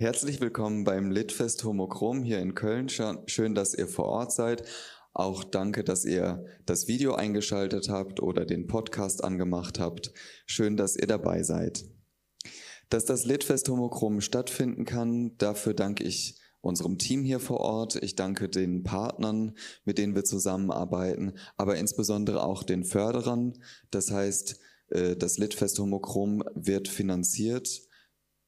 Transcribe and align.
Herzlich 0.00 0.40
willkommen 0.40 0.84
beim 0.84 1.10
Litfest 1.10 1.62
Homochrom 1.62 2.22
hier 2.22 2.38
in 2.38 2.54
Köln. 2.54 2.88
Schön, 2.88 3.54
dass 3.54 3.74
ihr 3.74 3.86
vor 3.86 4.06
Ort 4.06 4.32
seid. 4.32 4.66
Auch 5.12 5.44
danke, 5.44 5.84
dass 5.84 6.06
ihr 6.06 6.42
das 6.64 6.88
Video 6.88 7.16
eingeschaltet 7.16 7.90
habt 7.90 8.22
oder 8.22 8.46
den 8.46 8.66
Podcast 8.66 9.22
angemacht 9.22 9.78
habt. 9.78 10.14
Schön, 10.46 10.78
dass 10.78 10.96
ihr 10.96 11.06
dabei 11.06 11.42
seid. 11.42 11.84
Dass 12.88 13.04
das 13.04 13.26
Litfest 13.26 13.68
Homochrom 13.68 14.22
stattfinden 14.22 14.86
kann, 14.86 15.36
dafür 15.36 15.74
danke 15.74 16.04
ich 16.04 16.40
unserem 16.62 16.96
Team 16.96 17.22
hier 17.22 17.38
vor 17.38 17.60
Ort. 17.60 18.02
Ich 18.02 18.16
danke 18.16 18.48
den 18.48 18.82
Partnern, 18.82 19.54
mit 19.84 19.98
denen 19.98 20.14
wir 20.14 20.24
zusammenarbeiten, 20.24 21.34
aber 21.58 21.76
insbesondere 21.76 22.42
auch 22.42 22.62
den 22.62 22.84
Förderern. 22.84 23.52
Das 23.90 24.10
heißt, 24.10 24.60
äh, 24.92 25.14
das 25.14 25.36
Litfest 25.36 25.78
Homochrom 25.78 26.42
wird 26.54 26.88
finanziert 26.88 27.89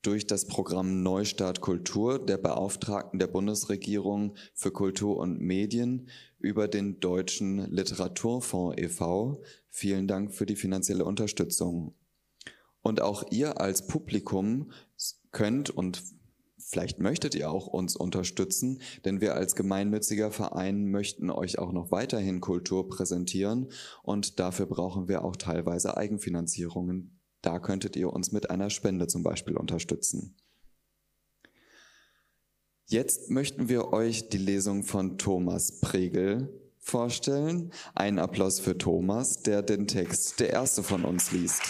durch 0.02 0.27
das 0.27 0.47
Programm 0.47 1.02
Neustart 1.02 1.61
Kultur 1.61 2.19
der 2.19 2.37
Beauftragten 2.37 3.20
der 3.20 3.29
Bundesregierung 3.29 4.37
für 4.52 4.73
Kultur 4.73 5.16
und 5.16 5.41
Medien 5.41 6.09
über 6.41 6.66
den 6.66 6.98
Deutschen 6.98 7.70
Literaturfonds 7.70 8.80
e.V. 8.83 9.43
Vielen 9.70 10.09
Dank 10.09 10.34
für 10.34 10.45
die 10.45 10.57
finanzielle 10.57 11.05
Unterstützung. 11.05 11.95
Und 12.83 13.01
auch 13.01 13.23
ihr 13.30 13.60
als 13.60 13.87
Publikum 13.87 14.73
könnt 15.30 15.70
und 15.70 16.02
vielleicht 16.59 16.99
möchtet 16.99 17.37
ihr 17.37 17.49
auch 17.51 17.68
uns 17.68 17.95
unterstützen, 17.95 18.80
denn 19.05 19.21
wir 19.21 19.37
als 19.37 19.55
gemeinnütziger 19.55 20.32
Verein 20.32 20.90
möchten 20.90 21.30
euch 21.30 21.60
auch 21.60 21.73
noch 21.73 21.93
weiterhin 21.93 22.40
Kultur 22.40 22.88
präsentieren 22.88 23.68
und 24.02 24.40
dafür 24.40 24.66
brauchen 24.66 25.07
wir 25.07 25.24
auch 25.24 25.37
teilweise 25.37 25.96
Eigenfinanzierungen 25.96 27.21
da 27.43 27.59
könntet 27.59 27.96
ihr 27.96 28.12
uns 28.12 28.32
mit 28.32 28.51
einer 28.51 28.71
Spende 28.71 29.09
zum 29.09 29.23
Beispiel 29.23 29.57
unterstützen. 29.57 30.37
Jetzt 32.87 33.30
möchten 33.30 33.68
wir 33.68 33.93
euch 33.93 34.29
die 34.29 34.38
Lesung 34.38 34.82
von 34.82 35.18
Thomas 35.18 35.80
Pregel 35.80 36.49
vorstellen. 36.79 37.73
Ein 37.95 38.18
Applaus 38.18 38.60
für 38.60 38.76
Thomas, 38.76 39.43
der 39.43 39.62
den 39.62 39.87
Text 39.87 40.40
der 40.40 40.51
erste 40.51 40.82
von 40.82 41.04
uns 41.04 41.32
liest. 41.32 41.62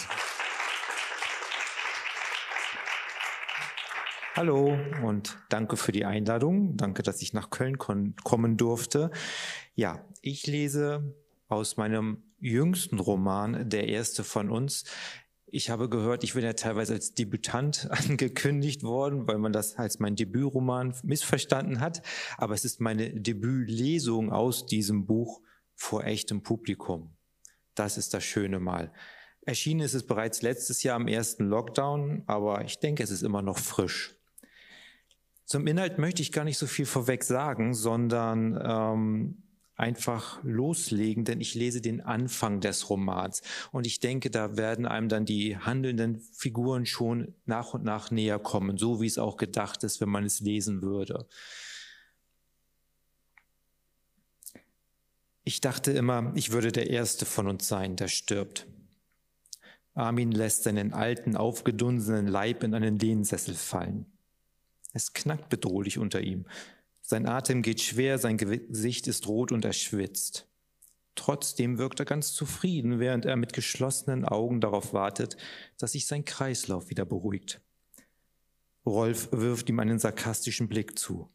Hallo 4.35 4.79
und 5.05 5.39
danke 5.51 5.77
für 5.77 5.93
die 5.93 6.07
Einladung. 6.07 6.77
Danke, 6.77 7.03
dass 7.03 7.21
ich 7.21 7.35
nach 7.35 7.51
Köln 7.51 7.77
kommen 7.79 8.57
durfte. 8.57 9.11
Ja, 9.75 10.05
ich 10.23 10.47
lese 10.47 11.15
aus 11.49 11.77
meinem 11.77 12.23
jüngsten 12.41 12.99
Roman, 12.99 13.69
der 13.69 13.89
erste 13.89 14.25
von 14.25 14.51
uns, 14.51 14.85
ich 15.55 15.69
habe 15.69 15.91
gehört, 15.91 16.25
ich 16.25 16.33
bin 16.33 16.43
ja 16.43 16.55
teilweise 16.55 16.95
als 16.95 17.13
Debütant 17.13 17.87
angekündigt 18.09 18.83
worden, 18.83 19.29
weil 19.29 19.37
man 19.37 19.53
das 19.53 19.77
als 19.77 20.01
mein 20.01 20.17
Debütroman 20.17 20.95
missverstanden 21.03 21.79
hat. 21.81 22.03
Aber 22.39 22.55
es 22.55 22.65
ist 22.65 22.81
meine 22.81 23.21
Debütlesung 23.21 24.33
aus 24.33 24.65
diesem 24.65 25.05
Buch 25.07 25.43
vor 25.75 26.05
echtem 26.05 26.43
Publikum. 26.43 27.15
Das 27.75 27.99
ist 27.99 28.15
das 28.15 28.25
Schöne 28.25 28.61
mal. 28.61 28.93
Erschienen 29.43 29.81
ist 29.81 29.93
es 29.93 30.07
bereits 30.07 30.41
letztes 30.41 30.83
Jahr 30.83 30.99
im 30.99 31.09
ersten 31.09 31.45
Lockdown, 31.45 32.23
aber 32.27 32.65
ich 32.65 32.79
denke, 32.79 33.03
es 33.03 33.11
ist 33.11 33.23
immer 33.23 33.43
noch 33.43 33.59
frisch. 33.59 34.17
Zum 35.45 35.67
Inhalt 35.67 35.99
möchte 35.99 36.23
ich 36.23 36.33
gar 36.33 36.45
nicht 36.45 36.59
so 36.59 36.67
viel 36.67 36.87
vorweg 36.87 37.25
sagen, 37.25 37.75
sondern 37.75 38.59
ähm, 38.65 39.43
einfach 39.77 40.43
loslegen, 40.43 41.25
denn 41.25 41.41
ich 41.41 41.55
lese 41.55 41.81
den 41.81 42.01
Anfang 42.01 42.61
des 42.61 42.91
Romans 42.91 43.43
und 43.73 43.87
ich 43.87 44.01
denke, 44.01 44.31
da 44.31 44.57
werden 44.57 44.87
einem 44.87 45.09
dann 45.09 45.25
die 45.25 45.57
handelnden 45.57 46.21
Figuren 46.21 46.87
schon 46.87 47.35
nach 47.47 47.75
und 47.75 47.85
nach 47.85 48.11
näher 48.11 48.39
kommen, 48.39 48.77
so 48.77 49.01
wie 49.01 49.07
es 49.07 49.19
auch 49.19 49.37
gedacht 49.37 49.83
ist, 49.85 50.01
wenn 50.01 50.11
man 50.11 50.25
es 50.25 50.41
lesen 50.41 50.83
würde. 50.83 51.27
Ich 55.45 55.61
dachte 55.61 55.91
immer, 55.91 56.33
ich 56.37 56.53
würde 56.53 56.71
der 56.71 56.91
Erste 56.91 57.27
von 57.27 57.49
uns 57.49 57.67
sein, 57.67 57.97
der 57.97 58.09
stirbt. 58.09 58.67
Armin 59.95 60.33
lässt 60.33 60.63
seinen 60.63 60.93
alten, 60.93 61.37
aufgedunsenen 61.37 62.27
Leib 62.27 62.63
in 62.63 62.75
einen 62.75 62.99
Lehnsessel 62.99 63.55
fallen. 63.55 64.07
Es 64.93 65.13
knackt 65.13 65.49
bedrohlich 65.49 65.99
unter 65.99 66.21
ihm. 66.21 66.47
Sein 67.13 67.27
Atem 67.27 67.61
geht 67.61 67.83
schwer, 67.83 68.17
sein 68.17 68.39
Gesicht 68.39 69.07
ist 69.07 69.29
rot 69.29 69.53
und 69.53 69.67
er 69.67 69.75
schwitzt. 69.75 70.49
Trotzdem 71.15 71.77
wirkt 71.77 72.01
er 72.01 72.07
ganz 72.07 72.33
zufrieden, 72.33 73.01
während 73.01 73.27
er 73.27 73.37
mit 73.37 73.53
geschlossenen 73.53 74.25
Augen 74.25 74.63
darauf 74.63 74.95
wartet, 74.95 75.37
dass 75.77 75.93
sich 75.93 76.07
sein 76.07 76.25
Kreislauf 76.25 76.89
wieder 76.89 77.05
beruhigt. 77.05 77.61
Rolf 78.87 79.29
wirft 79.31 79.69
ihm 79.69 79.79
einen 79.79 79.99
sarkastischen 79.99 80.69
Blick 80.69 80.99
zu. 80.99 81.29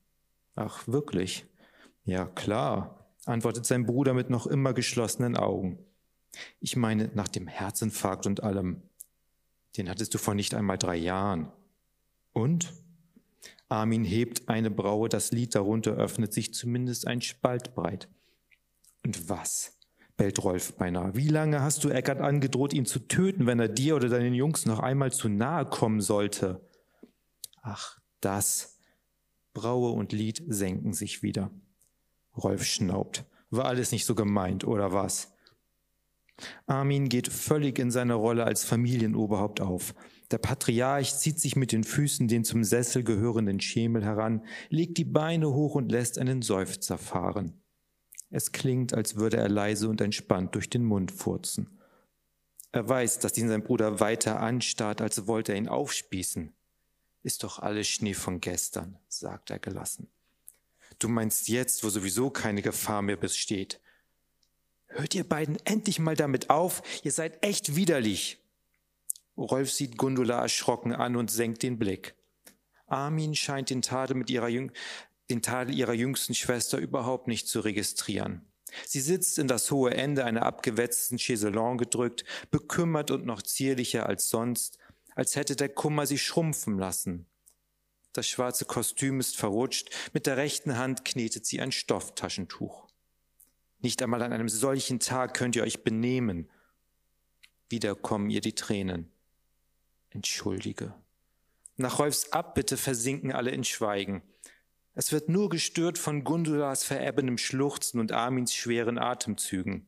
Ach, 0.55 0.87
wirklich? 0.87 1.45
Ja, 2.05 2.25
klar, 2.25 3.11
antwortet 3.25 3.67
sein 3.67 3.85
Bruder 3.85 4.15
mit 4.15 4.31
noch 4.31 4.47
immer 4.47 4.73
geschlossenen 4.73 5.37
Augen. 5.37 5.77
Ich 6.59 6.75
meine, 6.75 7.11
nach 7.13 7.27
dem 7.27 7.45
Herzinfarkt 7.45 8.25
und 8.25 8.41
allem. 8.41 8.81
Den 9.77 9.89
hattest 9.89 10.15
du 10.15 10.17
vor 10.17 10.33
nicht 10.33 10.55
einmal 10.55 10.79
drei 10.79 10.95
Jahren. 10.95 11.51
Und? 12.33 12.73
Armin 13.69 14.05
hebt 14.05 14.47
eine 14.47 14.71
Braue, 14.71 15.09
das 15.09 15.31
Lied 15.31 15.53
darunter 15.55 15.91
öffnet 15.91 16.33
sich 16.33 16.53
zumindest 16.53 17.07
ein 17.07 17.21
Spalt 17.21 17.75
breit. 17.75 18.07
Und 19.05 19.29
was? 19.29 19.77
bellt 20.15 20.43
Rolf 20.43 20.73
beinahe. 20.73 21.15
Wie 21.15 21.27
lange 21.27 21.61
hast 21.61 21.83
du 21.83 21.89
Eckert 21.89 22.21
angedroht, 22.21 22.73
ihn 22.73 22.85
zu 22.85 22.99
töten, 22.99 23.45
wenn 23.45 23.59
er 23.59 23.67
dir 23.67 23.95
oder 23.95 24.09
deinen 24.09 24.33
Jungs 24.33 24.65
noch 24.65 24.79
einmal 24.79 25.11
zu 25.11 25.29
nahe 25.29 25.65
kommen 25.65 26.01
sollte? 26.01 26.59
Ach, 27.61 27.99
das. 28.19 28.79
Braue 29.53 29.91
und 29.91 30.11
Lied 30.11 30.43
senken 30.47 30.93
sich 30.93 31.21
wieder. 31.21 31.51
Rolf 32.35 32.63
schnaubt. 32.63 33.25
War 33.49 33.65
alles 33.65 33.91
nicht 33.91 34.05
so 34.05 34.15
gemeint, 34.15 34.65
oder 34.65 34.91
was? 34.91 35.33
Armin 36.65 37.09
geht 37.09 37.27
völlig 37.27 37.79
in 37.79 37.91
seiner 37.91 38.15
Rolle 38.15 38.43
als 38.43 38.65
Familienoberhaupt 38.65 39.61
auf. 39.61 39.93
Der 40.31 40.39
Patriarch 40.39 41.15
zieht 41.15 41.39
sich 41.39 41.55
mit 41.55 41.71
den 41.71 41.83
Füßen 41.83 42.27
den 42.27 42.43
zum 42.43 42.63
Sessel 42.63 43.03
gehörenden 43.03 43.61
Schemel 43.61 44.03
heran, 44.03 44.45
legt 44.69 44.97
die 44.97 45.05
Beine 45.05 45.53
hoch 45.53 45.75
und 45.75 45.91
lässt 45.91 46.17
einen 46.17 46.41
Seufzer 46.41 46.97
fahren. 46.97 47.61
Es 48.29 48.51
klingt, 48.51 48.93
als 48.93 49.15
würde 49.15 49.37
er 49.37 49.47
leise 49.47 49.87
und 49.87 50.01
entspannt 50.01 50.53
durch 50.55 50.69
den 50.69 50.83
Mund 50.83 51.11
furzen. 51.11 51.79
Er 52.73 52.87
weiß, 52.87 53.19
dass 53.19 53.37
ihn 53.37 53.47
sein 53.47 53.63
Bruder 53.63 54.01
weiter 54.01 54.41
anstarrt, 54.41 55.01
als 55.01 55.27
wollte 55.27 55.53
er 55.53 55.57
ihn 55.57 55.69
aufspießen. 55.69 56.53
Ist 57.23 57.43
doch 57.43 57.59
alles 57.59 57.87
Schnee 57.87 58.13
von 58.13 58.41
gestern, 58.41 58.97
sagt 59.07 59.49
er 59.49 59.59
gelassen. 59.59 60.09
Du 60.99 61.07
meinst 61.07 61.47
jetzt, 61.47 61.83
wo 61.83 61.89
sowieso 61.89 62.29
keine 62.29 62.61
Gefahr 62.61 63.01
mehr 63.01 63.17
besteht. 63.17 63.79
Hört 64.87 65.15
ihr 65.15 65.23
beiden 65.23 65.57
endlich 65.65 65.99
mal 65.99 66.15
damit 66.15 66.49
auf? 66.49 66.81
Ihr 67.03 67.11
seid 67.11 67.43
echt 67.45 67.75
widerlich. 67.75 68.39
Rolf 69.37 69.71
sieht 69.71 69.97
Gundula 69.97 70.41
erschrocken 70.41 70.93
an 70.93 71.15
und 71.15 71.31
senkt 71.31 71.63
den 71.63 71.77
Blick. 71.77 72.15
Armin 72.87 73.35
scheint 73.35 73.69
den 73.69 73.81
Tadel 73.81 74.15
mit 74.15 74.29
ihrer 74.29 74.47
Jüng 74.47 74.71
den 75.29 75.41
Tadel 75.41 75.75
ihrer 75.75 75.93
jüngsten 75.93 76.33
Schwester 76.33 76.77
überhaupt 76.77 77.27
nicht 77.27 77.47
zu 77.47 77.59
registrieren. 77.59 78.45
Sie 78.85 79.01
sitzt 79.01 79.39
in 79.39 79.47
das 79.47 79.71
hohe 79.71 79.93
Ende 79.93 80.25
einer 80.25 80.43
abgewetzten 80.43 81.17
Chaiselon 81.17 81.77
gedrückt, 81.77 82.25
bekümmert 82.51 83.11
und 83.11 83.25
noch 83.25 83.41
zierlicher 83.41 84.07
als 84.07 84.29
sonst, 84.29 84.77
als 85.15 85.35
hätte 85.35 85.55
der 85.55 85.69
Kummer 85.69 86.05
sie 86.05 86.17
schrumpfen 86.17 86.77
lassen. 86.77 87.25
Das 88.13 88.27
schwarze 88.27 88.65
Kostüm 88.65 89.19
ist 89.19 89.37
verrutscht, 89.37 89.89
mit 90.13 90.25
der 90.25 90.37
rechten 90.37 90.77
Hand 90.77 91.05
knetet 91.05 91.45
sie 91.45 91.61
ein 91.61 91.71
Stofftaschentuch. 91.71 92.87
Nicht 93.79 94.01
einmal 94.01 94.21
an 94.21 94.33
einem 94.33 94.49
solchen 94.49 94.99
Tag 94.99 95.33
könnt 95.33 95.55
ihr 95.55 95.63
euch 95.63 95.83
benehmen. 95.83 96.49
Wieder 97.69 97.95
kommen 97.95 98.29
ihr 98.29 98.41
die 98.41 98.55
Tränen. 98.55 99.11
Entschuldige. 100.17 100.95
Nach 101.75 101.99
Rolfs 101.99 102.31
Abbitte 102.31 102.75
versinken 102.75 103.31
alle 103.31 103.51
in 103.51 103.63
Schweigen. 103.63 104.23
Es 104.95 105.11
wird 105.11 105.29
nur 105.29 105.47
gestört 105.47 105.99
von 105.99 106.23
Gundulas 106.23 106.83
verebbendem 106.83 107.37
Schluchzen 107.37 107.99
und 107.99 108.11
Armins 108.11 108.55
schweren 108.55 108.97
Atemzügen. 108.97 109.85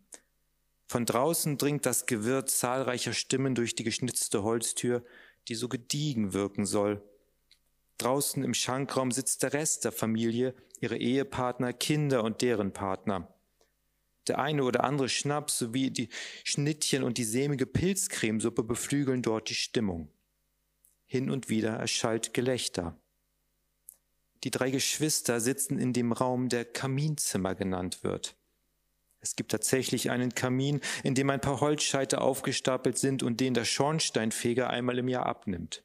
Von 0.86 1.06
draußen 1.06 1.58
dringt 1.58 1.88
das 1.88 2.06
Gewirr 2.06 2.46
zahlreicher 2.46 3.14
Stimmen 3.14 3.56
durch 3.56 3.74
die 3.74 3.84
geschnitzte 3.84 4.44
Holztür, 4.44 5.04
die 5.48 5.56
so 5.56 5.68
gediegen 5.68 6.32
wirken 6.34 6.68
soll. 6.68 7.02
Draußen 7.98 8.44
im 8.44 8.54
Schankraum 8.54 9.10
sitzt 9.10 9.42
der 9.42 9.54
Rest 9.54 9.84
der 9.84 9.92
Familie, 9.92 10.54
ihre 10.80 10.98
Ehepartner, 10.98 11.74
Kinder 11.74 12.24
und 12.24 12.44
deren 12.44 12.72
Partner. 12.72 13.34
Der 14.28 14.38
eine 14.38 14.64
oder 14.64 14.84
andere 14.84 15.10
Schnaps 15.10 15.58
sowie 15.58 15.90
die 15.90 16.10
Schnittchen 16.44 17.02
und 17.02 17.18
die 17.18 17.24
sämige 17.24 17.66
Pilzcremesuppe 17.66 18.62
beflügeln 18.62 19.24
dort 19.24 19.50
die 19.50 19.56
Stimmung. 19.56 20.12
Hin 21.12 21.32
und 21.32 21.50
wieder 21.50 21.72
erschallt 21.72 22.36
Gelächter. 22.36 22.96
Die 24.44 24.52
drei 24.52 24.70
Geschwister 24.70 25.40
sitzen 25.40 25.80
in 25.80 25.92
dem 25.92 26.12
Raum, 26.12 26.50
der 26.50 26.66
Kaminzimmer 26.66 27.56
genannt 27.56 28.04
wird. 28.04 28.38
Es 29.20 29.36
gibt 29.36 29.50
tatsächlich 29.50 30.12
einen 30.12 30.36
Kamin, 30.36 30.82
in 31.04 31.16
dem 31.16 31.32
ein 31.32 31.42
paar 31.42 31.62
Holzscheite 31.62 32.22
aufgestapelt 32.22 33.00
sind 33.00 33.24
und 33.24 33.40
den 33.40 33.56
der 33.56 33.66
Schornsteinfeger 33.66 34.70
einmal 34.70 35.00
im 35.00 35.08
Jahr 35.08 35.26
abnimmt. 35.26 35.84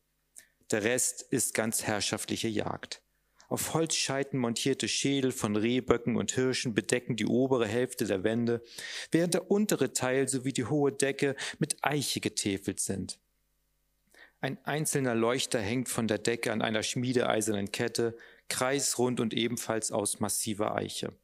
Der 0.70 0.84
Rest 0.84 1.22
ist 1.22 1.54
ganz 1.54 1.84
herrschaftliche 1.84 2.48
Jagd. 2.48 3.00
Auf 3.48 3.72
Holzscheiten 3.72 4.38
montierte 4.38 4.88
Schädel 4.88 5.32
von 5.32 5.56
Rehböcken 5.56 6.16
und 6.16 6.32
Hirschen 6.32 6.74
bedecken 6.74 7.16
die 7.16 7.26
obere 7.26 7.66
Hälfte 7.66 8.04
der 8.04 8.24
Wände, 8.24 8.62
während 9.10 9.32
der 9.32 9.50
untere 9.50 9.94
Teil 9.94 10.28
sowie 10.28 10.52
die 10.52 10.66
hohe 10.66 10.92
Decke 10.92 11.34
mit 11.58 11.78
Eiche 11.80 12.20
getäfelt 12.20 12.78
sind. 12.78 13.18
Ein 14.44 14.58
einzelner 14.64 15.14
Leuchter 15.14 15.58
hängt 15.58 15.88
von 15.88 16.06
der 16.06 16.18
Decke 16.18 16.52
an 16.52 16.60
einer 16.60 16.82
schmiedeeisernen 16.82 17.72
Kette, 17.72 18.14
kreisrund 18.50 19.18
und 19.18 19.32
ebenfalls 19.32 19.90
aus 19.90 20.20
massiver 20.20 20.74
Eiche. 20.74 21.14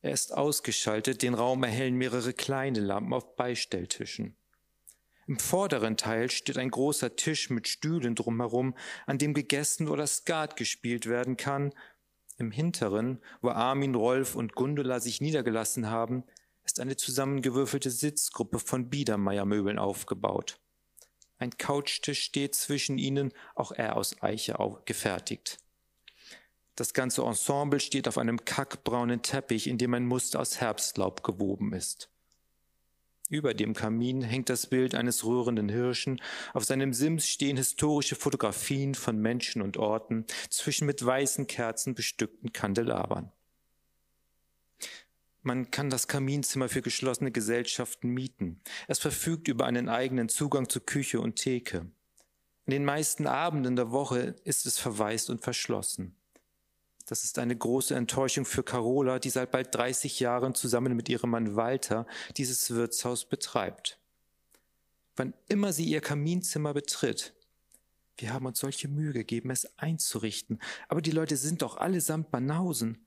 Er 0.00 0.12
ist 0.12 0.32
ausgeschaltet, 0.32 1.20
den 1.20 1.34
Raum 1.34 1.62
erhellen 1.64 1.96
mehrere 1.96 2.32
kleine 2.32 2.80
Lampen 2.80 3.12
auf 3.12 3.36
Beistelltischen. 3.36 4.34
Im 5.26 5.38
vorderen 5.38 5.98
Teil 5.98 6.30
steht 6.30 6.56
ein 6.56 6.70
großer 6.70 7.14
Tisch 7.14 7.50
mit 7.50 7.68
Stühlen 7.68 8.14
drumherum, 8.14 8.74
an 9.04 9.18
dem 9.18 9.34
gegessen 9.34 9.86
oder 9.86 10.06
Skat 10.06 10.56
gespielt 10.56 11.04
werden 11.04 11.36
kann. 11.36 11.74
Im 12.38 12.50
hinteren, 12.50 13.20
wo 13.42 13.50
Armin, 13.50 13.94
Rolf 13.94 14.34
und 14.34 14.54
Gundula 14.54 15.00
sich 15.00 15.20
niedergelassen 15.20 15.90
haben, 15.90 16.24
ist 16.64 16.80
eine 16.80 16.96
zusammengewürfelte 16.96 17.90
Sitzgruppe 17.90 18.60
von 18.60 18.88
Biedermeiermöbeln 18.88 19.78
aufgebaut. 19.78 20.58
Ein 21.38 21.56
Couchtisch 21.56 22.22
steht 22.22 22.54
zwischen 22.54 22.98
ihnen, 22.98 23.32
auch 23.54 23.72
er 23.72 23.96
aus 23.96 24.22
Eiche 24.22 24.56
gefertigt. 24.84 25.58
Das 26.74 26.94
ganze 26.94 27.22
Ensemble 27.22 27.80
steht 27.80 28.06
auf 28.06 28.18
einem 28.18 28.44
kackbraunen 28.44 29.22
Teppich, 29.22 29.66
in 29.66 29.78
dem 29.78 29.94
ein 29.94 30.06
Muster 30.06 30.40
aus 30.40 30.60
Herbstlaub 30.60 31.22
gewoben 31.24 31.72
ist. 31.72 32.08
Über 33.30 33.52
dem 33.52 33.74
Kamin 33.74 34.22
hängt 34.22 34.48
das 34.48 34.66
Bild 34.66 34.94
eines 34.94 35.24
rührenden 35.24 35.68
Hirschen. 35.68 36.20
Auf 36.54 36.64
seinem 36.64 36.94
Sims 36.94 37.28
stehen 37.28 37.58
historische 37.58 38.16
Fotografien 38.16 38.94
von 38.94 39.18
Menschen 39.18 39.60
und 39.60 39.76
Orten 39.76 40.24
zwischen 40.48 40.86
mit 40.86 41.04
weißen 41.04 41.46
Kerzen 41.46 41.94
bestückten 41.94 42.52
Kandelabern. 42.52 43.30
Man 45.42 45.70
kann 45.70 45.90
das 45.90 46.08
Kaminzimmer 46.08 46.68
für 46.68 46.82
geschlossene 46.82 47.30
Gesellschaften 47.30 48.10
mieten. 48.10 48.60
Es 48.86 48.98
verfügt 48.98 49.48
über 49.48 49.66
einen 49.66 49.88
eigenen 49.88 50.28
Zugang 50.28 50.68
zu 50.68 50.80
Küche 50.80 51.20
und 51.20 51.36
Theke. 51.36 51.86
In 52.66 52.72
den 52.72 52.84
meisten 52.84 53.26
Abenden 53.26 53.76
der 53.76 53.90
Woche 53.92 54.36
ist 54.44 54.66
es 54.66 54.78
verwaist 54.78 55.30
und 55.30 55.42
verschlossen. 55.42 56.14
Das 57.06 57.24
ist 57.24 57.38
eine 57.38 57.56
große 57.56 57.94
Enttäuschung 57.94 58.44
für 58.44 58.62
Carola, 58.62 59.18
die 59.18 59.30
seit 59.30 59.50
bald 59.50 59.74
30 59.74 60.20
Jahren 60.20 60.54
zusammen 60.54 60.94
mit 60.94 61.08
ihrem 61.08 61.30
Mann 61.30 61.56
Walter 61.56 62.06
dieses 62.36 62.70
Wirtshaus 62.70 63.24
betreibt. 63.24 63.98
Wann 65.16 65.32
immer 65.48 65.72
sie 65.72 65.86
ihr 65.86 66.02
Kaminzimmer 66.02 66.74
betritt, 66.74 67.32
wir 68.18 68.34
haben 68.34 68.46
uns 68.46 68.58
solche 68.58 68.88
Mühe 68.88 69.12
gegeben, 69.12 69.50
es 69.50 69.78
einzurichten, 69.78 70.60
aber 70.88 71.00
die 71.00 71.12
Leute 71.12 71.36
sind 71.36 71.62
doch 71.62 71.78
allesamt 71.78 72.30
Banausen, 72.30 72.98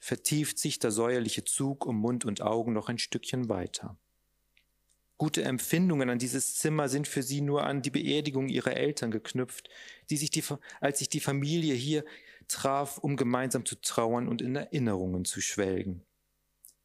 vertieft 0.00 0.58
sich 0.58 0.78
der 0.78 0.90
säuerliche 0.90 1.44
Zug 1.44 1.86
um 1.86 1.96
Mund 1.96 2.24
und 2.24 2.40
Augen 2.40 2.72
noch 2.72 2.88
ein 2.88 2.98
Stückchen 2.98 3.48
weiter. 3.48 3.96
Gute 5.18 5.42
Empfindungen 5.42 6.08
an 6.08 6.18
dieses 6.18 6.56
Zimmer 6.56 6.88
sind 6.88 7.06
für 7.06 7.22
sie 7.22 7.42
nur 7.42 7.64
an 7.64 7.82
die 7.82 7.90
Beerdigung 7.90 8.48
ihrer 8.48 8.74
Eltern 8.74 9.10
geknüpft, 9.10 9.68
die 10.08 10.16
sich 10.16 10.30
die, 10.30 10.42
als 10.80 10.98
sich 10.98 11.10
die 11.10 11.20
Familie 11.20 11.74
hier 11.74 12.06
traf, 12.48 12.96
um 12.96 13.16
gemeinsam 13.16 13.66
zu 13.66 13.78
trauern 13.80 14.28
und 14.28 14.40
in 14.40 14.56
Erinnerungen 14.56 15.26
zu 15.26 15.42
schwelgen. 15.42 16.02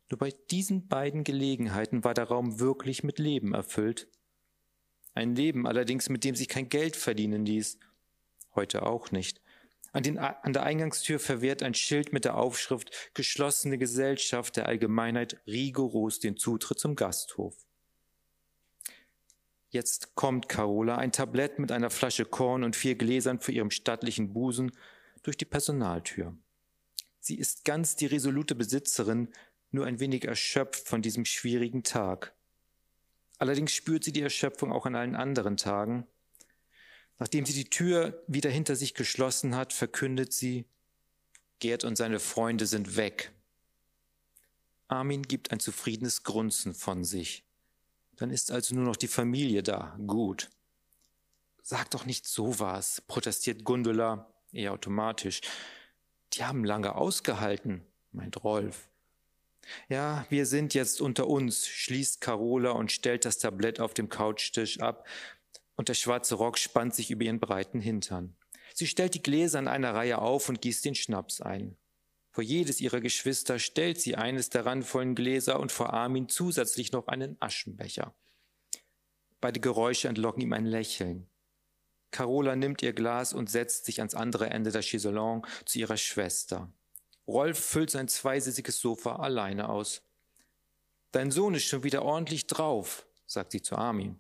Nur 0.09 0.19
bei 0.19 0.33
diesen 0.51 0.89
beiden 0.89 1.23
Gelegenheiten 1.23 2.03
war 2.03 2.13
der 2.13 2.25
Raum 2.25 2.59
wirklich 2.59 3.03
mit 3.03 3.19
Leben 3.19 3.53
erfüllt. 3.53 4.09
Ein 5.13 5.33
Leben 5.33 5.65
allerdings, 5.65 6.09
mit 6.09 6.25
dem 6.25 6.35
sich 6.35 6.50
kein 6.50 6.67
Geld 6.67 6.97
verdienen 6.97 7.45
ließ. 7.45 7.79
Heute 8.53 8.85
auch 8.85 9.12
nicht. 9.12 9.41
An, 9.95 10.03
den, 10.03 10.18
an 10.18 10.51
der 10.51 10.63
Eingangstür 10.63 11.21
verwehrt 11.21 11.63
ein 11.63 11.74
Schild 11.74 12.12
mit 12.12 12.25
der 12.25 12.36
Aufschrift 12.36 12.92
Geschlossene 13.13 13.77
Gesellschaft 13.77 14.57
der 14.57 14.65
Allgemeinheit 14.65 15.38
rigoros 15.47 16.19
den 16.19 16.36
Zutritt 16.36 16.80
zum 16.80 16.97
Gasthof. 16.97 17.56
Jetzt 19.69 20.13
kommt 20.13 20.50
Carola, 20.50 20.97
ein 20.97 21.13
Tablett 21.13 21.59
mit 21.59 21.71
einer 21.71 21.89
Flasche 21.89 22.25
Korn 22.25 22.65
und 22.65 22.75
vier 22.75 22.95
Gläsern 22.95 23.39
für 23.39 23.53
ihrem 23.53 23.71
stattlichen 23.71 24.33
Busen 24.33 24.74
durch 25.24 25.38
die 25.38 25.45
Personaltür. 25.45 26.36
Sie 27.21 27.38
ist 27.38 27.63
ganz 27.63 27.95
die 27.95 28.07
resolute 28.07 28.53
Besitzerin, 28.53 29.30
nur 29.71 29.86
ein 29.86 30.01
wenig 30.01 30.25
erschöpft 30.25 30.89
von 30.89 31.03
diesem 31.03 31.24
schwierigen 31.24 31.83
Tag. 31.83 32.33
Allerdings 33.38 33.71
spürt 33.71 34.03
sie 34.03 34.12
die 34.12 34.24
Erschöpfung 34.24 34.74
auch 34.74 34.86
an 34.86 34.95
allen 34.95 35.15
anderen 35.15 35.56
Tagen. 35.56 36.06
Nachdem 37.17 37.45
sie 37.45 37.53
die 37.53 37.69
Tür 37.69 38.21
wieder 38.27 38.50
hinter 38.50 38.75
sich 38.75 38.94
geschlossen 38.94 39.56
hat, 39.56 39.73
verkündet 39.73 40.33
sie, 40.33 40.65
Gerd 41.59 41.85
und 41.85 41.95
seine 41.95 42.19
Freunde 42.19 42.65
sind 42.65 42.97
weg. 42.97 43.31
Armin 44.88 45.23
gibt 45.23 45.51
ein 45.51 45.59
zufriedenes 45.59 46.23
Grunzen 46.23 46.73
von 46.73 47.03
sich. 47.03 47.44
Dann 48.17 48.29
ist 48.29 48.51
also 48.51 48.75
nur 48.75 48.83
noch 48.83 48.97
die 48.97 49.07
Familie 49.07 49.63
da. 49.63 49.97
Gut. 50.06 50.50
Sag 51.63 51.89
doch 51.91 52.06
nicht 52.06 52.27
sowas, 52.27 53.01
protestiert 53.07 53.63
Gundula 53.63 54.31
eher 54.51 54.73
automatisch. 54.73 55.41
Die 56.33 56.44
haben 56.44 56.63
lange 56.63 56.95
ausgehalten, 56.95 57.85
meint 58.12 58.44
Rolf. 58.44 58.89
Ja, 59.89 60.25
wir 60.29 60.45
sind 60.45 60.73
jetzt 60.75 61.01
unter 61.01 61.27
uns, 61.27 61.67
schließt 61.67 62.21
Carola 62.21 62.71
und 62.71 62.91
stellt 62.91 63.25
das 63.25 63.39
Tablett 63.39 63.79
auf 63.79 63.94
dem 63.95 64.09
Couchtisch 64.09 64.79
ab, 64.79 65.07
und 65.75 65.89
der 65.89 65.94
schwarze 65.94 66.36
Rock 66.36 66.57
spannt 66.57 66.95
sich 66.95 67.12
über 67.12 67.24
ihren 67.24 67.39
breiten 67.39 67.81
Hintern. 67.81 68.36
Sie 68.74 68.88
stellt 68.88 69.13
die 69.13 69.24
Gläser 69.24 69.60
in 69.60 69.68
einer 69.68 69.94
Reihe 69.94 70.19
auf 70.19 70.50
und 70.50 70.62
gießt 70.62 70.86
den 70.86 70.95
Schnaps 70.95 71.42
ein. 71.42 71.77
Vor 72.31 72.44
jedes 72.44 72.81
ihrer 72.81 73.00
Geschwister 73.00 73.60
stellt 73.60 74.01
sie 74.01 74.18
eines 74.18 74.50
der 74.50 74.66
randvollen 74.66 75.16
Gläser 75.16 75.60
und 75.60 75.72
vor 75.72 75.94
Armin 75.94 76.27
zusätzlich 76.27 76.92
noch 76.92 77.07
einen 77.07 77.38
Aschenbecher. 77.39 78.13
Beide 79.39 79.62
Geräusche 79.62 80.10
entlocken 80.10 80.42
ihm 80.42 80.51
ein 80.51 80.66
Lächeln. 80.66 81.27
Carola 82.12 82.56
nimmt 82.56 82.81
ihr 82.81 82.94
Glas 82.94 83.34
und 83.34 83.50
setzt 83.50 83.86
sich 83.86 84.00
ans 84.00 84.15
andere 84.15 84.50
Ende 84.50 84.72
der 84.72 84.82
Chaiselongue 84.82 85.48
zu 85.65 85.79
ihrer 85.79 85.98
Schwester. 85.98 86.72
Rolf 87.27 87.60
füllt 87.60 87.89
sein 87.89 88.08
zweisissiges 88.08 88.79
Sofa 88.79 89.15
alleine 89.15 89.70
aus. 89.70 90.01
Dein 91.12 91.32
Sohn 91.32 91.55
ist 91.55 91.65
schon 91.65 91.84
wieder 91.84 92.03
ordentlich 92.03 92.48
drauf, 92.48 93.08
sagt 93.25 93.51
sie 93.51 93.62
zu 93.62 93.77
Armin. 93.77 94.17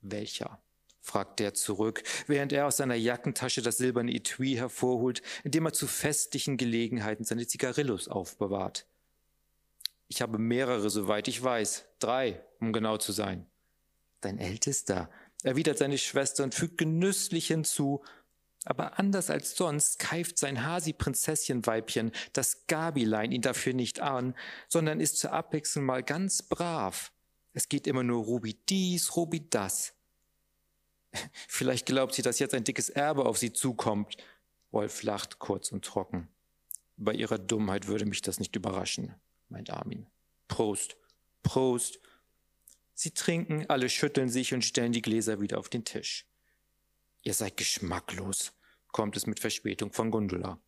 Welcher? 0.00 0.60
Fragt 1.08 1.40
der 1.40 1.54
zurück, 1.54 2.02
während 2.26 2.52
er 2.52 2.66
aus 2.66 2.76
seiner 2.76 2.94
Jackentasche 2.94 3.62
das 3.62 3.78
silberne 3.78 4.12
Etui 4.12 4.54
hervorholt, 4.54 5.22
in 5.42 5.50
dem 5.50 5.66
er 5.66 5.72
zu 5.72 5.86
festlichen 5.86 6.56
Gelegenheiten 6.56 7.24
seine 7.24 7.46
Zigarillos 7.46 8.08
aufbewahrt. 8.08 8.86
Ich 10.08 10.22
habe 10.22 10.38
mehrere, 10.38 10.88
soweit 10.90 11.28
ich 11.28 11.42
weiß. 11.42 11.84
Drei, 11.98 12.40
um 12.60 12.72
genau 12.72 12.96
zu 12.96 13.12
sein. 13.12 13.46
Dein 14.20 14.38
Ältester, 14.38 15.10
erwidert 15.42 15.78
seine 15.78 15.98
Schwester 15.98 16.44
und 16.44 16.54
fügt 16.54 16.78
genüsslich 16.78 17.48
hinzu, 17.48 18.02
aber 18.64 18.98
anders 18.98 19.30
als 19.30 19.56
sonst 19.56 19.98
keift 19.98 20.38
sein 20.38 20.64
Hasi-Prinzesschenweibchen, 20.64 22.12
das 22.32 22.66
Gabilein, 22.66 23.32
ihn 23.32 23.42
dafür 23.42 23.72
nicht 23.72 24.00
an, 24.00 24.34
sondern 24.68 25.00
ist 25.00 25.18
zur 25.18 25.32
Abwechslung 25.32 25.84
mal 25.84 26.02
ganz 26.02 26.42
brav. 26.42 27.12
Es 27.54 27.68
geht 27.68 27.86
immer 27.86 28.02
nur 28.02 28.24
Ruby 28.24 28.54
dies, 28.68 29.16
Ruby 29.16 29.48
das. 29.48 29.94
Vielleicht 31.48 31.86
glaubt 31.86 32.14
sie, 32.14 32.22
dass 32.22 32.38
jetzt 32.38 32.54
ein 32.54 32.64
dickes 32.64 32.90
Erbe 32.90 33.26
auf 33.26 33.38
sie 33.38 33.52
zukommt. 33.52 34.16
Wolf 34.70 35.02
lacht 35.02 35.38
kurz 35.38 35.72
und 35.72 35.84
trocken. 35.84 36.28
Bei 36.96 37.12
ihrer 37.12 37.38
Dummheit 37.38 37.86
würde 37.86 38.06
mich 38.06 38.22
das 38.22 38.38
nicht 38.40 38.56
überraschen, 38.56 39.14
meint 39.48 39.70
Armin. 39.70 40.06
Prost, 40.48 40.96
Prost. 41.42 42.00
Sie 42.94 43.12
trinken, 43.12 43.66
alle 43.68 43.88
schütteln 43.88 44.28
sich 44.28 44.52
und 44.52 44.64
stellen 44.64 44.92
die 44.92 45.02
Gläser 45.02 45.40
wieder 45.40 45.58
auf 45.58 45.68
den 45.68 45.84
Tisch. 45.84 46.26
Ihr 47.22 47.34
seid 47.34 47.56
geschmacklos, 47.56 48.52
kommt 48.90 49.16
es 49.16 49.26
mit 49.26 49.38
Verspätung 49.38 49.92
von 49.92 50.10
Gundula. 50.10 50.58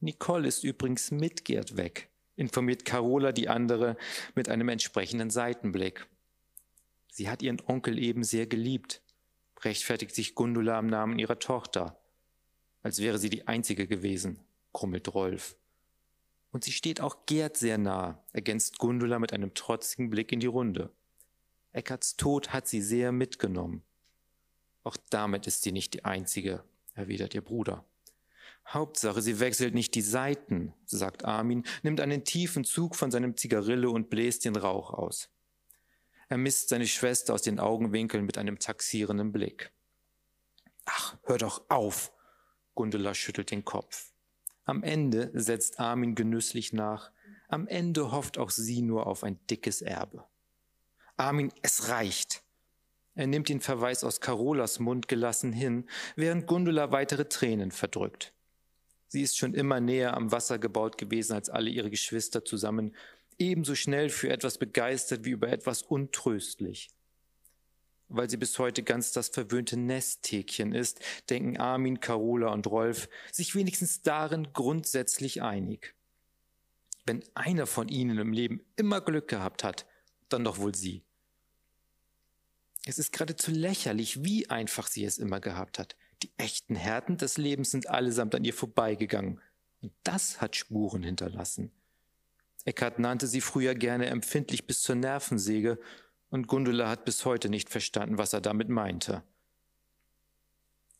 Nicole 0.00 0.46
ist 0.46 0.62
übrigens 0.62 1.10
mit 1.10 1.44
Gerd 1.44 1.76
weg, 1.76 2.08
informiert 2.36 2.84
Carola 2.84 3.32
die 3.32 3.48
andere 3.48 3.96
mit 4.34 4.48
einem 4.48 4.68
entsprechenden 4.68 5.30
Seitenblick. 5.30 6.06
Sie 7.10 7.28
hat 7.28 7.42
ihren 7.42 7.60
Onkel 7.66 7.98
eben 7.98 8.22
sehr 8.22 8.46
geliebt, 8.46 9.02
rechtfertigt 9.64 10.14
sich 10.14 10.34
Gundula 10.34 10.78
am 10.78 10.86
Namen 10.86 11.18
ihrer 11.18 11.38
Tochter, 11.38 11.98
als 12.82 13.00
wäre 13.00 13.18
sie 13.18 13.30
die 13.30 13.46
einzige 13.46 13.86
gewesen, 13.86 14.40
krummelt 14.72 15.12
Rolf. 15.14 15.56
Und 16.50 16.64
sie 16.64 16.72
steht 16.72 17.00
auch 17.00 17.26
Gerd 17.26 17.56
sehr 17.56 17.78
nah, 17.78 18.22
ergänzt 18.32 18.78
Gundula 18.78 19.18
mit 19.18 19.32
einem 19.32 19.54
trotzigen 19.54 20.10
Blick 20.10 20.32
in 20.32 20.40
die 20.40 20.46
Runde. 20.46 20.90
Eckarts 21.72 22.16
Tod 22.16 22.52
hat 22.52 22.66
sie 22.66 22.80
sehr 22.80 23.12
mitgenommen. 23.12 23.82
Auch 24.84 24.96
damit 25.10 25.46
ist 25.46 25.62
sie 25.62 25.72
nicht 25.72 25.92
die 25.94 26.04
Einzige, 26.04 26.64
erwidert 26.94 27.34
ihr 27.34 27.42
Bruder. 27.42 27.84
Hauptsache, 28.66 29.22
sie 29.22 29.40
wechselt 29.40 29.74
nicht 29.74 29.94
die 29.94 30.02
Seiten, 30.02 30.74
sagt 30.84 31.24
Armin, 31.24 31.64
nimmt 31.82 32.00
einen 32.00 32.24
tiefen 32.24 32.64
Zug 32.64 32.96
von 32.96 33.10
seinem 33.10 33.36
Zigarille 33.36 33.90
und 33.90 34.10
bläst 34.10 34.44
den 34.44 34.56
Rauch 34.56 34.90
aus. 34.90 35.30
Er 36.28 36.36
misst 36.36 36.68
seine 36.68 36.86
Schwester 36.86 37.34
aus 37.34 37.42
den 37.42 37.58
Augenwinkeln 37.58 38.24
mit 38.24 38.36
einem 38.38 38.58
taxierenden 38.58 39.32
Blick. 39.32 39.72
Ach, 40.84 41.16
hör 41.24 41.38
doch 41.38 41.64
auf. 41.68 42.12
Gundula 42.74 43.14
schüttelt 43.14 43.50
den 43.50 43.64
Kopf. 43.64 44.12
Am 44.64 44.82
Ende 44.82 45.30
setzt 45.32 45.80
Armin 45.80 46.14
genüsslich 46.14 46.72
nach. 46.72 47.10
Am 47.48 47.66
Ende 47.66 48.12
hofft 48.12 48.36
auch 48.36 48.50
sie 48.50 48.82
nur 48.82 49.06
auf 49.06 49.24
ein 49.24 49.38
dickes 49.46 49.80
Erbe. 49.80 50.24
Armin, 51.16 51.52
es 51.62 51.88
reicht. 51.88 52.42
Er 53.14 53.26
nimmt 53.26 53.48
den 53.48 53.60
Verweis 53.60 54.04
aus 54.04 54.20
Carolas 54.20 54.78
Mund 54.78 55.08
gelassen 55.08 55.52
hin, 55.52 55.88
während 56.14 56.46
Gundula 56.46 56.92
weitere 56.92 57.24
Tränen 57.28 57.72
verdrückt. 57.72 58.32
Sie 59.08 59.22
ist 59.22 59.38
schon 59.38 59.54
immer 59.54 59.80
näher 59.80 60.14
am 60.14 60.30
Wasser 60.30 60.58
gebaut 60.58 60.98
gewesen 60.98 61.32
als 61.32 61.48
alle 61.48 61.70
ihre 61.70 61.90
Geschwister 61.90 62.44
zusammen, 62.44 62.94
ebenso 63.38 63.74
schnell 63.74 64.10
für 64.10 64.30
etwas 64.30 64.58
begeistert 64.58 65.24
wie 65.24 65.30
über 65.30 65.48
etwas 65.48 65.82
untröstlich. 65.82 66.90
Weil 68.08 68.30
sie 68.30 68.36
bis 68.38 68.58
heute 68.58 68.82
ganz 68.82 69.12
das 69.12 69.28
verwöhnte 69.28 69.76
Nesthäkchen 69.76 70.74
ist, 70.74 71.00
denken 71.28 71.58
Armin, 71.58 72.00
Carola 72.00 72.52
und 72.52 72.66
Rolf 72.66 73.08
sich 73.30 73.54
wenigstens 73.54 74.02
darin 74.02 74.52
grundsätzlich 74.52 75.42
einig. 75.42 75.94
Wenn 77.04 77.22
einer 77.34 77.66
von 77.66 77.88
ihnen 77.88 78.18
im 78.18 78.32
Leben 78.32 78.62
immer 78.76 79.00
Glück 79.00 79.28
gehabt 79.28 79.64
hat, 79.64 79.86
dann 80.28 80.44
doch 80.44 80.58
wohl 80.58 80.74
sie. 80.74 81.02
Es 82.86 82.98
ist 82.98 83.12
geradezu 83.12 83.50
lächerlich, 83.50 84.24
wie 84.24 84.48
einfach 84.48 84.86
sie 84.86 85.04
es 85.04 85.18
immer 85.18 85.40
gehabt 85.40 85.78
hat. 85.78 85.96
Die 86.22 86.30
echten 86.38 86.74
Härten 86.74 87.18
des 87.18 87.36
Lebens 87.36 87.70
sind 87.70 87.88
allesamt 87.88 88.34
an 88.34 88.44
ihr 88.44 88.54
vorbeigegangen. 88.54 89.40
Und 89.82 89.92
das 90.02 90.40
hat 90.40 90.56
Spuren 90.56 91.02
hinterlassen. 91.02 91.70
Eckhart 92.68 92.98
nannte 92.98 93.26
sie 93.26 93.40
früher 93.40 93.74
gerne 93.74 94.06
empfindlich 94.06 94.66
bis 94.66 94.82
zur 94.82 94.94
Nervensäge, 94.94 95.78
und 96.30 96.46
Gundula 96.46 96.90
hat 96.90 97.06
bis 97.06 97.24
heute 97.24 97.48
nicht 97.48 97.70
verstanden, 97.70 98.18
was 98.18 98.34
er 98.34 98.42
damit 98.42 98.68
meinte. 98.68 99.22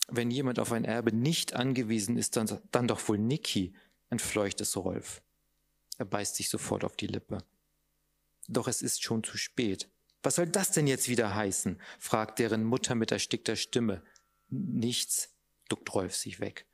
Wenn 0.08 0.30
jemand 0.30 0.58
auf 0.58 0.72
ein 0.72 0.87
Erbe 0.87 1.14
nicht 1.14 1.52
angewiesen 1.52 2.16
ist, 2.16 2.37
dann, 2.37 2.48
dann 2.72 2.88
doch 2.88 3.06
wohl 3.08 3.18
Niki, 3.18 3.75
entfleucht 4.08 4.62
es 4.62 4.75
Rolf. 4.78 5.20
Er 5.98 6.06
beißt 6.06 6.37
sich 6.37 6.48
sofort 6.48 6.82
auf 6.82 6.96
die 6.96 7.08
Lippe. 7.08 7.44
Doch 8.48 8.68
es 8.68 8.80
ist 8.80 9.02
schon 9.02 9.22
zu 9.22 9.37
spät. 9.37 9.90
Was 10.22 10.37
soll 10.37 10.46
das 10.46 10.70
denn 10.70 10.87
jetzt 10.87 11.10
wieder 11.10 11.34
heißen? 11.34 11.78
fragt 11.98 12.38
deren 12.38 12.64
Mutter 12.64 12.94
mit 12.94 13.12
erstickter 13.12 13.56
Stimme. 13.56 14.02
Nichts, 14.48 15.34
duckt 15.68 15.92
Rolf 15.94 16.16
sich 16.16 16.40
weg. 16.40 16.64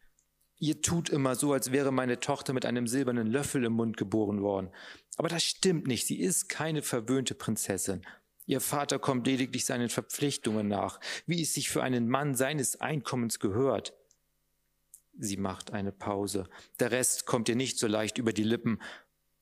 Ihr 0.59 0.81
tut 0.83 1.09
immer 1.09 1.35
so, 1.35 1.53
als 1.53 1.73
wäre 1.73 1.93
meine 1.93 2.21
Tochter 2.21 2.53
mit 2.53 2.65
einem 2.65 2.87
silbernen 2.87 3.27
Löffel 3.27 3.65
im 3.65 3.73
Mund 3.73 3.97
geboren 3.97 4.41
worden. 4.41 4.71
Aber 5.17 5.29
das 5.29 5.43
stimmt 5.43 5.87
nicht. 5.87 6.07
Sie 6.07 6.21
ist 6.21 6.49
keine 6.49 6.83
verwöhnte 6.83 7.35
Prinzessin. 7.35 8.03
Ihr 8.47 8.61
Vater 8.61 8.99
kommt 8.99 9.27
lediglich 9.27 9.65
seinen 9.65 9.89
Verpflichtungen 9.89 10.69
nach, 10.69 11.01
wie 11.27 11.43
es 11.43 11.55
sich 11.55 11.71
für 11.71 11.83
einen 11.83 12.09
Mann 12.09 12.35
seines 12.35 12.81
Einkommens 12.81 13.41
gehört. 13.41 13.95
Sie 15.19 15.37
macht 15.37 15.73
eine 15.73 15.93
Pause. 15.93 16.49
Der 16.81 16.91
Rest 16.91 17.27
kommt 17.27 17.49
ihr 17.49 17.57
nicht 17.57 17.79
so 17.79 17.87
leicht 17.87 18.19
über 18.19 18.33
die 18.33 18.43
Lippen. 18.43 18.81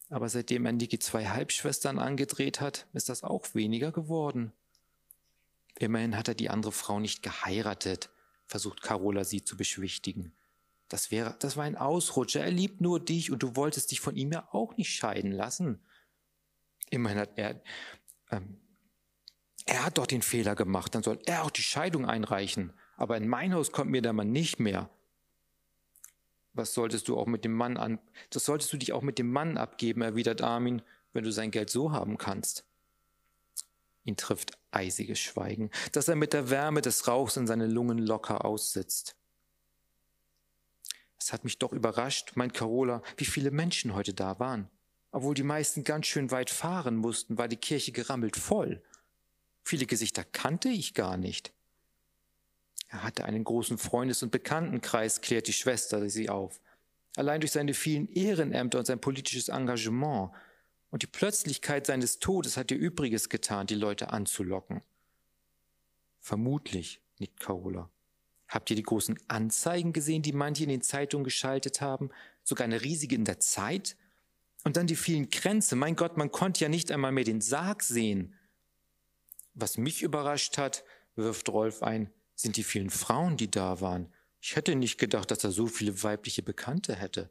Aber 0.09 0.29
seitdem 0.29 0.67
er 0.67 0.73
Niki 0.73 0.99
zwei 0.99 1.27
Halbschwestern 1.27 1.99
angedreht 1.99 2.61
hat, 2.61 2.87
ist 2.93 3.09
das 3.09 3.23
auch 3.23 3.55
weniger 3.55 3.93
geworden. 3.93 4.53
Immerhin 5.79 6.17
hat 6.17 6.29
er 6.29 6.35
die 6.35 6.51
andere 6.51 6.73
Frau 6.73 7.01
nicht 7.01 7.23
geheiratet, 7.23 8.11
versucht 8.47 8.83
Carola 8.83 9.25
sie 9.25 9.43
zu 9.43 9.57
beschwichtigen. 9.57 10.33
Das 10.93 11.11
wäre, 11.11 11.35
das 11.39 11.57
war 11.57 11.65
ein 11.65 11.79
Ausrutscher. 11.79 12.45
Er 12.45 12.51
liebt 12.51 12.83
nur 12.83 13.01
dich 13.01 13.33
und 13.33 13.43
du 13.43 13.57
wolltest 13.57 13.91
dich 13.91 14.01
von 14.01 14.15
ihm 14.15 14.31
ja 14.31 14.47
auch 14.53 14.77
nicht 14.77 14.91
scheiden 14.91 15.33
lassen. 15.33 15.81
Immerhin 16.91 17.19
hat 17.19 17.31
er, 17.37 17.63
ähm, 18.31 18.61
er 19.65 19.87
hat 19.87 19.97
doch 19.97 20.07
den 20.07 20.21
Fehler 20.21 20.55
gemacht, 20.55 20.95
dann 20.95 21.03
soll 21.03 21.19
er 21.25 21.45
auch 21.45 21.51
die 21.51 21.63
Scheidung 21.63 22.05
einreichen. 22.05 22.75
Aber 22.99 23.17
in 23.17 23.27
mein 23.27 23.55
Haus 23.55 23.73
kommt 23.73 23.91
mir 23.91 24.03
der 24.03 24.13
Mann 24.13 24.33
nicht 24.33 24.61
mehr. 24.61 24.91
Was 26.53 26.75
solltest 26.75 27.09
du 27.09 27.17
auch 27.17 27.27
mit 27.27 27.47
dem 27.47 27.55
Mann 27.55 27.79
an, 27.79 27.99
das 28.29 28.45
solltest 28.45 28.71
du 28.75 28.77
dich 28.77 28.93
auch 28.93 29.01
mit 29.01 29.19
dem 29.19 29.33
Mann 29.33 29.57
abgeben, 29.57 30.03
erwidert 30.03 30.43
Armin, 30.43 30.83
wenn 31.15 31.25
du 31.25 31.33
sein 31.33 31.51
Geld 31.51 31.71
so 31.71 31.93
haben 31.93 32.19
kannst. 32.19 32.67
Ihn 34.05 34.19
trifft 34.19 34.59
eisiges 34.73 35.21
Schweigen, 35.21 35.71
das 35.93 36.09
er 36.09 36.17
mit 36.17 36.35
der 36.35 36.51
Wärme 36.51 36.83
des 36.83 37.09
Rauchs 37.09 37.39
in 37.39 37.47
seine 37.47 37.67
Lungen 37.67 37.97
locker 37.97 38.45
aussitzt. 38.45 39.17
Es 41.23 41.33
hat 41.33 41.45
mich 41.45 41.59
doch 41.59 41.73
überrascht, 41.73 42.33
meint 42.35 42.53
Carola, 42.53 43.01
wie 43.17 43.25
viele 43.25 43.53
Menschen 43.53 43.95
heute 43.95 44.13
da 44.13 44.41
waren. 44.41 44.69
Obwohl 45.13 45.35
die 45.35 45.45
meisten 45.45 45.85
ganz 45.85 46.07
schön 46.07 46.33
weit 46.33 46.51
fahren 46.51 46.97
mussten, 46.97 47.39
war 47.39 47.47
die 47.47 47.57
Kirche 47.57 47.93
gerammelt 47.93 48.35
voll. 48.37 48.83
Viele 49.63 49.87
Gesichter 49.87 50.25
kannte 50.25 50.69
ich 50.69 50.95
gar 50.95 51.17
nicht. 51.17 51.53
Er 52.89 53.05
hatte 53.05 53.25
einen 53.25 53.45
großen 53.45 53.79
Freundes- 53.79 54.25
und 54.25 54.33
Bekanntenkreis, 54.33 55.21
klärt 55.21 55.47
die 55.47 55.53
Schwester 55.53 56.11
sie 56.11 56.29
auf. 56.29 56.61
Allein 57.15 57.41
durch 57.41 57.53
seine 57.53 57.73
vielen 57.73 58.09
Ehrenämter 58.09 58.81
und 58.81 58.87
sein 58.87 59.01
politisches 59.01 59.49
Engagement 59.49 60.33
und 60.91 61.03
die 61.03 61.07
Plötzlichkeit 61.07 61.87
seines 61.87 62.19
Todes 62.19 62.57
hat 62.57 62.73
ihr 62.73 62.79
Übriges 62.79 63.29
getan, 63.29 63.69
die 63.69 63.77
Leute 63.77 64.11
anzulocken. 64.11 64.83
Vermutlich, 66.19 67.01
nickt 67.19 67.39
Carola. 67.39 67.89
Habt 68.53 68.69
ihr 68.69 68.77
die 68.77 68.83
großen 68.83 69.19
Anzeigen 69.29 69.95
gesehen, 69.95 70.21
die 70.21 70.35
manche 70.35 70.65
in 70.65 70.69
den 70.69 70.83
Zeitungen 70.83 71.25
geschaltet 71.25 71.81
haben? 71.81 72.11
Sogar 72.45 72.67
eine 72.67 72.83
riesige 72.83 73.15
in 73.15 73.25
der 73.25 73.41
Zeit? 73.41 73.97
Und 74.63 74.77
dann 74.77 74.87
die 74.87 74.95
vielen 74.95 75.31
Kränze. 75.31 75.75
Mein 75.75 75.97
Gott, 75.97 76.19
man 76.19 76.31
konnte 76.31 76.61
ja 76.61 76.69
nicht 76.69 76.93
einmal 76.93 77.13
mehr 77.13 77.25
den 77.25 77.41
Sarg 77.41 77.83
sehen. 77.83 78.35
Was 79.55 79.79
mich 79.79 80.03
überrascht 80.03 80.59
hat, 80.59 80.85
wirft 81.17 81.49
Rolf 81.49 81.83
ein, 81.83 82.11
sind 82.35 82.59
die 82.59 82.63
vielen 82.63 82.91
Frauen, 82.91 83.39
die 83.39 83.51
da 83.51 83.81
waren. 83.81 84.13
Ich 84.43 84.55
hätte 84.55 84.75
nicht 84.75 84.99
gedacht, 84.99 85.31
dass 85.31 85.45
er 85.45 85.51
so 85.51 85.67
viele 85.67 86.03
weibliche 86.03 86.43
Bekannte 86.43 86.95
hätte. 86.95 87.31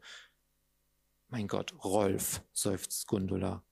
Mein 1.28 1.46
Gott, 1.46 1.72
Rolf, 1.84 2.42
seufzt 2.52 3.06
Gundula. 3.06 3.62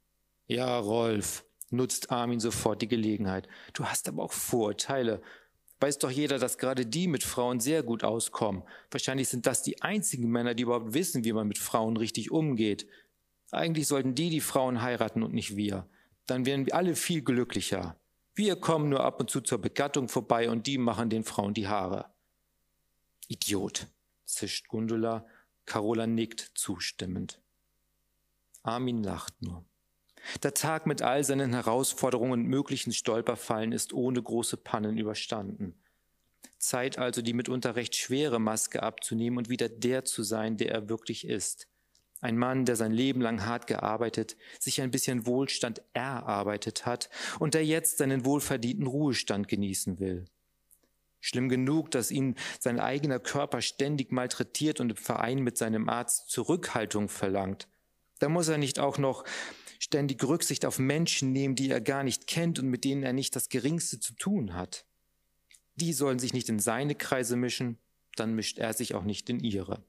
Ja, 0.47 0.78
Rolf, 0.78 1.45
nutzt 1.71 2.12
Armin 2.12 2.38
sofort 2.38 2.80
die 2.80 2.88
Gelegenheit. 2.88 3.49
Du 3.73 3.87
hast 3.87 4.07
aber 4.07 4.23
auch 4.23 4.33
Vorurteile. 4.33 5.21
Weiß 5.81 5.99
doch 5.99 6.11
jeder, 6.11 6.39
dass 6.39 6.59
gerade 6.59 6.85
die 6.85 7.09
mit 7.09 7.25
Frauen 7.25 7.59
sehr 7.59 7.83
gut 7.83 8.05
auskommen. 8.05 8.63
Wahrscheinlich 8.91 9.29
sind 9.29 9.47
das 9.47 9.63
die 9.63 9.81
einzigen 9.81 10.31
Männer, 10.31 10.55
die 10.55 10.65
überhaupt 10.65 10.93
wissen, 10.93 11.25
wie 11.25 11.33
man 11.33 11.49
mit 11.49 11.59
Frauen 11.59 11.97
richtig 11.97 12.31
umgeht. 12.31 12.87
Eigentlich 13.51 13.89
sollten 13.89 14.15
die 14.15 14.29
die 14.29 14.43
Frauen 14.43 14.83
heiraten 14.83 15.23
und 15.23 15.33
nicht 15.33 15.57
wir. 15.57 15.89
Dann 16.27 16.45
wären 16.45 16.67
wir 16.67 16.75
alle 16.75 16.95
viel 16.95 17.23
glücklicher. 17.23 17.99
Wir 18.35 18.57
kommen 18.57 18.91
nur 18.91 19.01
ab 19.01 19.21
und 19.21 19.31
zu 19.31 19.41
zur 19.41 19.59
Begattung 19.59 20.09
vorbei 20.09 20.51
und 20.51 20.67
die 20.67 20.79
machen 20.79 21.11
den 21.11 21.25
Frauen 21.25 21.55
die 21.55 21.67
Haare. 21.67 22.07
Idiot, 23.29 23.87
zischt 24.27 24.69
Gundula. 24.69 25.27
Carola 25.65 26.07
nickt 26.07 26.53
zustimmend. 26.55 27.41
Armin 28.63 29.03
lacht 29.03 29.41
nur. 29.41 29.65
Der 30.43 30.55
Tag 30.55 30.87
mit 30.87 31.03
all 31.03 31.25
seinen 31.25 31.53
Herausforderungen 31.53 32.33
und 32.33 32.47
möglichen 32.47 32.93
Stolperfallen 32.93 33.73
ist 33.73 33.93
ohne 33.93 34.23
große 34.23 34.57
Pannen 34.57 34.99
überstanden. 34.99 35.75
Zeit 36.59 36.99
also, 36.99 37.23
die 37.23 37.33
mitunter 37.33 37.75
recht 37.77 37.97
schwere 37.97 38.39
Maske 38.39 38.83
abzunehmen 38.83 39.39
und 39.39 39.49
wieder 39.49 39.69
der 39.69 40.05
zu 40.05 40.23
sein, 40.23 40.57
der 40.57 40.73
er 40.73 40.89
wirklich 40.89 41.27
ist. 41.27 41.67
Ein 42.21 42.37
Mann, 42.37 42.67
der 42.67 42.77
sein 42.77 42.93
Leben 42.93 43.23
lang 43.23 43.47
hart 43.47 43.67
gearbeitet, 43.67 44.37
sich 44.59 44.83
ein 44.83 44.91
bisschen 44.91 45.25
Wohlstand 45.25 45.81
erarbeitet 45.95 46.85
hat 46.85 47.09
und 47.39 47.55
der 47.55 47.65
jetzt 47.65 47.97
seinen 47.97 48.27
wohlverdienten 48.27 48.87
Ruhestand 48.87 49.49
genießen 49.49 50.00
will. 50.00 50.27
Schlimm 51.21 51.49
genug, 51.49 51.91
dass 51.91 52.11
ihn 52.11 52.37
sein 52.59 52.79
eigener 52.79 53.19
Körper 53.19 53.62
ständig 53.62 54.12
malträtiert 54.12 54.81
und 54.81 54.91
im 54.91 54.97
Verein 54.97 55.41
mit 55.41 55.57
seinem 55.57 55.89
Arzt 55.89 56.29
Zurückhaltung 56.31 57.09
verlangt. 57.09 57.69
Da 58.19 58.29
muss 58.29 58.49
er 58.49 58.59
nicht 58.59 58.79
auch 58.79 58.99
noch 58.99 59.25
ständig 59.81 60.23
Rücksicht 60.23 60.67
auf 60.67 60.79
Menschen 60.79 61.33
nehmen, 61.33 61.57
die 61.57 61.71
er 61.71 61.81
gar 61.81 62.05
nicht 62.05 62.27
kennt 62.27 62.59
und 62.59 62.69
mit 62.69 62.85
denen 62.85 63.03
er 63.03 63.15
nicht 63.15 63.35
das 63.35 63.49
geringste 63.49 63.99
zu 63.99 64.13
tun 64.15 64.55
hat. 64.55 64.85
Die 65.75 65.95
sollen 65.95 66.19
sich 66.19 66.35
nicht 66.35 66.51
in 66.51 66.59
seine 66.59 66.95
Kreise 66.95 67.35
mischen, 67.35 67.79
dann 68.15 68.35
mischt 68.35 68.59
er 68.59 68.75
sich 68.75 68.95
auch 68.95 69.05
nicht 69.05 69.31
in 69.31 69.41
ihre. 69.41 69.83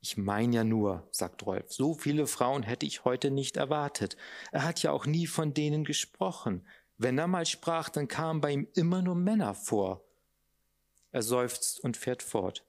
Ich 0.00 0.16
meine 0.16 0.56
ja 0.56 0.64
nur, 0.64 1.06
sagt 1.10 1.44
Rolf, 1.44 1.70
so 1.70 1.92
viele 1.92 2.26
Frauen 2.26 2.62
hätte 2.62 2.86
ich 2.86 3.04
heute 3.04 3.30
nicht 3.30 3.58
erwartet. 3.58 4.16
Er 4.50 4.64
hat 4.64 4.82
ja 4.82 4.92
auch 4.92 5.04
nie 5.04 5.26
von 5.26 5.52
denen 5.52 5.84
gesprochen. 5.84 6.66
Wenn 6.96 7.18
er 7.18 7.26
mal 7.26 7.44
sprach, 7.44 7.90
dann 7.90 8.08
kamen 8.08 8.40
bei 8.40 8.52
ihm 8.52 8.66
immer 8.74 9.02
nur 9.02 9.14
Männer 9.14 9.54
vor. 9.54 10.02
Er 11.10 11.22
seufzt 11.22 11.80
und 11.80 11.98
fährt 11.98 12.22
fort. 12.22 12.64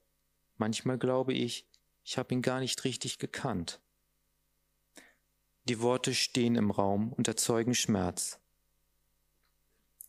Manchmal 0.58 0.98
glaube 0.98 1.32
ich, 1.32 1.66
ich 2.04 2.18
habe 2.18 2.34
ihn 2.34 2.42
gar 2.42 2.60
nicht 2.60 2.84
richtig 2.84 3.18
gekannt. 3.18 3.80
Die 5.68 5.80
Worte 5.80 6.14
stehen 6.14 6.56
im 6.56 6.70
Raum 6.70 7.12
und 7.12 7.28
erzeugen 7.28 7.74
Schmerz. 7.74 8.40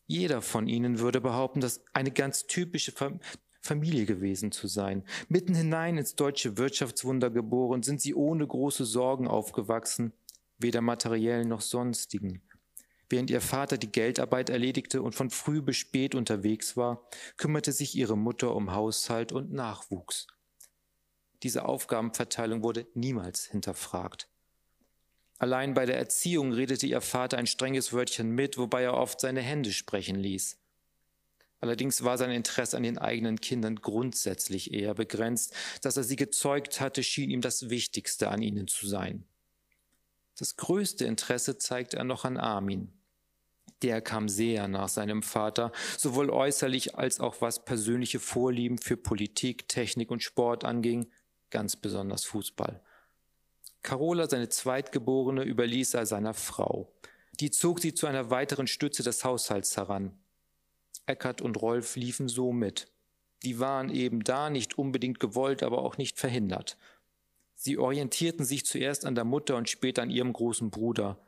Jeder 0.08 0.42
von 0.42 0.68
ihnen 0.68 1.00
würde 1.00 1.22
behaupten, 1.22 1.62
dass 1.62 1.84
eine 1.94 2.12
ganz 2.12 2.48
typische 2.48 2.94
Familie 3.62 4.06
gewesen 4.06 4.52
zu 4.52 4.68
sein. 4.68 5.04
Mitten 5.30 5.56
hinein 5.56 5.98
ins 5.98 6.16
deutsche 6.16 6.58
Wirtschaftswunder 6.58 7.30
geboren, 7.30 7.84
sind 7.84 8.02
sie 8.02 8.16
ohne 8.16 8.46
große 8.46 8.86
Sorgen 8.86 9.28
aufgewachsen, 9.28 10.14
weder 10.58 10.82
materiell 10.82 11.46
noch 11.46 11.62
sonstigen. 11.62 12.42
Während 13.10 13.30
ihr 13.30 13.42
Vater 13.42 13.78
die 13.78 13.92
Geldarbeit 13.92 14.50
erledigte 14.50 15.02
und 15.02 15.16
von 15.16 15.30
früh 15.30 15.62
bis 15.62 15.78
spät 15.78 16.16
unterwegs 16.16 16.78
war, 16.78 17.06
kümmerte 17.38 17.74
sich 17.74 17.96
ihre 17.96 18.18
Mutter 18.18 18.56
um 18.56 18.72
Haushalt 18.72 19.32
und 19.32 19.52
Nachwuchs. 19.52 20.28
Diese 21.44 21.66
Aufgabenverteilung 21.66 22.64
wurde 22.64 22.88
niemals 22.94 23.46
hinterfragt. 23.46 24.31
Allein 25.42 25.74
bei 25.74 25.88
der 25.88 25.98
Erziehung 25.98 26.54
redete 26.54 26.86
ihr 26.86 27.02
Vater 27.02 27.40
ein 27.40 27.48
strenges 27.48 27.94
Wörtchen 27.94 28.30
mit, 28.30 28.60
wobei 28.60 28.84
er 28.84 28.94
oft 28.94 29.20
seine 29.20 29.42
Hände 29.42 29.74
sprechen 29.74 30.18
ließ. 30.18 30.60
Allerdings 31.60 32.04
war 32.04 32.20
sein 32.20 32.30
Interesse 32.30 32.78
an 32.78 32.84
den 32.84 33.00
eigenen 33.00 33.42
Kindern 33.42 33.78
grundsätzlich 33.78 34.72
eher 34.72 34.94
begrenzt. 34.94 35.56
Dass 35.82 35.98
er 35.98 36.04
sie 36.04 36.16
gezeugt 36.16 36.80
hatte, 36.80 37.02
schien 37.02 37.32
ihm 37.32 37.42
das 37.42 37.72
Wichtigste 37.72 38.30
an 38.30 38.44
ihnen 38.44 38.68
zu 38.68 38.88
sein. 38.88 39.26
Das 40.38 40.58
größte 40.58 41.06
Interesse 41.06 41.58
zeigte 41.58 41.98
er 41.98 42.04
noch 42.04 42.24
an 42.24 42.38
Armin. 42.38 42.94
Der 43.82 44.00
kam 44.00 44.30
sehr 44.30 44.68
nach 44.68 44.90
seinem 44.90 45.24
Vater, 45.24 45.72
sowohl 45.98 46.30
äußerlich 46.30 47.00
als 47.00 47.20
auch 47.20 47.42
was 47.42 47.66
persönliche 47.66 48.20
Vorlieben 48.20 48.78
für 48.78 48.96
Politik, 48.96 49.68
Technik 49.68 50.12
und 50.12 50.22
Sport 50.22 50.66
anging, 50.66 51.10
ganz 51.50 51.76
besonders 51.78 52.26
Fußball. 52.26 52.84
Carola, 53.82 54.30
seine 54.30 54.50
Zweitgeborene, 54.50 55.44
überließ 55.44 55.96
er 55.96 56.06
seiner 56.06 56.34
Frau. 56.34 56.92
Die 57.40 57.52
zog 57.52 57.80
sie 57.80 57.94
zu 57.94 58.08
einer 58.08 58.30
weiteren 58.30 58.68
Stütze 58.68 59.04
des 59.04 59.24
Haushalts 59.24 59.78
heran. 59.78 60.18
Eckart 61.08 61.42
und 61.42 61.62
Rolf 61.62 61.96
liefen 61.96 62.28
so 62.28 62.52
mit. 62.52 62.88
Die 63.44 63.60
waren 63.60 63.90
eben 63.90 64.24
da, 64.24 64.50
nicht 64.50 64.78
unbedingt 64.78 65.20
gewollt, 65.20 65.64
aber 65.64 65.80
auch 65.80 65.98
nicht 65.98 66.20
verhindert. 66.20 66.78
Sie 67.56 67.78
orientierten 67.78 68.46
sich 68.46 68.66
zuerst 68.66 69.06
an 69.06 69.16
der 69.16 69.24
Mutter 69.24 69.56
und 69.56 69.70
später 69.70 70.04
an 70.04 70.10
ihrem 70.10 70.34
großen 70.34 70.70
Bruder. 70.70 71.20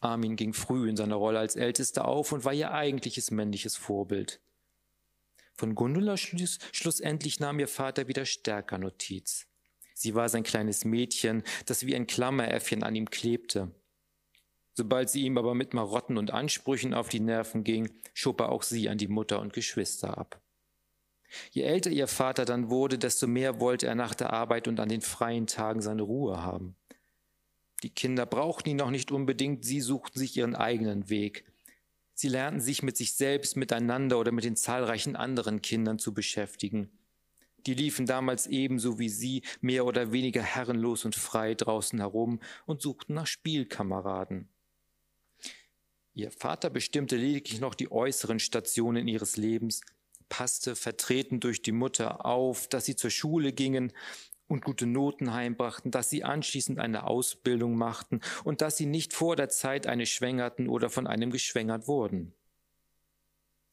Armin 0.00 0.36
ging 0.36 0.54
früh 0.54 0.88
in 0.88 0.96
seiner 0.96 1.16
Rolle 1.16 1.38
als 1.38 1.56
Ältester 1.56 2.06
auf 2.06 2.32
und 2.32 2.44
war 2.44 2.54
ihr 2.54 2.72
eigentliches 2.72 3.30
männliches 3.30 3.76
Vorbild. 3.76 4.40
Von 5.54 5.74
Gundula 5.74 6.16
schluss, 6.16 6.58
schlussendlich 6.72 7.40
nahm 7.40 7.58
ihr 7.58 7.68
Vater 7.68 8.06
wieder 8.08 8.24
stärker 8.24 8.78
Notiz. 8.78 9.47
Sie 9.98 10.14
war 10.14 10.28
sein 10.28 10.44
kleines 10.44 10.84
Mädchen, 10.84 11.42
das 11.66 11.84
wie 11.84 11.96
ein 11.96 12.06
Klammeräffchen 12.06 12.84
an 12.84 12.94
ihm 12.94 13.10
klebte. 13.10 13.72
Sobald 14.72 15.10
sie 15.10 15.22
ihm 15.22 15.36
aber 15.36 15.56
mit 15.56 15.74
Marotten 15.74 16.18
und 16.18 16.30
Ansprüchen 16.30 16.94
auf 16.94 17.08
die 17.08 17.18
Nerven 17.18 17.64
ging, 17.64 17.90
schob 18.14 18.40
er 18.40 18.50
auch 18.50 18.62
sie 18.62 18.88
an 18.88 18.96
die 18.96 19.08
Mutter 19.08 19.40
und 19.40 19.52
Geschwister 19.52 20.16
ab. 20.16 20.40
Je 21.50 21.62
älter 21.62 21.90
ihr 21.90 22.06
Vater 22.06 22.44
dann 22.44 22.70
wurde, 22.70 22.96
desto 22.96 23.26
mehr 23.26 23.58
wollte 23.58 23.88
er 23.88 23.96
nach 23.96 24.14
der 24.14 24.32
Arbeit 24.32 24.68
und 24.68 24.78
an 24.78 24.88
den 24.88 25.00
freien 25.00 25.48
Tagen 25.48 25.82
seine 25.82 26.02
Ruhe 26.02 26.44
haben. 26.44 26.76
Die 27.82 27.90
Kinder 27.90 28.24
brauchten 28.24 28.68
ihn 28.68 28.76
noch 28.76 28.92
nicht 28.92 29.10
unbedingt, 29.10 29.64
sie 29.64 29.80
suchten 29.80 30.20
sich 30.20 30.36
ihren 30.36 30.54
eigenen 30.54 31.10
Weg. 31.10 31.44
Sie 32.14 32.28
lernten 32.28 32.60
sich 32.60 32.84
mit 32.84 32.96
sich 32.96 33.14
selbst, 33.14 33.56
miteinander 33.56 34.20
oder 34.20 34.30
mit 34.30 34.44
den 34.44 34.54
zahlreichen 34.54 35.16
anderen 35.16 35.60
Kindern 35.60 35.98
zu 35.98 36.14
beschäftigen. 36.14 36.97
Die 37.66 37.74
liefen 37.74 38.06
damals 38.06 38.46
ebenso 38.46 38.98
wie 38.98 39.08
sie 39.08 39.42
mehr 39.60 39.84
oder 39.84 40.12
weniger 40.12 40.42
herrenlos 40.42 41.04
und 41.04 41.14
frei 41.14 41.54
draußen 41.54 41.98
herum 41.98 42.40
und 42.66 42.82
suchten 42.82 43.14
nach 43.14 43.26
Spielkameraden. 43.26 44.48
Ihr 46.14 46.30
Vater 46.30 46.70
bestimmte 46.70 47.16
lediglich 47.16 47.60
noch 47.60 47.74
die 47.74 47.92
äußeren 47.92 48.38
Stationen 48.38 49.06
ihres 49.06 49.36
Lebens, 49.36 49.82
passte 50.28 50.76
vertreten 50.76 51.40
durch 51.40 51.62
die 51.62 51.72
Mutter 51.72 52.26
auf, 52.26 52.68
dass 52.68 52.84
sie 52.84 52.96
zur 52.96 53.10
Schule 53.10 53.52
gingen 53.52 53.92
und 54.48 54.64
gute 54.64 54.86
Noten 54.86 55.32
heimbrachten, 55.32 55.90
dass 55.90 56.10
sie 56.10 56.24
anschließend 56.24 56.78
eine 56.78 57.06
Ausbildung 57.06 57.76
machten 57.76 58.20
und 58.44 58.62
dass 58.62 58.76
sie 58.76 58.86
nicht 58.86 59.12
vor 59.12 59.36
der 59.36 59.48
Zeit 59.48 59.86
eine 59.86 60.06
schwängerten 60.06 60.68
oder 60.68 60.90
von 60.90 61.06
einem 61.06 61.30
geschwängert 61.30 61.86
wurden. 61.86 62.34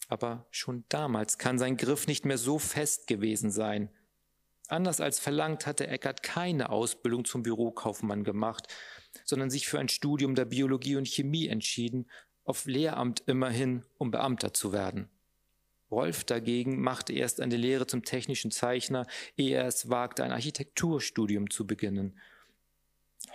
Aber 0.08 0.46
schon 0.52 0.84
damals 0.89 1.38
kann 1.38 1.58
sein 1.58 1.78
Griff 1.78 2.08
nicht 2.08 2.26
mehr 2.26 2.38
so 2.38 2.60
fest 2.60 3.08
gewesen 3.08 3.52
sein. 3.52 3.89
Anders 4.68 5.02
als 5.02 5.20
verlangt 5.20 5.65
hatte 5.65 5.88
Eckert 5.88 6.24
keine 6.24 6.70
Ausbildung 6.70 7.26
zum 7.26 7.44
Bürokaufmann 7.44 8.24
gemacht, 8.24 8.68
sondern 9.24 9.50
sich 9.50 9.68
für 9.68 9.80
ein 9.80 9.89
Studium 9.89 10.36
der 10.36 10.46
Biologie 10.46 10.96
und 10.96 11.08
Chemie 11.08 11.48
entschieden 11.48 12.10
auf 12.44 12.65
Lehramt 12.65 13.24
immerhin, 13.26 13.84
um 13.98 14.12
Beamter 14.12 14.54
zu 14.54 14.72
werden. 14.72 15.10
Rolf 15.91 16.24
dagegen 16.24 16.82
machte 16.82 17.13
erst 17.13 17.41
eine 17.41 17.58
Lehre 17.58 17.88
zum 17.88 18.04
technischen 18.04 18.52
Zeichner, 18.52 19.06
ehe 19.38 19.56
er 19.56 19.68
es 19.68 19.89
wagte, 19.89 20.24
ein 20.24 20.32
Architekturstudium 20.32 21.50
zu 21.50 21.68
beginnen. 21.68 22.20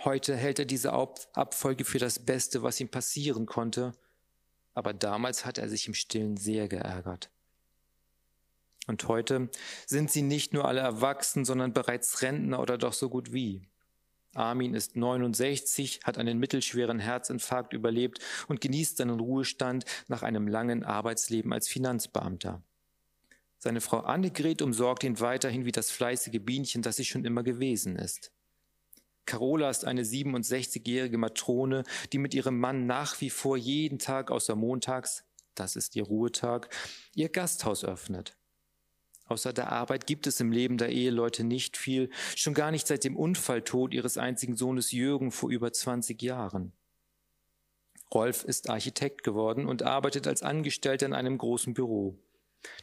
Heute 0.03 0.35
hält 0.35 0.59
er 0.59 0.65
diese 0.65 0.93
Abfolge 0.93 1.85
für 1.85 1.99
das 1.99 2.19
Beste, 2.19 2.63
was 2.63 2.79
ihm 2.79 2.89
passieren 2.89 3.45
konnte, 3.45 3.93
aber 4.73 4.93
damals 4.93 5.45
hat 5.45 5.57
er 5.57 5.69
sich 5.69 5.87
im 5.87 5.93
Stillen 5.93 6.37
sehr 6.37 6.67
geärgert. 6.67 7.29
Und 8.87 9.07
heute 9.07 9.49
sind 9.85 10.11
sie 10.11 10.21
nicht 10.21 10.53
nur 10.53 10.65
alle 10.65 10.81
erwachsen, 10.81 11.45
sondern 11.45 11.73
bereits 11.73 12.21
Rentner 12.21 12.59
oder 12.59 12.77
doch 12.77 12.93
so 12.93 13.09
gut 13.09 13.31
wie. 13.31 13.61
Armin 14.33 14.73
ist 14.73 14.95
69, 14.95 16.01
hat 16.03 16.17
einen 16.17 16.39
mittelschweren 16.39 16.99
Herzinfarkt 16.99 17.73
überlebt 17.73 18.19
und 18.47 18.61
genießt 18.61 18.97
seinen 18.97 19.19
Ruhestand 19.19 19.85
nach 20.07 20.23
einem 20.23 20.47
langen 20.47 20.83
Arbeitsleben 20.83 21.51
als 21.51 21.67
Finanzbeamter. 21.67 22.63
Seine 23.57 23.81
Frau 23.81 23.99
Annegret 23.99 24.61
umsorgt 24.61 25.03
ihn 25.03 25.19
weiterhin 25.19 25.65
wie 25.65 25.71
das 25.71 25.91
fleißige 25.91 26.39
Bienchen, 26.41 26.81
das 26.81 26.95
sie 26.95 27.05
schon 27.05 27.25
immer 27.25 27.43
gewesen 27.43 27.95
ist. 27.95 28.31
Carola 29.25 29.69
ist 29.69 29.85
eine 29.85 30.03
67-jährige 30.03 31.17
Matrone, 31.17 31.83
die 32.11 32.17
mit 32.17 32.33
ihrem 32.33 32.59
Mann 32.59 32.85
nach 32.85 33.21
wie 33.21 33.29
vor 33.29 33.57
jeden 33.57 33.99
Tag 33.99 34.31
außer 34.31 34.55
montags, 34.55 35.23
das 35.55 35.75
ist 35.75 35.95
ihr 35.95 36.03
Ruhetag, 36.03 36.69
ihr 37.15 37.29
Gasthaus 37.29 37.83
öffnet. 37.83 38.35
Außer 39.25 39.53
der 39.53 39.71
Arbeit 39.71 40.07
gibt 40.07 40.27
es 40.27 40.39
im 40.41 40.51
Leben 40.51 40.77
der 40.77 40.89
Eheleute 40.89 41.43
nicht 41.43 41.77
viel, 41.77 42.09
schon 42.35 42.53
gar 42.53 42.71
nicht 42.71 42.87
seit 42.87 43.03
dem 43.03 43.15
Unfalltod 43.15 43.93
ihres 43.93 44.17
einzigen 44.17 44.57
Sohnes 44.57 44.91
Jürgen 44.91 45.31
vor 45.31 45.49
über 45.49 45.71
20 45.71 46.21
Jahren. 46.21 46.73
Rolf 48.13 48.43
ist 48.43 48.69
Architekt 48.69 49.23
geworden 49.23 49.67
und 49.67 49.83
arbeitet 49.83 50.27
als 50.27 50.43
Angestellter 50.43 51.05
in 51.05 51.13
einem 51.13 51.37
großen 51.37 51.73
Büro. 51.73 52.19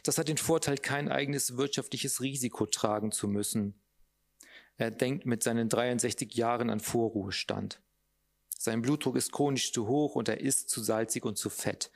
Das 0.03 0.17
hat 0.17 0.27
den 0.27 0.37
Vorteil, 0.37 0.77
kein 0.77 1.09
eigenes 1.09 1.55
wirtschaftliches 1.55 2.21
Risiko 2.21 2.65
tragen 2.65 3.11
zu 3.11 3.27
müssen. 3.27 3.79
Er 4.79 4.91
denkt 4.91 5.25
mit 5.25 5.43
seinen 5.43 5.67
63 5.67 6.33
Jahren 6.35 6.69
an 6.69 6.79
Vorruhestand. 6.79 7.81
Sein 8.57 8.81
Blutdruck 8.81 9.17
ist 9.17 9.33
chronisch 9.33 9.73
zu 9.73 9.87
hoch 9.87 10.15
und 10.15 10.29
er 10.29 10.39
isst 10.39 10.69
zu 10.69 10.81
salzig 10.81 11.25
und 11.25 11.37
zu 11.37 11.49
fett. 11.49 11.91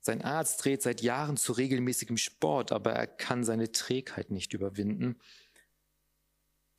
Sein 0.00 0.22
Arzt 0.22 0.64
dreht 0.64 0.80
seit 0.80 1.02
Jahren 1.02 1.36
zu 1.36 1.52
regelmäßigem 1.52 2.18
Sport, 2.18 2.70
aber 2.70 2.92
er 2.92 3.08
kann 3.08 3.42
seine 3.42 3.72
Trägheit 3.72 4.30
nicht 4.30 4.52
überwinden. 4.54 5.18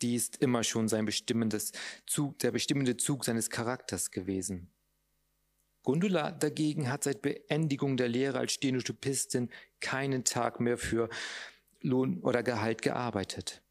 Die 0.01 0.15
ist 0.15 0.37
immer 0.37 0.63
schon 0.63 0.87
sein 0.87 1.03
bestimmendes 1.03 1.73
Zug, 2.05 2.39
der 2.39 2.51
bestimmende 2.51 2.95
Zug 2.95 3.25
seines 3.25 3.49
Charakters 3.49 4.09
gewesen. 4.09 4.69
Gundula 5.83 6.31
dagegen 6.31 6.89
hat 6.89 7.03
seit 7.03 7.21
Beendigung 7.21 7.97
der 7.97 8.07
Lehre 8.07 8.39
als 8.39 8.53
Stenotypistin 8.53 9.49
keinen 9.81 10.23
Tag 10.23 10.61
mehr 10.61 10.77
für 10.77 11.09
Lohn 11.81 12.21
oder 12.21 12.41
Gehalt 12.41 12.81
gearbeitet. 12.81 13.62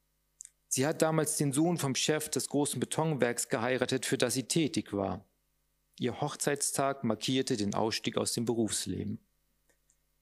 Sie 0.74 0.86
hat 0.86 1.02
damals 1.02 1.36
den 1.36 1.52
Sohn 1.52 1.76
vom 1.76 1.94
Chef 1.94 2.30
des 2.30 2.48
großen 2.48 2.80
Betonwerks 2.80 3.50
geheiratet, 3.50 4.06
für 4.06 4.16
das 4.16 4.32
sie 4.32 4.44
tätig 4.44 4.94
war. 4.94 5.22
Ihr 5.98 6.22
Hochzeitstag 6.22 7.04
markierte 7.04 7.58
den 7.58 7.74
Ausstieg 7.74 8.16
aus 8.16 8.32
dem 8.32 8.46
Berufsleben. 8.46 9.18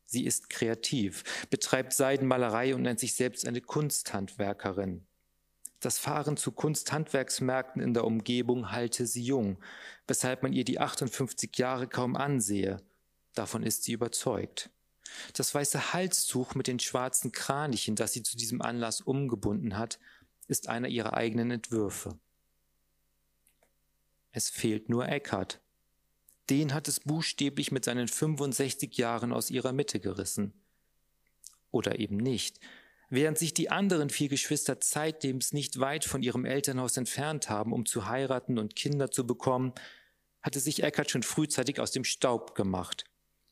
Sie 0.07 0.25
ist 0.25 0.51
kreativ, 0.51 1.47
betreibt 1.51 1.93
Seidenmalerei 1.93 2.75
und 2.75 2.83
nennt 2.83 2.99
sich 2.99 3.15
selbst 3.15 3.47
eine 3.47 3.61
Kunsthandwerkerin. 3.61 5.07
Das 5.79 6.01
Fahren 6.01 6.37
zu 6.37 6.51
Kunsthandwerksmärkten 6.51 7.81
in 7.81 7.95
der 7.95 8.05
Umgebung 8.05 8.73
halte 8.73 9.07
sie 9.07 9.23
jung, 9.23 9.57
weshalb 10.09 10.43
man 10.43 10.53
ihr 10.53 10.65
die 10.65 10.81
58 10.81 11.57
Jahre 11.59 11.87
kaum 11.87 12.17
ansehe. 12.17 12.83
Davon 13.35 13.63
ist 13.63 13.85
sie 13.85 13.93
überzeugt. 13.93 14.69
Das 15.33 15.55
weiße 15.55 15.93
Halstuch 15.93 16.57
mit 16.57 16.67
den 16.67 16.81
schwarzen 16.81 17.31
Kranichen, 17.31 17.95
das 17.95 18.15
sie 18.15 18.25
zu 18.25 18.37
diesem 18.37 18.63
Anlass 18.63 19.01
umgebunden 19.01 19.79
hat, 19.79 20.01
ist 20.51 20.69
einer 20.69 20.89
ihrer 20.89 21.15
eigenen 21.15 21.51
Entwürfe. 21.51 22.19
Es 24.33 24.51
fehlt 24.51 24.89
nur 24.89 25.09
Eckhart, 25.09 25.61
den 26.51 26.75
hat 26.75 26.89
es 26.89 27.01
buchstäblich 27.01 27.71
mit 27.71 27.85
seinen 27.85 28.09
65 28.09 28.97
Jahren 28.97 29.33
aus 29.33 29.51
ihrer 29.51 29.73
Mitte 29.73 30.01
gerissen. 30.01 30.53
Oder 31.71 32.01
eben 32.01 32.17
nicht. 32.17 32.59
Während 33.09 33.39
sich 33.39 33.55
die 33.55 33.71
anderen 33.71 34.11
vier 34.11 34.29
Geschwister 34.29 34.81
zeitlebens 34.81 35.53
nicht 35.53 35.79
weit 35.79 36.05
von 36.05 36.23
ihrem 36.23 36.45
Elternhaus 36.45 36.97
entfernt 36.97 37.49
haben, 37.49 37.73
um 37.73 37.87
zu 37.87 38.07
heiraten 38.07 38.59
und 38.59 38.75
Kinder 38.77 39.11
zu 39.11 39.27
bekommen, 39.27 39.73
hatte 40.43 40.59
sich 40.59 40.83
Eckert 40.83 41.11
schon 41.11 41.23
frühzeitig 41.23 41.81
aus 41.81 41.93
dem 41.93 42.05
Staub 42.05 42.55
gemacht. 42.55 43.05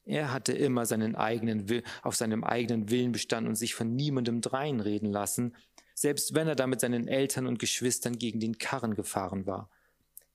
Er 0.04 0.32
hatte 0.32 0.52
immer 0.52 0.86
seinen 0.86 1.14
eigenen 1.16 1.68
Will, 1.68 1.84
auf 2.02 2.16
seinem 2.16 2.42
eigenen 2.42 2.90
Willen 2.90 3.12
bestanden 3.12 3.48
und 3.48 3.56
sich 3.56 3.74
von 3.74 3.94
niemandem 3.94 4.40
dreinreden 4.40 5.12
lassen, 5.12 5.54
selbst 6.00 6.34
wenn 6.34 6.48
er 6.48 6.56
da 6.56 6.66
mit 6.66 6.80
seinen 6.80 7.08
Eltern 7.08 7.46
und 7.46 7.58
Geschwistern 7.58 8.18
gegen 8.18 8.40
den 8.40 8.58
Karren 8.58 8.94
gefahren 8.94 9.46
war. 9.46 9.70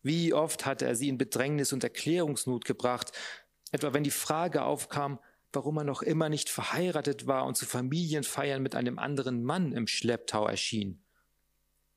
Wie 0.01 0.33
oft 0.33 0.65
hatte 0.65 0.85
er 0.85 0.95
sie 0.95 1.09
in 1.09 1.17
Bedrängnis 1.17 1.71
und 1.71 1.83
Erklärungsnot 1.83 2.65
gebracht, 2.65 3.11
Etwa 3.73 3.91
wenn 3.91 4.03
die 4.03 4.11
Frage 4.11 4.63
aufkam, 4.63 5.17
warum 5.51 5.77
er 5.77 5.83
noch 5.83 6.03
immer 6.03 6.29
nicht 6.29 6.47
verheiratet 6.47 7.25
war 7.25 7.45
und 7.45 7.57
zu 7.57 7.65
Familienfeiern 7.65 8.61
mit 8.61 8.75
einem 8.75 8.99
anderen 8.99 9.43
Mann 9.43 9.71
im 9.71 9.87
Schlepptau 9.87 10.47
erschien. 10.47 11.01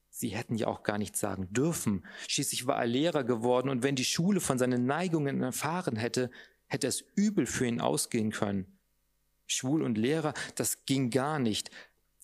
Sie 0.09 0.31
hätten 0.31 0.55
ja 0.55 0.69
auch 0.69 0.83
gar 0.85 0.97
nichts 0.97 1.21
sagen 1.21 1.53
dürfen. 1.53 2.07
Schließlich 2.29 2.67
war 2.67 2.79
er 2.79 2.87
Lehrer 2.87 3.25
geworden 3.25 3.69
und 3.69 3.83
wenn 3.83 3.95
die 3.95 4.07
Schule 4.07 4.41
von 4.41 4.59
seinen 4.59 4.87
Neigungen 4.87 5.43
erfahren 5.43 5.97
hätte, 5.97 6.31
hätte 6.67 6.87
es 6.87 7.05
übel 7.15 7.45
für 7.45 7.67
ihn 7.67 7.83
ausgehen 7.83 8.31
können. 8.31 8.79
Schwul 9.47 9.83
und 9.83 9.99
Lehrer, 9.99 10.33
das 10.55 10.87
ging 10.87 11.11
gar 11.11 11.39
nicht. 11.39 11.71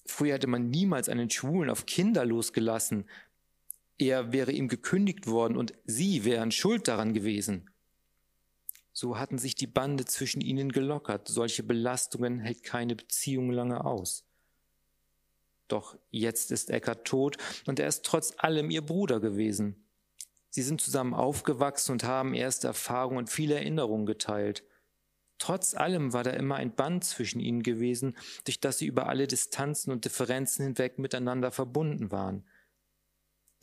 Früher 0.04 0.34
hätte 0.34 0.46
man 0.46 0.70
niemals 0.70 1.08
einen 1.08 1.30
Schwulen 1.30 1.70
auf 1.70 1.86
Kinder 1.86 2.24
losgelassen. 2.24 3.08
Er 3.98 4.32
wäre 4.32 4.52
ihm 4.52 4.68
gekündigt 4.68 5.26
worden 5.26 5.56
und 5.56 5.74
sie 5.84 6.24
wären 6.24 6.50
schuld 6.50 6.88
daran 6.88 7.14
gewesen. 7.14 7.70
So 8.92 9.18
hatten 9.18 9.38
sich 9.38 9.54
die 9.54 9.66
Bande 9.66 10.04
zwischen 10.04 10.40
ihnen 10.40 10.70
gelockert. 10.70 11.28
Solche 11.28 11.62
Belastungen 11.62 12.40
hält 12.40 12.62
keine 12.62 12.96
Beziehung 12.96 13.50
lange 13.50 13.84
aus. 13.84 14.24
Doch 15.68 15.96
jetzt 16.10 16.50
ist 16.50 16.68
Eckart 16.68 17.06
tot 17.06 17.38
und 17.66 17.78
er 17.78 17.88
ist 17.88 18.04
trotz 18.04 18.34
allem 18.36 18.70
ihr 18.70 18.82
Bruder 18.82 19.20
gewesen. 19.20 19.82
Sie 20.50 20.62
sind 20.62 20.82
zusammen 20.82 21.14
aufgewachsen 21.14 21.92
und 21.92 22.04
haben 22.04 22.34
erste 22.34 22.66
Erfahrungen 22.66 23.16
und 23.16 23.30
viele 23.30 23.54
Erinnerungen 23.54 24.04
geteilt. 24.04 24.64
Trotz 25.42 25.74
allem 25.74 26.12
war 26.12 26.22
da 26.22 26.30
immer 26.30 26.54
ein 26.54 26.72
Band 26.72 27.02
zwischen 27.02 27.40
ihnen 27.40 27.64
gewesen, 27.64 28.16
durch 28.44 28.60
das 28.60 28.78
sie 28.78 28.86
über 28.86 29.08
alle 29.08 29.26
Distanzen 29.26 29.90
und 29.90 30.04
Differenzen 30.04 30.64
hinweg 30.64 31.00
miteinander 31.00 31.50
verbunden 31.50 32.12
waren. 32.12 32.44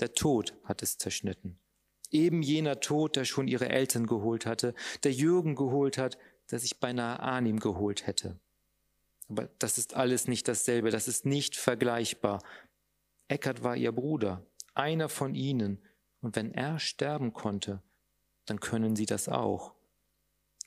Der 0.02 0.14
Tod 0.14 0.58
hat 0.66 0.84
es 0.84 0.98
zerschnitten. 0.98 1.58
Eben 2.12 2.42
jener 2.42 2.82
Tod, 2.82 3.16
der 3.16 3.24
schon 3.24 3.48
ihre 3.48 3.70
Eltern 3.70 4.08
geholt 4.08 4.46
hatte, 4.46 4.76
der 5.04 5.14
Jürgen 5.14 5.56
geholt 5.56 5.98
hat, 5.98 6.18
der 6.52 6.60
sich 6.60 6.82
beinahe 6.82 7.22
Arnim 7.22 7.62
geholt 7.62 8.06
hätte. 8.08 8.38
Aber 9.30 9.48
das 9.58 9.78
ist 9.78 9.94
alles 9.94 10.28
nicht 10.28 10.50
dasselbe, 10.50 10.92
das 10.92 11.08
ist 11.08 11.26
nicht 11.26 11.56
vergleichbar. 11.56 12.44
Eckert 13.30 13.64
war 13.64 13.78
ihr 13.78 13.94
Bruder, 13.94 14.46
einer 14.74 15.08
von 15.08 15.34
ihnen, 15.34 15.82
und 16.20 16.36
wenn 16.36 16.54
er 16.54 16.78
sterben 16.78 17.32
konnte, 17.32 17.82
dann 18.44 18.60
können 18.60 18.98
sie 18.98 19.06
das 19.06 19.30
auch. 19.30 19.79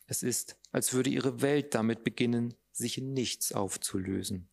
Es 0.07 0.23
ist, 0.23 0.57
als 0.71 0.93
würde 0.93 1.11
ihre 1.11 1.41
Welt 1.43 1.75
damit 1.75 2.05
beginnen, 2.05 2.55
sich 2.73 2.99
in 2.99 3.13
nichts 3.13 3.53
aufzulösen. 3.53 4.49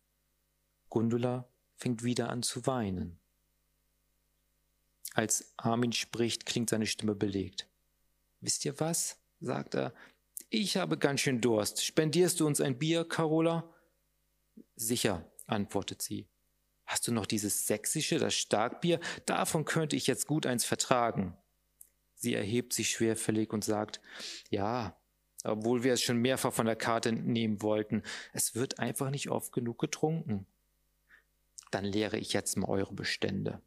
Gundula 0.88 1.48
fängt 1.76 2.02
wieder 2.02 2.28
an 2.30 2.42
zu 2.42 2.66
weinen. 2.66 3.18
Als 5.14 5.52
Armin 5.56 5.92
spricht, 5.92 6.46
klingt 6.46 6.70
seine 6.70 6.86
Stimme 6.86 7.14
belegt. 7.14 7.68
Wisst 8.40 8.64
ihr 8.64 8.78
was? 8.78 9.18
sagt 9.40 9.74
er. 9.74 9.94
Ich 10.50 10.76
habe 10.76 10.98
ganz 10.98 11.20
schön 11.20 11.40
Durst. 11.40 11.84
Spendierst 11.84 12.40
du 12.40 12.46
uns 12.46 12.60
ein 12.60 12.78
Bier, 12.78 13.04
Carola? 13.04 13.72
Sicher, 14.76 15.30
antwortet 15.46 16.02
sie. 16.02 16.28
Hast 16.84 17.06
du 17.06 17.12
noch 17.12 17.26
dieses 17.26 17.66
sächsische, 17.66 18.18
das 18.18 18.34
Starkbier? 18.34 18.98
Davon 19.26 19.64
könnte 19.64 19.96
ich 19.96 20.06
jetzt 20.06 20.26
gut 20.26 20.44
eins 20.44 20.64
vertragen. 20.64 21.36
Sie 22.14 22.34
erhebt 22.34 22.72
sich 22.72 22.90
schwerfällig 22.90 23.52
und 23.52 23.64
sagt, 23.64 24.00
ja, 24.50 24.99
obwohl 25.44 25.82
wir 25.82 25.92
es 25.92 26.02
schon 26.02 26.18
mehrfach 26.18 26.52
von 26.52 26.66
der 26.66 26.76
Karte 26.76 27.12
nehmen 27.12 27.62
wollten, 27.62 28.02
es 28.32 28.54
wird 28.54 28.78
einfach 28.78 29.10
nicht 29.10 29.30
oft 29.30 29.52
genug 29.52 29.78
getrunken. 29.78 30.46
Dann 31.70 31.84
leere 31.84 32.18
ich 32.18 32.32
jetzt 32.32 32.56
mal 32.56 32.68
eure 32.68 32.94
Bestände. 32.94 33.60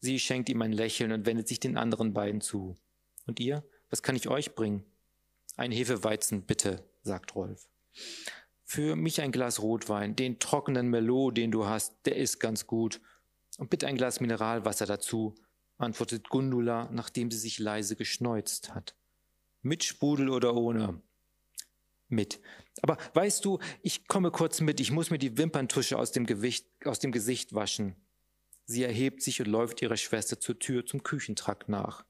Sie 0.00 0.18
schenkt 0.18 0.48
ihm 0.48 0.60
ein 0.62 0.72
Lächeln 0.72 1.12
und 1.12 1.26
wendet 1.26 1.48
sich 1.48 1.60
den 1.60 1.78
anderen 1.78 2.12
beiden 2.12 2.40
zu. 2.40 2.76
Und 3.26 3.40
ihr? 3.40 3.64
Was 3.90 4.02
kann 4.02 4.16
ich 4.16 4.28
euch 4.28 4.54
bringen? 4.54 4.84
Ein 5.56 5.72
Hefeweizen, 5.72 6.42
bitte, 6.42 6.84
sagt 7.02 7.34
Rolf. 7.34 7.68
Für 8.64 8.96
mich 8.96 9.20
ein 9.20 9.32
Glas 9.32 9.62
Rotwein, 9.62 10.16
den 10.16 10.38
trockenen 10.38 10.88
Merlot, 10.88 11.36
den 11.36 11.52
du 11.52 11.66
hast, 11.66 11.94
der 12.06 12.16
ist 12.16 12.40
ganz 12.40 12.66
gut. 12.66 13.00
Und 13.56 13.70
bitte 13.70 13.86
ein 13.86 13.96
Glas 13.96 14.20
Mineralwasser 14.20 14.86
dazu, 14.86 15.34
antwortet 15.78 16.28
Gundula, 16.28 16.88
nachdem 16.92 17.30
sie 17.30 17.38
sich 17.38 17.58
leise 17.58 17.94
geschneuzt 17.94 18.74
hat. 18.74 18.94
Mit 19.64 19.82
Sprudel 19.82 20.28
oder 20.28 20.54
ohne? 20.54 21.00
Mit. 22.10 22.38
Aber 22.82 22.98
weißt 23.14 23.42
du, 23.46 23.60
ich 23.80 24.06
komme 24.06 24.30
kurz 24.30 24.60
mit, 24.60 24.78
ich 24.78 24.90
muss 24.90 25.08
mir 25.08 25.16
die 25.16 25.38
Wimperntusche 25.38 25.98
aus 25.98 26.12
dem, 26.12 26.26
Gewicht, 26.26 26.66
aus 26.84 26.98
dem 26.98 27.12
Gesicht 27.12 27.54
waschen. 27.54 27.96
Sie 28.66 28.82
erhebt 28.82 29.22
sich 29.22 29.40
und 29.40 29.48
läuft 29.48 29.80
ihrer 29.80 29.96
Schwester 29.96 30.38
zur 30.38 30.58
Tür 30.58 30.84
zum 30.84 31.02
Küchentrakt 31.02 31.70
nach. 31.70 32.04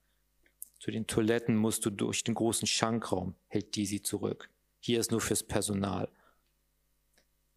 Zu 0.80 0.90
den 0.90 1.06
Toiletten 1.06 1.54
musst 1.54 1.86
du 1.86 1.90
durch 1.90 2.24
den 2.24 2.34
großen 2.34 2.66
Schankraum, 2.66 3.36
hält 3.46 3.76
sie 3.76 4.02
zurück. 4.02 4.50
Hier 4.80 4.98
ist 4.98 5.12
nur 5.12 5.20
fürs 5.20 5.44
Personal. 5.44 6.08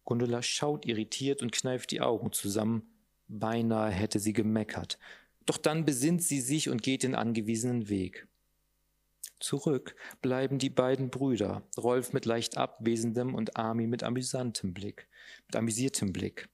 Gundula 0.04 0.42
schaut 0.42 0.86
irritiert 0.86 1.42
und 1.42 1.50
kneift 1.50 1.90
die 1.90 2.00
Augen 2.00 2.30
zusammen. 2.30 2.88
Beinahe 3.26 3.90
hätte 3.90 4.20
sie 4.20 4.32
gemeckert. 4.32 4.96
Doch 5.44 5.58
dann 5.58 5.84
besinnt 5.84 6.22
sie 6.22 6.40
sich 6.40 6.68
und 6.68 6.84
geht 6.84 7.02
den 7.02 7.16
angewiesenen 7.16 7.88
Weg. 7.88 8.27
Zurück 9.40 9.94
bleiben 10.20 10.58
die 10.58 10.70
beiden 10.70 11.10
Brüder, 11.10 11.62
Rolf 11.76 12.12
mit 12.12 12.24
leicht 12.24 12.56
abwesendem 12.56 13.34
und 13.34 13.56
Armin 13.56 13.88
mit 13.88 14.02
amüsantem 14.02 14.74
Blick, 14.74 15.08
mit 15.46 15.54
amüsiertem 15.56 16.12
Blick. 16.12 16.48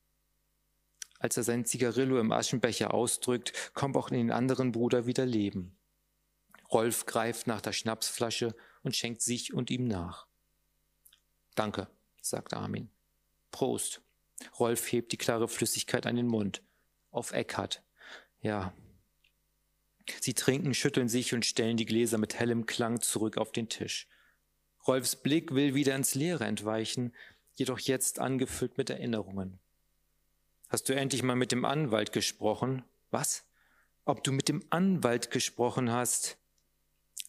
Als 1.18 1.38
er 1.38 1.42
sein 1.42 1.64
Zigarillo 1.64 2.18
im 2.20 2.32
Aschenbecher 2.32 2.92
ausdrückt, 2.92 3.72
kommt 3.72 3.96
auch 3.96 4.08
in 4.10 4.18
den 4.18 4.30
anderen 4.30 4.72
Bruder 4.72 5.06
wieder 5.06 5.24
Leben. 5.24 5.74
Rolf 6.70 7.06
greift 7.06 7.46
nach 7.46 7.62
der 7.62 7.72
Schnapsflasche 7.72 8.54
und 8.82 8.94
schenkt 8.94 9.22
sich 9.22 9.54
und 9.54 9.70
ihm 9.70 9.86
nach. 9.86 10.26
Danke, 11.54 11.88
sagt 12.20 12.52
Armin. 12.52 12.90
Prost. 13.50 14.02
Rolf 14.58 14.90
hebt 14.92 15.12
die 15.12 15.16
klare 15.16 15.48
Flüssigkeit 15.48 16.06
an 16.06 16.16
den 16.16 16.26
Mund. 16.26 16.62
Auf 17.10 17.32
Eckhart. 17.32 17.82
Ja. 18.40 18.74
Sie 20.20 20.34
trinken, 20.34 20.74
schütteln 20.74 21.08
sich 21.08 21.34
und 21.34 21.46
stellen 21.46 21.76
die 21.76 21.86
Gläser 21.86 22.18
mit 22.18 22.34
hellem 22.34 22.66
Klang 22.66 23.00
zurück 23.00 23.38
auf 23.38 23.52
den 23.52 23.68
Tisch. 23.68 24.06
Rolfs 24.86 25.16
Blick 25.16 25.54
will 25.54 25.74
wieder 25.74 25.94
ins 25.94 26.14
Leere 26.14 26.44
entweichen, 26.44 27.14
jedoch 27.54 27.78
jetzt 27.78 28.18
angefüllt 28.18 28.76
mit 28.76 28.90
Erinnerungen. 28.90 29.58
Hast 30.68 30.88
du 30.88 30.94
endlich 30.94 31.22
mal 31.22 31.36
mit 31.36 31.52
dem 31.52 31.64
Anwalt 31.64 32.12
gesprochen? 32.12 32.82
Was? 33.10 33.44
Ob 34.04 34.24
du 34.24 34.32
mit 34.32 34.48
dem 34.48 34.62
Anwalt 34.70 35.30
gesprochen 35.30 35.90
hast? 35.90 36.36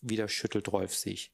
Wieder 0.01 0.27
schüttelt 0.27 0.71
Rolf 0.71 0.93
sich. 0.93 1.31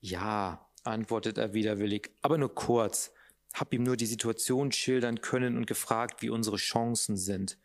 Ja, 0.00 0.66
antwortet 0.82 1.38
er 1.38 1.54
widerwillig, 1.54 2.10
aber 2.22 2.38
nur 2.38 2.54
kurz. 2.54 3.12
Hab 3.54 3.72
ihm 3.72 3.82
nur 3.82 3.96
die 3.96 4.06
Situation 4.06 4.72
schildern 4.72 5.20
können 5.20 5.56
und 5.56 5.66
gefragt, 5.66 6.22
wie 6.22 6.30
unsere 6.30 6.56
Chancen 6.56 7.16
sind. 7.16 7.58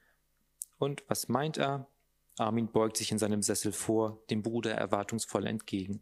Und 0.78 1.04
was 1.08 1.30
meint 1.30 1.58
er? 1.58 1.88
Armin 2.38 2.72
beugt 2.72 2.98
sich 2.98 3.12
in 3.12 3.18
seinem 3.18 3.42
Sessel 3.42 3.72
vor, 3.72 4.22
dem 4.30 4.44
Bruder 4.44 4.74
erwartungsvoll 4.74 5.48
entgegen. 5.48 6.02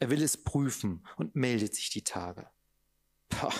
Er 0.00 0.10
will 0.10 0.22
es 0.22 0.36
prüfen 0.36 1.06
und 1.16 1.36
meldet 1.36 1.74
sich 1.74 1.90
die 1.90 2.02
Tage. 2.02 2.48
Pah, 3.28 3.52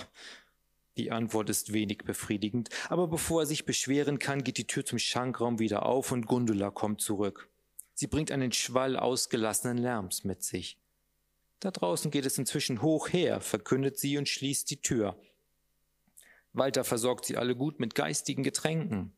die 0.96 1.10
Antwort 1.10 1.50
ist 1.50 1.72
wenig 1.72 1.98
befriedigend, 1.98 2.68
aber 2.88 3.08
bevor 3.08 3.42
er 3.42 3.46
sich 3.46 3.64
beschweren 3.64 4.18
kann, 4.18 4.44
geht 4.44 4.58
die 4.58 4.66
Tür 4.66 4.84
zum 4.84 4.98
Schankraum 4.98 5.58
wieder 5.58 5.86
auf 5.86 6.12
und 6.12 6.26
Gundula 6.26 6.70
kommt 6.70 7.00
zurück. 7.00 7.48
Sie 7.94 8.06
bringt 8.08 8.30
einen 8.30 8.52
Schwall 8.52 8.96
ausgelassenen 8.96 9.78
Lärms 9.78 10.24
mit 10.24 10.42
sich. 10.42 10.78
Da 11.60 11.70
draußen 11.70 12.10
geht 12.10 12.26
es 12.26 12.38
inzwischen 12.38 12.82
hoch 12.82 13.08
her, 13.08 13.40
verkündet 13.40 13.98
sie 13.98 14.18
und 14.18 14.28
schließt 14.28 14.70
die 14.70 14.82
Tür. 14.82 15.18
Walter 16.52 16.84
versorgt 16.84 17.24
sie 17.24 17.36
alle 17.36 17.56
gut 17.56 17.80
mit 17.80 17.94
geistigen 17.94 18.42
Getränken. 18.42 19.16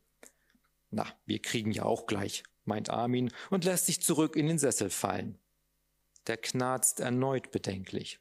Na, 0.89 1.05
wir 1.25 1.39
kriegen 1.39 1.71
ja 1.71 1.83
auch 1.83 2.07
gleich, 2.07 2.43
meint 2.67 2.89
Armin 2.89 3.31
und 3.49 3.65
lässt 3.65 3.85
sich 3.85 4.01
zurück 4.01 4.35
in 4.35 4.47
den 4.47 4.59
Sessel 4.59 4.89
fallen. 4.89 5.37
Der 6.27 6.37
knarzt 6.37 6.99
erneut 6.99 7.51
bedenklich. 7.51 8.19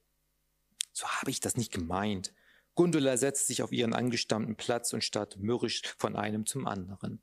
So 0.92 1.06
habe 1.06 1.30
ich 1.30 1.40
das 1.40 1.56
nicht 1.56 1.72
gemeint. 1.72 2.32
Gundula 2.74 3.16
setzt 3.16 3.46
sich 3.46 3.62
auf 3.62 3.72
ihren 3.72 3.94
angestammten 3.94 4.56
Platz 4.56 4.92
und 4.92 5.02
starrt 5.02 5.38
mürrisch 5.38 5.82
von 5.98 6.14
einem 6.16 6.46
zum 6.46 6.66
anderen. 6.66 7.20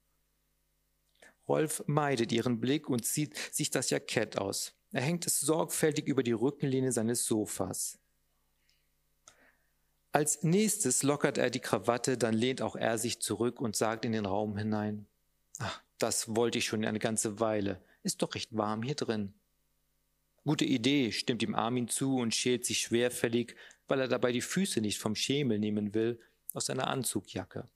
Rolf 1.47 1.83
meidet 1.87 2.31
ihren 2.31 2.59
Blick 2.59 2.89
und 2.89 3.05
zieht 3.05 3.37
sich 3.51 3.69
das 3.69 3.89
Jackett 3.89 4.37
aus. 4.37 4.73
Er 4.91 5.01
hängt 5.01 5.25
es 5.25 5.39
sorgfältig 5.39 6.07
über 6.07 6.23
die 6.23 6.31
Rückenlehne 6.31 6.91
seines 6.91 7.25
Sofas. 7.25 7.99
Als 10.11 10.43
nächstes 10.43 11.01
lockert 11.01 11.39
er 11.39 11.49
die 11.49 11.59
Krawatte, 11.59 12.17
dann 12.17 12.35
lehnt 12.35 12.61
auch 12.61 12.75
er 12.75 12.99
sich 12.99 13.19
zurück 13.19 13.59
und 13.59 13.75
sagt 13.75 14.05
in 14.05 14.11
den 14.11 14.27
Raum 14.27 14.55
hinein, 14.57 15.07
Ach, 15.63 15.81
das 15.97 16.35
wollte 16.35 16.57
ich 16.57 16.65
schon 16.65 16.83
eine 16.83 16.99
ganze 16.99 17.39
Weile. 17.39 17.81
Ist 18.03 18.21
doch 18.21 18.35
recht 18.35 18.55
warm 18.55 18.83
hier 18.83 18.95
drin. 18.95 19.33
Gute 20.43 20.65
Idee, 20.65 21.13
stimmt 21.13 21.41
ihm 21.41 21.55
Armin 21.55 21.87
zu 21.87 22.17
und 22.17 22.35
schält 22.35 22.65
sich 22.65 22.79
schwerfällig, 22.79 23.55
weil 23.87 24.01
er 24.01 24.09
dabei 24.09 24.33
die 24.33 24.41
Füße 24.41 24.81
nicht 24.81 24.99
vom 24.99 25.15
Schemel 25.15 25.59
nehmen 25.59 25.93
will, 25.93 26.19
aus 26.53 26.65
seiner 26.65 26.87
Anzugjacke. 26.87 27.69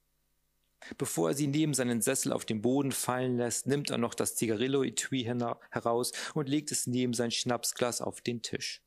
Bevor 0.98 1.30
er 1.30 1.34
sie 1.34 1.48
neben 1.48 1.74
seinen 1.74 2.02
Sessel 2.02 2.34
auf 2.34 2.44
den 2.44 2.62
Boden 2.62 2.92
fallen 2.92 3.38
lässt, 3.38 3.68
nimmt 3.68 3.90
er 3.90 3.98
noch 3.98 4.14
das 4.14 4.36
Zigarillo-Etui 4.36 5.24
heraus 5.24 6.12
und 6.34 6.50
legt 6.50 6.72
es 6.74 6.88
neben 6.88 7.14
sein 7.14 7.32
Schnapsglas 7.32 8.02
auf 8.02 8.20
den 8.20 8.42
Tisch. 8.42 8.82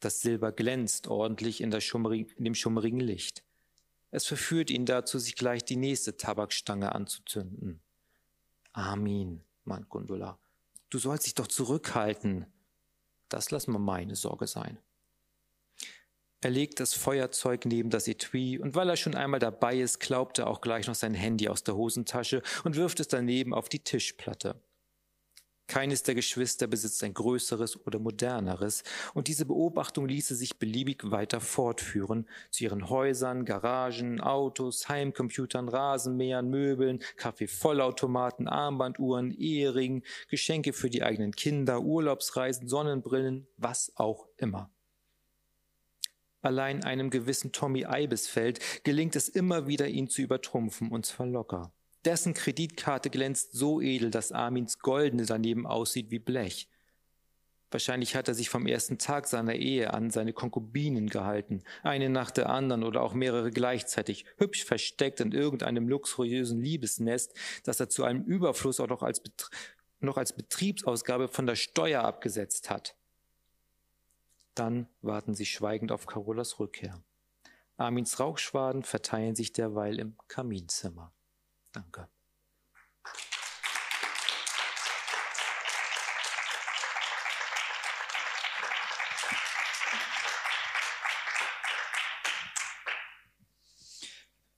Das 0.00 0.20
Silber 0.20 0.50
glänzt 0.50 1.06
ordentlich 1.06 1.60
in, 1.60 1.70
in, 1.70 2.44
dem 2.44 2.54
schummerigen 2.56 3.00
Licht. 3.00 3.44
Es 4.10 4.26
verführt 4.26 4.70
ihn 4.70 4.86
dazu, 4.86 5.20
sich 5.20 5.36
gleich 5.36 5.64
die 5.64 5.76
nächste 5.76 6.16
Tabakstange 6.16 6.92
anzuzünden. 6.92 7.80
Amin, 8.72 9.42
meint 9.64 9.88
Gundula. 9.88 10.38
Du 10.90 10.98
sollst 10.98 11.26
dich 11.26 11.34
doch 11.34 11.46
zurückhalten. 11.46 12.46
Das 13.28 13.50
lass 13.50 13.66
mal 13.66 13.78
meine 13.78 14.16
Sorge 14.16 14.46
sein. 14.46 14.78
Er 16.40 16.50
legt 16.50 16.80
das 16.80 16.92
Feuerzeug 16.92 17.66
neben 17.66 17.90
das 17.90 18.08
Etui 18.08 18.58
und 18.58 18.74
weil 18.74 18.88
er 18.88 18.96
schon 18.96 19.14
einmal 19.14 19.38
dabei 19.38 19.78
ist, 19.78 20.00
klaubt 20.00 20.38
er 20.38 20.48
auch 20.48 20.60
gleich 20.60 20.88
noch 20.88 20.96
sein 20.96 21.14
Handy 21.14 21.48
aus 21.48 21.62
der 21.62 21.76
Hosentasche 21.76 22.42
und 22.64 22.74
wirft 22.74 22.98
es 22.98 23.06
daneben 23.08 23.54
auf 23.54 23.68
die 23.68 23.78
Tischplatte. 23.78 24.60
Keines 25.66 26.02
der 26.02 26.14
Geschwister 26.14 26.66
besitzt 26.66 27.02
ein 27.04 27.14
größeres 27.14 27.86
oder 27.86 27.98
moderneres, 27.98 28.82
und 29.14 29.28
diese 29.28 29.46
Beobachtung 29.46 30.06
ließe 30.06 30.34
sich 30.34 30.58
beliebig 30.58 31.10
weiter 31.10 31.40
fortführen 31.40 32.28
zu 32.50 32.64
ihren 32.64 32.88
Häusern, 32.90 33.44
Garagen, 33.44 34.20
Autos, 34.20 34.88
Heimcomputern, 34.88 35.68
Rasenmähern, 35.68 36.48
Möbeln, 36.48 37.00
Kaffeevollautomaten, 37.16 38.48
Armbanduhren, 38.48 39.30
Eheringen, 39.32 40.02
Geschenke 40.28 40.72
für 40.72 40.90
die 40.90 41.02
eigenen 41.02 41.32
Kinder, 41.32 41.80
Urlaubsreisen, 41.80 42.68
Sonnenbrillen, 42.68 43.46
was 43.56 43.92
auch 43.96 44.26
immer. 44.36 44.70
Allein 46.42 46.82
einem 46.82 47.10
gewissen 47.10 47.52
Tommy 47.52 47.86
Eibesfeld 47.86 48.58
gelingt 48.82 49.14
es 49.14 49.28
immer 49.28 49.68
wieder, 49.68 49.86
ihn 49.86 50.08
zu 50.08 50.22
übertrumpfen, 50.22 50.90
und 50.90 51.06
zwar 51.06 51.26
locker. 51.26 51.72
Dessen 52.04 52.34
Kreditkarte 52.34 53.10
glänzt 53.10 53.52
so 53.52 53.80
edel, 53.80 54.10
dass 54.10 54.32
Armins 54.32 54.78
goldene 54.80 55.24
daneben 55.24 55.66
aussieht 55.66 56.10
wie 56.10 56.18
Blech. 56.18 56.68
Wahrscheinlich 57.70 58.14
hat 58.16 58.28
er 58.28 58.34
sich 58.34 58.50
vom 58.50 58.66
ersten 58.66 58.98
Tag 58.98 59.26
seiner 59.26 59.54
Ehe 59.54 59.94
an 59.94 60.10
seine 60.10 60.34
Konkubinen 60.34 61.08
gehalten, 61.08 61.62
eine 61.82 62.10
nach 62.10 62.30
der 62.30 62.50
anderen 62.50 62.84
oder 62.84 63.02
auch 63.02 63.14
mehrere 63.14 63.50
gleichzeitig, 63.50 64.26
hübsch 64.36 64.64
versteckt 64.64 65.20
in 65.20 65.32
irgendeinem 65.32 65.88
luxuriösen 65.88 66.60
Liebesnest, 66.60 67.34
das 67.64 67.80
er 67.80 67.88
zu 67.88 68.04
einem 68.04 68.24
Überfluss 68.24 68.78
auch 68.78 68.88
noch 68.88 69.02
als, 69.02 69.22
noch 70.00 70.18
als 70.18 70.34
Betriebsausgabe 70.34 71.28
von 71.28 71.46
der 71.46 71.56
Steuer 71.56 72.02
abgesetzt 72.02 72.68
hat. 72.68 72.94
Dann 74.54 74.86
warten 75.00 75.34
sie 75.34 75.46
schweigend 75.46 75.92
auf 75.92 76.06
Carolas 76.06 76.58
Rückkehr. 76.60 77.00
Armins 77.78 78.20
Rauchschwaden 78.20 78.82
verteilen 78.82 79.34
sich 79.34 79.54
derweil 79.54 79.98
im 79.98 80.16
Kaminzimmer. 80.28 81.10
Danke. 81.72 82.08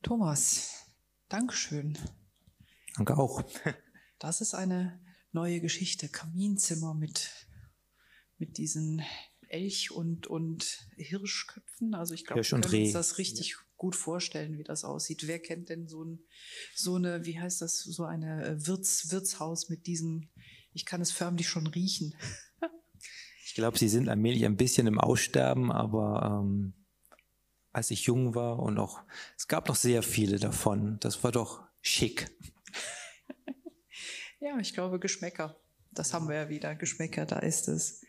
Thomas, 0.03 0.87
Dankeschön. 1.29 1.98
Danke 2.96 3.16
auch. 3.16 3.42
Das 4.20 4.40
ist 4.40 4.55
eine 4.55 5.05
neue 5.33 5.61
Geschichte. 5.61 6.09
Kaminzimmer 6.09 6.94
mit, 6.94 7.31
mit 8.38 8.57
diesen 8.57 9.03
Elch- 9.48 9.90
und, 9.90 10.27
und 10.27 10.88
Hirschköpfen. 10.96 11.94
Also 11.94 12.14
ich 12.14 12.24
glaube, 12.24 12.42
wir 12.42 12.48
können 12.48 12.85
uns 12.85 12.92
das 12.92 13.18
richtig 13.18 13.57
gut 13.84 13.96
vorstellen, 13.96 14.56
wie 14.56 14.64
das 14.64 14.82
aussieht. 14.82 15.26
Wer 15.26 15.38
kennt 15.38 15.68
denn 15.68 15.88
so, 15.88 16.02
ein, 16.02 16.20
so 16.74 16.94
eine, 16.94 17.26
wie 17.26 17.38
heißt 17.38 17.60
das, 17.60 17.80
so 17.80 18.04
eine 18.04 18.42
äh, 18.42 18.66
Wirts, 18.66 19.12
Wirtshaus 19.12 19.68
mit 19.68 19.86
diesen, 19.86 20.30
ich 20.72 20.86
kann 20.86 21.02
es 21.02 21.12
förmlich 21.12 21.50
schon 21.50 21.66
riechen. 21.66 22.14
ich 23.44 23.52
glaube, 23.52 23.78
sie 23.78 23.90
sind 23.90 24.08
allmählich 24.08 24.46
ein 24.46 24.56
bisschen 24.56 24.86
im 24.86 24.98
Aussterben, 24.98 25.70
aber 25.70 26.40
ähm, 26.40 26.72
als 27.72 27.90
ich 27.90 28.06
jung 28.06 28.34
war 28.34 28.58
und 28.58 28.78
auch, 28.78 29.02
es 29.36 29.48
gab 29.48 29.68
noch 29.68 29.76
sehr 29.76 30.02
viele 30.02 30.38
davon. 30.38 30.96
Das 31.00 31.22
war 31.22 31.30
doch 31.30 31.62
schick. 31.82 32.34
ja, 34.40 34.58
ich 34.60 34.72
glaube, 34.72 34.98
Geschmäcker. 34.98 35.60
Das 35.90 36.14
haben 36.14 36.26
wir 36.30 36.36
ja 36.36 36.48
wieder. 36.48 36.74
Geschmäcker, 36.74 37.26
da 37.26 37.38
ist 37.40 37.68
es. 37.68 38.02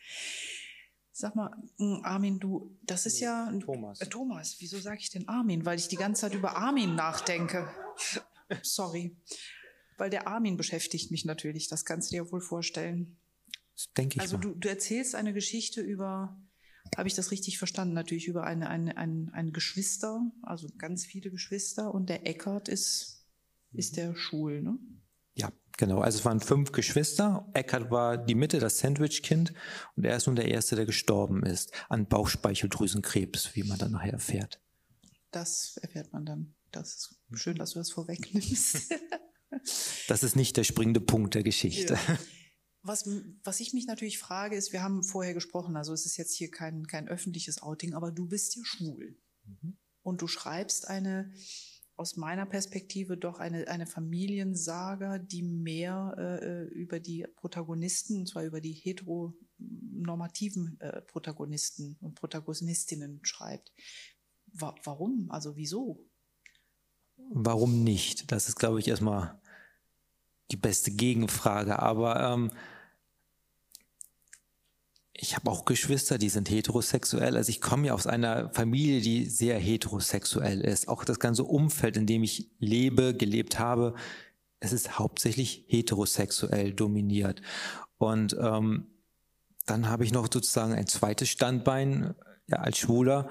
Sag 1.17 1.33
mal, 1.33 1.49
hm, 1.77 2.01
Armin, 2.03 2.39
du, 2.41 2.77
das 2.83 3.05
ist 3.05 3.21
ja 3.21 3.49
Thomas. 3.61 4.01
Äh, 4.01 4.07
Thomas, 4.07 4.57
wieso 4.59 4.77
sage 4.79 4.99
ich 4.99 5.09
denn 5.11 5.29
Armin? 5.29 5.65
Weil 5.65 5.79
ich 5.79 5.87
die 5.87 5.95
ganze 5.95 6.23
Zeit 6.23 6.33
über 6.33 6.57
Armin 6.57 6.93
nachdenke. 6.93 7.69
Sorry. 8.61 9.15
Weil 9.97 10.09
der 10.09 10.27
Armin 10.27 10.57
beschäftigt 10.57 11.11
mich 11.11 11.23
natürlich, 11.23 11.69
das 11.69 11.85
kannst 11.85 12.11
du 12.11 12.17
dir 12.17 12.31
wohl 12.33 12.41
vorstellen. 12.41 13.15
Das 13.75 13.87
denke 13.93 14.17
ich. 14.17 14.21
Also 14.21 14.35
du, 14.35 14.55
du 14.55 14.67
erzählst 14.67 15.15
eine 15.15 15.31
Geschichte 15.31 15.79
über, 15.79 16.37
habe 16.97 17.07
ich 17.07 17.15
das 17.15 17.31
richtig 17.31 17.59
verstanden, 17.59 17.93
natürlich 17.93 18.27
über 18.27 18.43
eine, 18.43 18.69
eine, 18.69 18.97
ein, 18.97 19.29
ein 19.31 19.53
Geschwister, 19.53 20.19
also 20.41 20.67
ganz 20.77 21.05
viele 21.05 21.31
Geschwister 21.31 21.93
und 21.93 22.09
der 22.09 22.27
Eckart 22.27 22.67
ist, 22.67 23.25
ist 23.71 23.95
der 23.95 24.15
Schul, 24.15 24.61
ne? 24.61 24.77
Ja, 25.33 25.49
genau. 25.77 25.99
Also 25.99 26.19
es 26.19 26.25
waren 26.25 26.39
fünf 26.39 26.71
Geschwister. 26.71 27.49
Eckhard 27.53 27.91
war 27.91 28.17
die 28.17 28.35
Mitte, 28.35 28.59
das 28.59 28.79
Sandwich-Kind. 28.79 29.53
Und 29.95 30.05
er 30.05 30.17
ist 30.17 30.27
nun 30.27 30.35
der 30.35 30.47
Erste, 30.47 30.75
der 30.75 30.85
gestorben 30.85 31.43
ist 31.43 31.71
an 31.89 32.07
Bauchspeicheldrüsenkrebs, 32.07 33.55
wie 33.55 33.63
man 33.63 33.77
dann 33.77 33.91
nachher 33.91 34.13
erfährt. 34.13 34.61
Das 35.31 35.77
erfährt 35.77 36.13
man 36.13 36.25
dann. 36.25 36.55
Das 36.71 36.95
ist 36.95 37.19
schön, 37.33 37.57
dass 37.57 37.71
du 37.71 37.79
das 37.79 37.91
vorwegnimmst. 37.91 38.93
das 40.07 40.23
ist 40.23 40.35
nicht 40.35 40.57
der 40.57 40.63
springende 40.63 41.01
Punkt 41.01 41.35
der 41.35 41.43
Geschichte. 41.43 41.93
Ja. 41.93 42.17
Was, 42.81 43.09
was 43.43 43.59
ich 43.61 43.73
mich 43.73 43.87
natürlich 43.87 44.19
frage, 44.19 44.55
ist, 44.55 44.71
wir 44.71 44.83
haben 44.83 45.01
vorher 45.01 45.33
gesprochen, 45.33 45.75
also 45.75 45.91
es 45.91 46.05
ist 46.05 46.17
jetzt 46.17 46.35
hier 46.35 46.51
kein, 46.51 46.85
kein 46.85 47.07
öffentliches 47.07 47.63
Outing, 47.63 47.95
aber 47.95 48.11
du 48.11 48.27
bist 48.27 48.55
ja 48.55 48.61
schwul. 48.63 49.17
Mhm. 49.45 49.77
Und 50.03 50.21
du 50.21 50.27
schreibst 50.27 50.87
eine 50.87 51.33
aus 51.97 52.17
meiner 52.17 52.45
Perspektive 52.45 53.17
doch 53.17 53.39
eine, 53.39 53.67
eine 53.67 53.87
Familiensaga, 53.87 55.17
die 55.17 55.41
mehr 55.43 56.39
äh, 56.41 56.65
über 56.73 56.99
die 56.99 57.25
Protagonisten, 57.35 58.19
und 58.19 58.27
zwar 58.27 58.43
über 58.43 58.61
die 58.61 58.73
heteronormativen 58.73 60.79
äh, 60.81 61.01
Protagonisten 61.01 61.97
und 62.01 62.13
Protagonistinnen 62.15 63.21
schreibt. 63.23 63.73
Wa 64.47 64.75
warum? 64.83 65.31
Also 65.31 65.55
wieso? 65.55 66.05
Warum 67.17 67.83
nicht? 67.83 68.31
Das 68.31 68.49
ist, 68.49 68.57
glaube 68.57 68.79
ich, 68.79 68.87
erstmal 68.87 69.39
die 70.51 70.57
beste 70.57 70.91
Gegenfrage. 70.91 71.79
Aber 71.79 72.19
ähm, 72.19 72.51
ich 75.17 75.35
habe 75.35 75.49
auch 75.49 75.65
Geschwister, 75.65 76.17
die 76.17 76.29
sind 76.29 76.49
heterosexuell. 76.49 77.37
Also 77.37 77.49
ich 77.49 77.61
komme 77.61 77.87
ja 77.87 77.93
aus 77.93 78.05
einer 78.05 78.49
Familie, 78.49 79.01
die 79.01 79.25
sehr 79.25 79.57
heterosexuell 79.57 80.61
ist. 80.61 80.87
Auch 80.87 81.05
das 81.05 81.19
ganze 81.19 81.45
Umfeld, 81.45 81.95
in 81.95 82.05
dem 82.05 82.23
ich 82.23 82.49
lebe, 82.59 83.15
gelebt 83.15 83.57
habe, 83.57 83.95
es 84.59 84.73
ist 84.73 84.99
hauptsächlich 84.99 85.63
heterosexuell 85.67 86.73
dominiert. 86.73 87.41
Und 87.97 88.35
ähm, 88.39 88.87
dann 89.65 89.87
habe 89.87 90.03
ich 90.03 90.11
noch 90.11 90.27
sozusagen 90.31 90.73
ein 90.73 90.87
zweites 90.87 91.29
Standbein 91.29 92.13
ja, 92.47 92.57
als 92.57 92.77
Schwuler. 92.77 93.29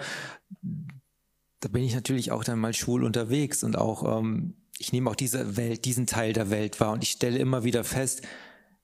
Da 1.60 1.68
bin 1.68 1.84
ich 1.84 1.94
natürlich 1.94 2.32
auch 2.32 2.44
dann 2.44 2.58
mal 2.58 2.74
schwul 2.74 3.04
unterwegs 3.04 3.62
und 3.62 3.76
auch 3.76 4.18
ähm, 4.18 4.54
ich 4.78 4.92
nehme 4.92 5.08
auch 5.08 5.14
diese 5.14 5.56
Welt, 5.56 5.84
diesen 5.84 6.06
Teil 6.06 6.32
der 6.32 6.50
Welt 6.50 6.80
wahr 6.80 6.92
und 6.92 7.04
ich 7.04 7.12
stelle 7.12 7.38
immer 7.38 7.62
wieder 7.62 7.84
fest, 7.84 8.22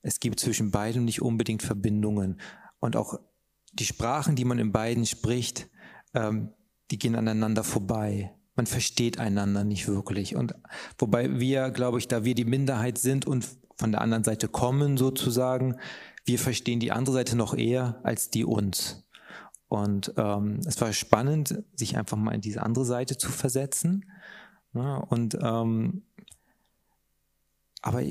es 0.03 0.21
gibt 0.21 0.41
zwischen 0.41 0.71
beiden 0.71 1.05
nicht 1.05 1.21
unbedingt 1.21 1.63
Verbindungen. 1.63 2.41
Und 2.81 2.97
auch 2.97 3.21
die 3.73 3.85
Sprachen, 3.85 4.37
die 4.37 4.45
man 4.45 4.59
in 4.59 4.73
beiden 4.73 5.07
spricht, 5.07 5.69
ähm, 6.15 6.53
die 6.91 6.99
gehen 6.99 7.15
aneinander 7.15 7.63
vorbei. 7.63 8.35
Man 8.57 8.67
versteht 8.67 9.19
einander 9.19 9.65
nicht 9.65 9.87
wirklich. 9.87 10.35
Und 10.35 10.55
wobei 10.99 11.39
wir, 11.39 11.71
glaube 11.71 11.99
ich, 11.99 12.09
da 12.09 12.25
wir 12.25 12.35
die 12.35 12.45
Minderheit 12.45 12.99
sind 12.99 13.27
und 13.27 13.47
von 13.77 13.93
der 13.93 14.01
anderen 14.01 14.25
Seite 14.25 14.49
kommen 14.49 14.97
sozusagen, 14.97 15.77
wir 16.25 16.39
verstehen 16.39 16.81
die 16.81 16.93
andere 16.93 17.15
Seite 17.15 17.37
noch 17.37 17.55
eher 17.55 18.01
als 18.03 18.31
die 18.31 18.45
uns. 18.45 19.07
Und 19.69 20.13
ähm, 20.17 20.61
es 20.67 20.81
war 20.81 20.93
spannend, 20.93 21.63
sich 21.75 21.97
einfach 21.97 22.17
mal 22.17 22.35
in 22.35 22.41
diese 22.41 22.63
andere 22.63 22.85
Seite 22.85 23.17
zu 23.17 23.31
versetzen. 23.31 24.05
Ja, 24.75 24.97
und 24.97 25.39
ähm, 25.41 26.03
aber 27.81 28.03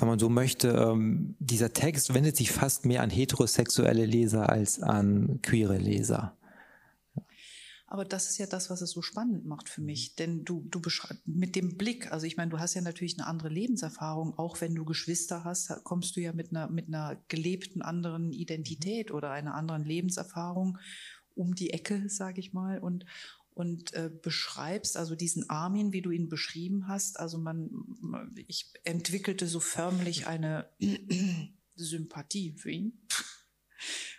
wenn 0.00 0.08
man 0.08 0.18
so 0.18 0.28
möchte, 0.28 0.68
ähm, 0.68 1.34
dieser 1.38 1.72
Text 1.72 2.14
wendet 2.14 2.36
sich 2.36 2.52
fast 2.52 2.84
mehr 2.84 3.02
an 3.02 3.10
heterosexuelle 3.10 4.06
Leser 4.06 4.48
als 4.48 4.80
an 4.80 5.40
queere 5.42 5.78
Leser. 5.78 6.34
Aber 7.90 8.04
das 8.04 8.28
ist 8.28 8.36
ja 8.36 8.46
das, 8.46 8.68
was 8.68 8.82
es 8.82 8.90
so 8.90 9.00
spannend 9.00 9.46
macht 9.46 9.70
für 9.70 9.80
mich. 9.80 10.14
Denn 10.14 10.44
du, 10.44 10.66
du 10.70 10.80
beschreibst 10.80 11.26
mit 11.26 11.56
dem 11.56 11.78
Blick, 11.78 12.12
also 12.12 12.26
ich 12.26 12.36
meine, 12.36 12.50
du 12.50 12.58
hast 12.58 12.74
ja 12.74 12.82
natürlich 12.82 13.18
eine 13.18 13.26
andere 13.26 13.48
Lebenserfahrung, 13.48 14.38
auch 14.38 14.60
wenn 14.60 14.74
du 14.74 14.84
Geschwister 14.84 15.42
hast, 15.44 15.72
kommst 15.84 16.14
du 16.14 16.20
ja 16.20 16.34
mit 16.34 16.50
einer, 16.50 16.68
mit 16.68 16.88
einer 16.88 17.16
gelebten 17.28 17.80
anderen 17.80 18.32
Identität 18.32 19.10
oder 19.10 19.30
einer 19.30 19.54
anderen 19.54 19.84
Lebenserfahrung 19.84 20.76
um 21.34 21.54
die 21.54 21.70
Ecke, 21.70 22.10
sage 22.10 22.40
ich 22.40 22.52
mal. 22.52 22.78
Und, 22.78 23.06
und 23.58 23.92
äh, 23.94 24.08
beschreibst, 24.08 24.96
also 24.96 25.16
diesen 25.16 25.50
Armin, 25.50 25.92
wie 25.92 26.00
du 26.00 26.12
ihn 26.12 26.28
beschrieben 26.28 26.86
hast. 26.86 27.18
Also 27.18 27.38
man, 27.38 28.32
ich 28.46 28.72
entwickelte 28.84 29.48
so 29.48 29.58
förmlich 29.58 30.28
eine 30.28 30.70
Sympathie 31.74 32.52
für 32.56 32.70
ihn. 32.70 33.00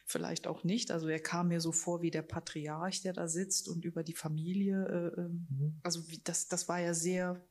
vielleicht 0.06 0.46
auch 0.46 0.66
nicht. 0.66 0.92
Also 0.92 1.08
er 1.08 1.22
kam 1.22 1.48
mir 1.48 1.62
so 1.62 1.72
vor 1.72 2.02
wie 2.02 2.12
der 2.12 2.22
Patriarch, 2.22 3.02
der 3.02 3.14
da 3.14 3.30
sitzt 3.30 3.70
und 3.70 3.86
über 3.86 4.04
die 4.04 4.16
Familie. 4.16 5.14
Äh, 5.16 5.22
ähm, 5.22 5.48
mhm. 5.50 5.80
Also 5.84 6.02
das, 6.26 6.50
das 6.50 6.68
war 6.68 6.80
ja 6.80 6.94
sehr 6.94 7.42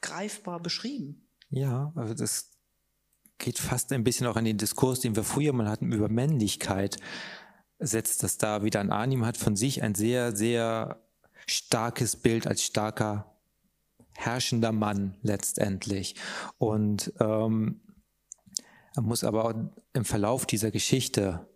greifbar 0.00 0.60
beschrieben. 0.60 1.28
Ja, 1.50 1.92
also 1.94 2.14
das 2.14 2.50
geht 3.38 3.60
fast 3.60 3.92
ein 3.92 4.02
bisschen 4.02 4.26
auch 4.26 4.36
an 4.36 4.44
den 4.44 4.58
Diskurs, 4.58 4.98
den 4.98 5.14
wir 5.14 5.22
früher 5.22 5.52
mal 5.52 5.68
hatten 5.68 5.92
über 5.92 6.08
Männlichkeit, 6.08 6.96
setzt 7.78 8.22
das 8.22 8.38
da 8.38 8.62
wieder 8.62 8.80
an. 8.80 8.90
Arnim 8.90 9.26
hat 9.26 9.36
von 9.36 9.56
sich 9.56 9.82
ein 9.82 9.94
sehr, 9.94 10.34
sehr 10.34 11.00
starkes 11.46 12.16
Bild 12.16 12.46
als 12.46 12.62
starker 12.62 13.34
herrschender 14.12 14.72
Mann 14.72 15.16
letztendlich. 15.22 16.14
Und 16.58 17.12
ähm, 17.20 17.80
er 18.94 19.02
muss 19.02 19.24
aber 19.24 19.44
auch 19.44 19.54
im 19.92 20.04
Verlauf 20.04 20.46
dieser 20.46 20.70
Geschichte, 20.70 21.48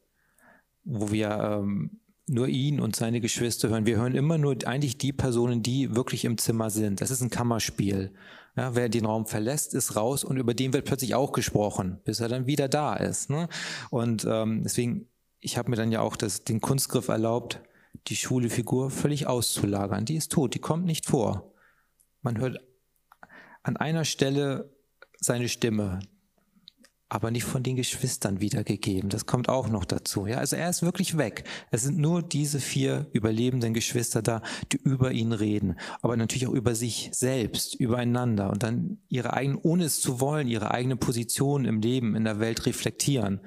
wo 0.85 1.13
wir 1.13 1.31
ähm, 1.31 2.01
nur 2.27 2.49
ihn 2.49 2.81
und 2.81 2.97
seine 2.97 3.21
Geschwister 3.21 3.69
hören, 3.69 3.87
wir 3.87 3.97
hören 3.97 4.15
immer 4.15 4.39
nur 4.39 4.57
eigentlich 4.67 4.99
die 4.99 5.13
Personen, 5.13 5.63
die 5.63 5.95
wirklich 5.95 6.25
im 6.25 6.37
Zimmer 6.37 6.71
sind. 6.71 7.01
Das 7.01 7.11
ist 7.11 7.23
ein 7.23 7.31
Kammerspiel. 7.31 8.13
Ja, 8.57 8.75
wer 8.75 8.89
den 8.89 9.07
Raum 9.07 9.27
verlässt, 9.27 9.73
ist 9.73 9.95
raus 9.95 10.25
und 10.25 10.37
über 10.37 10.53
den 10.53 10.73
wird 10.73 10.85
plötzlich 10.85 11.15
auch 11.15 11.33
gesprochen, 11.33 12.01
bis 12.05 12.21
er 12.21 12.29
dann 12.29 12.47
wieder 12.47 12.69
da 12.69 12.95
ist. 12.95 13.31
Ne? 13.31 13.49
Und 13.91 14.27
ähm, 14.29 14.63
deswegen, 14.65 15.09
ich 15.41 15.57
habe 15.57 15.71
mir 15.71 15.77
dann 15.77 15.93
ja 15.93 16.01
auch 16.01 16.17
das, 16.17 16.45
den 16.45 16.61
Kunstgriff 16.61 17.09
erlaubt, 17.09 17.61
die 18.09 18.17
schwule 18.17 18.51
Figur 18.51 18.91
völlig 18.91 19.27
auszulagern. 19.27 20.05
Die 20.05 20.17
ist 20.17 20.33
tot, 20.33 20.55
die 20.55 20.59
kommt 20.59 20.85
nicht 20.85 21.07
vor. 21.07 21.53
Man 22.23 22.39
hört 22.39 22.59
an 23.63 23.77
einer 23.77 24.05
Stelle 24.05 24.75
seine 25.21 25.49
Stimme, 25.49 26.01
aber 27.09 27.31
nicht 27.31 27.45
von 27.45 27.63
den 27.63 27.77
Geschwistern 27.77 28.41
wiedergegeben. 28.41 29.09
Das 29.09 29.27
kommt 29.27 29.49
auch 29.49 29.69
noch 29.69 29.85
dazu. 29.85 30.27
Ja, 30.27 30.39
also 30.39 30.57
er 30.57 30.69
ist 30.69 30.83
wirklich 30.83 31.17
weg. 31.17 31.45
Es 31.71 31.83
sind 31.83 31.99
nur 31.99 32.23
diese 32.23 32.61
vier 32.61 33.07
überlebenden 33.13 33.73
Geschwister 33.73 34.21
da, 34.21 34.43
die 34.73 34.77
über 34.77 35.13
ihn 35.13 35.33
reden, 35.33 35.79
aber 36.03 36.17
natürlich 36.17 36.47
auch 36.47 36.53
über 36.53 36.75
sich 36.75 37.11
selbst, 37.13 37.75
übereinander 37.75 38.51
und 38.51 38.63
dann 38.63 38.99
ihre 39.09 39.33
eigenen, 39.33 39.59
ohne 39.63 39.85
es 39.85 40.01
zu 40.01 40.21
wollen, 40.21 40.49
ihre 40.49 40.71
eigene 40.71 40.97
Position 40.97 41.65
im 41.65 41.81
Leben, 41.81 42.15
in 42.15 42.25
der 42.25 42.41
Welt 42.41 42.67
reflektieren. 42.67 43.41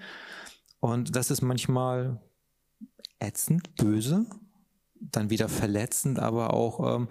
Und 0.81 1.15
das 1.15 1.31
ist 1.31 1.41
manchmal 1.41 2.19
ätzend, 3.19 3.75
böse, 3.75 4.25
dann 4.99 5.29
wieder 5.29 5.47
verletzend, 5.47 6.19
aber 6.19 6.53
auch 6.53 6.95
ähm, 6.95 7.07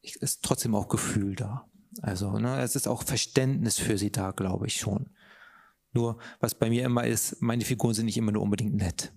ist 0.00 0.42
trotzdem 0.42 0.74
auch 0.74 0.88
Gefühl 0.88 1.36
da. 1.36 1.68
Also 2.00 2.38
ne, 2.38 2.60
es 2.62 2.74
ist 2.74 2.88
auch 2.88 3.02
Verständnis 3.02 3.78
für 3.78 3.98
sie 3.98 4.10
da, 4.10 4.30
glaube 4.30 4.66
ich 4.66 4.76
schon. 4.76 5.10
Nur 5.92 6.18
was 6.40 6.54
bei 6.54 6.70
mir 6.70 6.84
immer 6.84 7.06
ist, 7.06 7.42
meine 7.42 7.64
Figuren 7.64 7.92
sind 7.92 8.06
nicht 8.06 8.16
immer 8.16 8.32
nur 8.32 8.42
unbedingt 8.42 8.74
nett. 8.74 9.12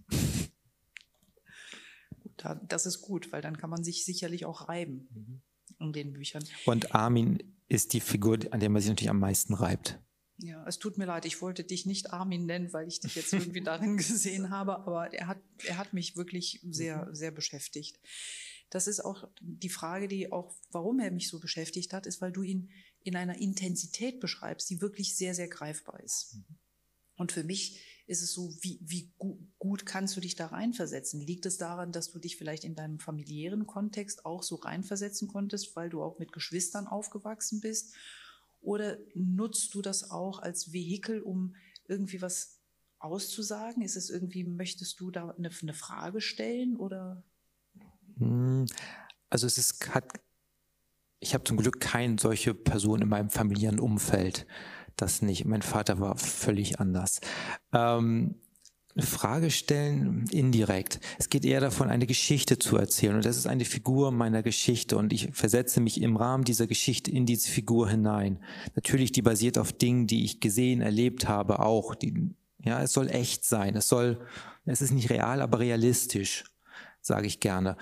Das 2.68 2.86
ist 2.86 3.02
gut, 3.02 3.32
weil 3.32 3.42
dann 3.42 3.58
kann 3.58 3.70
man 3.70 3.84
sich 3.84 4.04
sicherlich 4.06 4.46
auch 4.46 4.68
reiben 4.68 5.08
mhm. 5.10 5.42
in 5.80 5.94
den 5.94 6.14
Büchern. 6.14 6.44
Und 6.66 6.94
Armin 6.94 7.42
ist 7.70 7.94
die 7.94 8.02
Figur, 8.02 8.38
an 8.52 8.60
der 8.60 8.70
man 8.70 8.82
sich 8.82 8.90
natürlich 8.90 9.10
am 9.10 9.20
meisten 9.20 9.54
reibt. 9.54 10.00
Ja, 10.38 10.66
es 10.68 10.80
tut 10.80 10.98
mir 10.98 11.06
leid, 11.06 11.26
ich 11.26 11.42
wollte 11.42 11.64
dich 11.64 11.86
nicht 11.86 12.12
Armin 12.12 12.46
nennen, 12.46 12.74
weil 12.74 12.88
ich 12.88 13.00
dich 13.00 13.16
jetzt 13.16 13.34
irgendwie 13.34 13.62
darin 13.64 13.98
gesehen 13.98 14.50
habe, 14.50 14.80
aber 14.80 15.14
er 15.14 15.28
hat, 15.28 15.40
er 15.66 15.78
hat 15.78 15.94
mich 15.94 16.18
wirklich 16.18 16.60
sehr, 16.70 17.06
mhm. 17.06 17.16
sehr 17.16 17.32
beschäftigt. 17.32 18.00
Das 18.70 18.88
ist 18.88 19.00
auch 19.00 19.30
die 19.40 19.70
Frage, 19.70 20.08
die 20.08 20.32
auch, 20.32 20.54
warum 20.72 21.00
er 21.00 21.12
mich 21.12 21.30
so 21.30 21.40
beschäftigt 21.40 21.94
hat, 21.94 22.06
ist, 22.06 22.20
weil 22.20 22.32
du 22.32 22.42
ihn 22.42 22.72
in 23.04 23.16
einer 23.16 23.38
Intensität 23.38 24.20
beschreibst, 24.20 24.70
die 24.70 24.82
wirklich 24.82 25.16
sehr, 25.16 25.36
sehr 25.36 25.48
greifbar 25.48 26.00
ist. 26.02 26.36
Mhm. 26.36 26.58
Und 27.18 27.32
für 27.32 27.44
mich 27.44 27.80
ist 28.08 28.22
es 28.22 28.34
so, 28.34 28.54
wie, 28.62 28.80
wie 28.82 29.14
gut 29.58 29.86
kannst 29.86 30.16
du 30.16 30.22
dich 30.22 30.36
da 30.36 30.48
reinversetzen? 30.48 31.22
Liegt 31.22 31.46
es 31.46 31.58
daran, 31.58 31.92
dass 31.92 32.12
du 32.12 32.20
dich 32.20 32.38
vielleicht 32.38 32.64
in 32.64 32.76
deinem 32.76 33.00
familiären 33.00 33.66
Kontext 33.66 34.26
auch 34.26 34.44
so 34.44 34.56
reinversetzen 34.56 35.28
konntest, 35.28 35.76
weil 35.76 35.90
du 35.90 36.04
auch 36.04 36.20
mit 36.20 36.32
Geschwistern 36.32 36.88
aufgewachsen 36.88 37.62
bist? 37.62 37.96
Oder 38.66 38.98
nutzt 39.14 39.76
du 39.76 39.82
das 39.84 40.10
auch 40.10 40.40
als 40.40 40.74
Vehikel, 40.74 41.22
um 41.22 41.56
irgendwie 41.88 42.22
was 42.22 42.60
auszusagen? 42.98 43.84
Ist 43.84 43.96
es 43.96 44.10
irgendwie, 44.10 44.44
möchtest 44.44 45.00
du 45.00 45.12
da 45.12 45.30
eine, 45.30 45.52
eine 45.62 45.74
Frage 45.74 46.20
stellen 46.20 46.76
oder? 46.76 47.24
Hm, 48.18 48.66
also 49.30 49.46
es 49.46 49.60
ist, 49.60 49.94
hat, 49.94 50.06
ich 51.20 51.36
habe 51.36 51.44
zum 51.44 51.58
Glück 51.58 51.80
keine 51.80 52.18
solche 52.20 52.56
Person 52.56 53.04
in 53.04 53.08
meinem 53.08 53.30
familiären 53.30 53.80
Umfeld. 53.80 54.48
Das 54.96 55.22
nicht. 55.22 55.46
Mein 55.46 55.62
Vater 55.62 56.00
war 56.00 56.18
völlig 56.18 56.80
anders. 56.80 57.20
Ähm, 57.72 58.42
Frage 58.98 59.52
stellen, 59.52 60.26
indirekt. 60.32 61.02
Es 61.20 61.30
geht 61.30 61.44
eher 61.44 61.60
davon, 61.60 61.90
eine 61.90 62.08
Geschichte 62.08 62.58
zu 62.58 62.78
erzählen. 62.78 63.16
Und 63.16 63.26
das 63.26 63.36
ist 63.36 63.48
eine 63.48 63.66
Figur 63.66 64.12
meiner 64.12 64.42
Geschichte. 64.42 64.98
Und 64.98 65.12
ich 65.12 65.30
versetze 65.34 65.82
mich 65.82 66.02
im 66.02 66.16
Rahmen 66.16 66.46
dieser 66.46 66.66
Geschichte 66.66 67.12
in 67.12 67.26
diese 67.26 67.50
Figur 67.50 67.90
hinein. 67.90 68.40
Natürlich, 68.74 69.12
die 69.12 69.22
basiert 69.22 69.58
auf 69.58 69.74
Dingen, 69.74 70.08
die 70.08 70.24
ich 70.24 70.40
gesehen, 70.40 70.82
erlebt 70.82 71.28
habe, 71.28 71.60
auch. 71.60 71.94
Die, 71.94 72.32
ja, 72.64 72.82
es 72.82 72.94
soll 72.94 73.10
echt 73.10 73.44
sein. 73.44 73.76
Es 73.76 73.90
soll, 73.90 74.22
es 74.66 74.82
ist 74.82 74.92
nicht 74.92 75.10
real, 75.10 75.42
aber 75.42 75.60
realistisch, 75.60 76.46
sage 77.02 77.28
ich 77.28 77.42
gerne. 77.42 77.76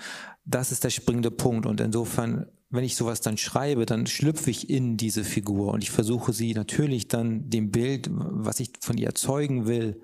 Das 0.44 0.72
ist 0.72 0.82
der 0.82 0.90
springende 0.90 1.30
Punkt. 1.30 1.64
Und 1.64 1.80
insofern 1.80 2.46
wenn 2.70 2.82
ich 2.82 2.96
sowas 2.96 3.20
dann 3.20 3.36
schreibe, 3.36 3.86
dann 3.86 4.08
schlüpfe 4.08 4.50
ich 4.50 4.68
in 4.68 4.96
diese 4.96 5.22
Figur 5.22 5.72
und 5.72 5.84
ich 5.84 5.92
versuche 5.92 6.32
sie 6.32 6.54
natürlich 6.54 7.06
dann 7.06 7.48
dem 7.48 7.70
Bild, 7.70 8.08
was 8.10 8.58
ich 8.58 8.70
von 8.80 8.98
ihr 8.98 9.06
erzeugen 9.06 9.68
will, 9.68 10.02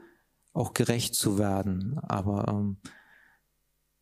auch 0.52 0.74
gerecht 0.74 1.14
zu 1.14 1.38
werden. 1.38 1.98
Aber 1.98 2.48
ähm, 2.48 2.78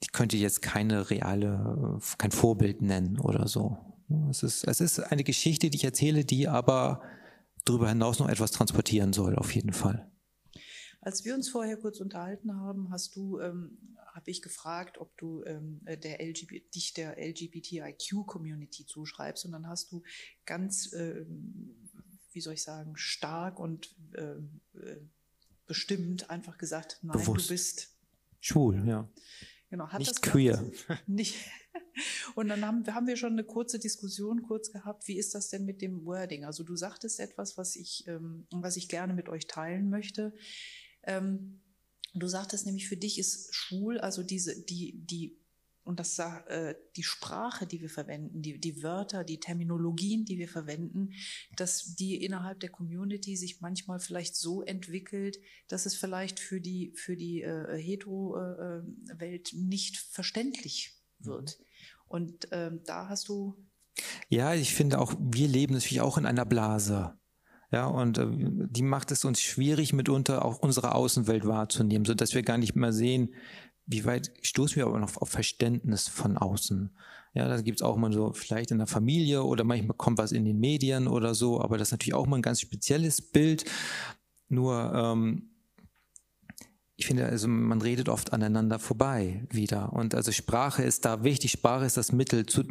ich 0.01 0.13
könnte 0.13 0.37
jetzt 0.37 0.63
keine 0.63 1.11
reale, 1.11 1.99
kein 2.19 2.31
Vorbild 2.31 2.83
nennen 2.83 3.19
oder 3.19 3.49
so. 3.49 3.79
Es 4.31 4.43
ist, 4.43 4.65
es 4.65 4.81
ist 4.81 5.01
eine 5.01 5.25
Geschichte, 5.25 5.71
die 5.71 5.77
ich 5.77 5.85
erzähle, 5.85 6.25
die 6.25 6.49
aber 6.49 7.03
darüber 7.65 7.89
hinaus 7.89 8.19
noch 8.19 8.29
etwas 8.29 8.53
transportieren 8.53 9.13
soll, 9.13 9.37
auf 9.37 9.55
jeden 9.55 9.73
Fall. 9.73 10.11
Als 11.01 11.25
wir 11.25 11.35
uns 11.35 11.49
vorher 11.49 11.77
kurz 11.77 12.01
unterhalten 12.01 12.57
haben, 12.57 12.91
hast 12.91 13.15
du 13.17 13.39
ähm, 13.41 13.79
habe 14.19 14.33
ich 14.33 14.43
gefragt, 14.43 14.99
ob 14.99 15.17
du 15.17 15.45
ähm, 15.45 15.81
äh, 15.85 15.97
der 15.97 16.21
LGBT, 16.21 16.75
dich 16.75 16.93
der 16.93 17.17
LGBTIQ-Community 17.19 18.85
zuschreibst. 18.85 19.45
Und 19.45 19.53
dann 19.53 19.69
hast 19.69 19.93
du 19.93 20.03
ganz, 20.45 20.93
äh, 20.93 21.25
wie 22.33 22.41
soll 22.41 22.55
ich 22.55 22.65
sagen, 22.65 22.97
stark 22.97 23.61
und 23.61 23.95
ähm, 24.17 24.61
äh, 24.75 24.97
bestimmt 25.69 26.31
einfach 26.31 26.59
gesagt, 26.59 26.99
nein, 27.03 27.19
Bewusst. 27.19 27.49
du 27.49 27.55
bist 27.55 27.97
schwul, 28.41 28.87
ja. 28.87 29.09
Genau, 29.71 29.89
hat 29.89 29.99
nicht 29.99 30.11
das 30.11 30.23
queer. 30.23 30.65
Nicht. 31.07 31.35
Und 32.35 32.49
dann 32.49 32.65
haben, 32.65 32.87
haben 32.95 33.07
wir 33.07 33.17
schon 33.17 33.33
eine 33.33 33.45
kurze 33.45 33.79
Diskussion 33.79 34.43
kurz 34.43 34.73
gehabt. 34.73 35.07
Wie 35.07 35.19
ist 35.19 35.35
das 35.35 35.51
denn 35.51 35.67
mit 35.67 35.83
dem 35.83 36.07
Wording? 36.07 36.45
Also 36.45 36.65
du 36.65 36.75
sagtest 36.75 37.21
etwas, 37.21 37.59
was 37.59 37.77
ich, 37.77 38.05
ähm, 38.07 38.47
was 38.51 38.77
ich 38.77 38.89
gerne 38.89 39.13
mit 39.13 39.29
euch 39.29 39.47
teilen 39.47 39.91
möchte. 39.91 40.33
Ähm, 41.03 41.61
Du 42.15 42.27
sagtest 42.27 42.67
nämlich, 42.67 42.89
für 42.89 42.97
dich 42.97 43.19
ist 43.19 43.55
schwul, 43.55 43.99
also 43.99 44.23
diese, 44.23 44.61
die, 44.65 44.95
die, 45.05 45.39
und 45.89 45.99
das 45.99 46.19
äh, 46.19 46.75
die 46.97 47.03
Sprache, 47.03 47.67
die 47.67 47.81
wir 47.81 47.89
verwenden, 47.89 48.43
die, 48.43 48.61
die 48.61 48.83
Wörter, 48.83 49.25
die 49.25 49.41
Terminologien, 49.41 50.27
die 50.27 50.37
wir 50.37 50.47
verwenden, 50.47 51.15
dass 51.57 51.95
die 51.95 52.23
innerhalb 52.23 52.61
der 52.61 52.69
Community 52.69 53.39
sich 53.39 53.63
manchmal 53.63 53.99
vielleicht 53.99 54.37
so 54.37 54.61
entwickelt, 54.61 55.39
dass 55.67 55.87
es 55.87 55.95
vielleicht 55.95 56.41
für 56.41 56.61
die, 56.61 56.93
für 56.95 57.17
die 57.17 57.41
äh, 57.41 57.83
Hetero-Welt 57.83 59.53
äh, 59.55 59.57
nicht 59.57 59.97
verständlich 59.97 60.93
wird. 61.21 61.59
Mhm. 61.59 61.65
Und 62.07 62.49
ähm, 62.53 62.81
da 62.85 63.09
hast 63.09 63.31
du. 63.31 63.57
Ja, 64.29 64.53
ich 64.53 64.75
finde 64.75 64.99
auch, 64.99 65.15
wir 65.19 65.49
leben 65.49 65.73
natürlich 65.73 66.03
auch 66.03 66.19
in 66.19 66.27
einer 66.27 66.45
Blase. 66.45 67.19
Ja, 67.71 67.87
und 67.87 68.17
äh, 68.17 68.27
die 68.31 68.83
macht 68.83 69.11
es 69.11 69.25
uns 69.25 69.43
schwierig, 69.43 69.93
mitunter 69.93 70.45
auch 70.45 70.59
unsere 70.59 70.95
Außenwelt 70.95 71.47
wahrzunehmen, 71.47 72.05
so 72.05 72.15
dass 72.15 72.35
wir 72.35 72.43
gar 72.43 72.59
nicht 72.59 72.77
mehr 72.77 72.93
sehen, 72.93 73.35
wie 73.89 74.05
weit 74.05 74.33
stoßen 74.43 74.77
wir 74.77 74.87
aber 74.87 74.99
noch 74.99 75.17
auf 75.17 75.31
Verständnis 75.31 76.09
von 76.09 76.37
außen. 76.37 76.91
Ja, 77.35 77.49
da 77.49 77.61
gibt's 77.61 77.83
auch 77.83 77.97
mal 77.97 78.13
so 78.13 78.33
vielleicht 78.33 78.71
in 78.71 78.79
der 78.79 78.87
Familie 78.87 79.43
oder 79.43 79.65
manchmal 79.65 79.97
kommt 79.97 80.19
was 80.19 80.33
in 80.33 80.45
den 80.45 80.61
Medien 80.61 81.09
oder 81.09 81.35
so, 81.35 81.61
aber 81.61 81.79
das 81.79 81.89
ist 81.89 81.93
natürlich 81.93 82.15
auch 82.15 82.27
mal 82.27 82.37
ein 82.37 82.43
ganz 82.43 82.61
spezielles 82.61 83.23
Bild. 83.23 83.65
Nur 84.49 84.93
ähm, 84.95 85.51
ich 86.97 87.07
finde, 87.07 87.27
also 87.27 87.49
man 87.49 87.81
redet 87.81 88.09
oft 88.09 88.33
aneinander 88.33 88.79
vorbei 88.79 89.47
wieder. 89.51 89.93
Und 89.93 90.15
also 90.15 90.33
Sprache 90.33 90.83
ist 90.83 91.05
da 91.05 91.23
wichtig. 91.23 91.53
Sprache 91.53 91.87
ist 91.87 91.97
das 91.97 92.13
Mittel 92.13 92.45
zu, 92.45 92.65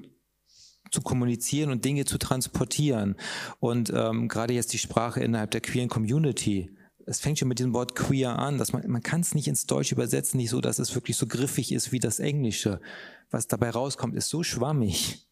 zu 0.92 1.02
kommunizieren 1.02 1.72
und 1.72 1.86
Dinge 1.86 2.06
zu 2.06 2.18
transportieren. 2.18 3.16
Und 3.60 3.92
ähm, 3.96 4.28
gerade 4.28 4.54
jetzt 4.54 4.74
die 4.74 4.80
Sprache 4.80 5.22
innerhalb 5.22 5.52
der 5.52 5.62
queeren 5.62 5.88
Community. 5.90 6.77
Es 7.08 7.20
fängt 7.20 7.40
schon 7.40 7.48
mit 7.48 7.60
dem 7.60 7.74
Wort 7.74 7.96
queer 7.96 8.38
an, 8.38 8.58
dass 8.58 8.74
man, 8.74 8.88
man 8.90 9.02
kann 9.02 9.22
es 9.22 9.34
nicht 9.34 9.48
ins 9.48 9.66
Deutsche 9.66 9.96
übersetzen, 9.96 10.38
nicht 10.38 10.50
so, 10.50 10.62
dass 10.62 10.78
es 10.78 10.94
wirklich 10.94 11.16
so 11.18 11.26
griffig 11.26 11.72
ist 11.72 11.92
wie 11.92 12.00
das 12.00 12.20
Englische. 12.20 12.82
Was 13.32 13.48
dabei 13.48 13.70
rauskommt, 13.70 14.14
ist 14.16 14.30
so 14.30 14.44
schwammig. 14.44 15.26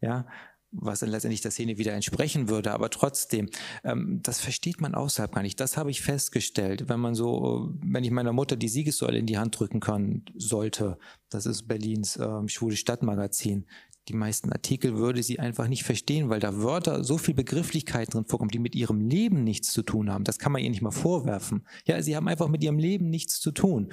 Ja, 0.00 0.26
was 0.72 1.00
dann 1.00 1.10
letztendlich 1.10 1.40
der 1.40 1.50
Szene 1.50 1.78
wieder 1.78 1.92
entsprechen 1.94 2.48
würde. 2.48 2.72
Aber 2.72 2.90
trotzdem, 2.90 3.48
ähm, 3.84 4.20
das 4.22 4.40
versteht 4.40 4.80
man 4.80 4.94
außerhalb 4.94 5.34
gar 5.34 5.42
nicht. 5.42 5.58
Das 5.58 5.76
habe 5.76 5.90
ich 5.90 6.02
festgestellt. 6.02 6.88
Wenn 6.88 7.00
man 7.00 7.14
so, 7.14 7.72
wenn 7.80 8.04
ich 8.04 8.10
meiner 8.10 8.32
Mutter 8.32 8.56
die 8.56 8.68
Siegessäule 8.68 9.18
in 9.18 9.26
die 9.26 9.38
Hand 9.38 9.58
drücken 9.58 9.80
kann, 9.80 10.24
sollte, 10.34 10.98
das 11.30 11.46
ist 11.46 11.66
Berlins 11.66 12.16
ähm, 12.16 12.48
Schwule 12.48 12.76
Stadtmagazin, 12.76 13.66
die 14.08 14.14
meisten 14.14 14.52
Artikel 14.52 14.96
würde 14.96 15.22
sie 15.22 15.40
einfach 15.40 15.66
nicht 15.68 15.84
verstehen, 15.84 16.28
weil 16.28 16.40
da 16.40 16.62
Wörter, 16.62 17.02
so 17.02 17.18
viel 17.18 17.34
Begrifflichkeiten 17.34 18.12
drin 18.12 18.24
vorkommen, 18.24 18.50
die 18.50 18.58
mit 18.58 18.74
ihrem 18.74 19.00
Leben 19.00 19.42
nichts 19.42 19.72
zu 19.72 19.82
tun 19.82 20.10
haben. 20.10 20.24
Das 20.24 20.38
kann 20.38 20.52
man 20.52 20.62
ihr 20.62 20.70
nicht 20.70 20.82
mal 20.82 20.92
vorwerfen. 20.92 21.66
Ja, 21.86 22.00
sie 22.00 22.16
haben 22.16 22.28
einfach 22.28 22.48
mit 22.48 22.62
ihrem 22.62 22.78
Leben 22.78 23.10
nichts 23.10 23.40
zu 23.40 23.50
tun. 23.50 23.92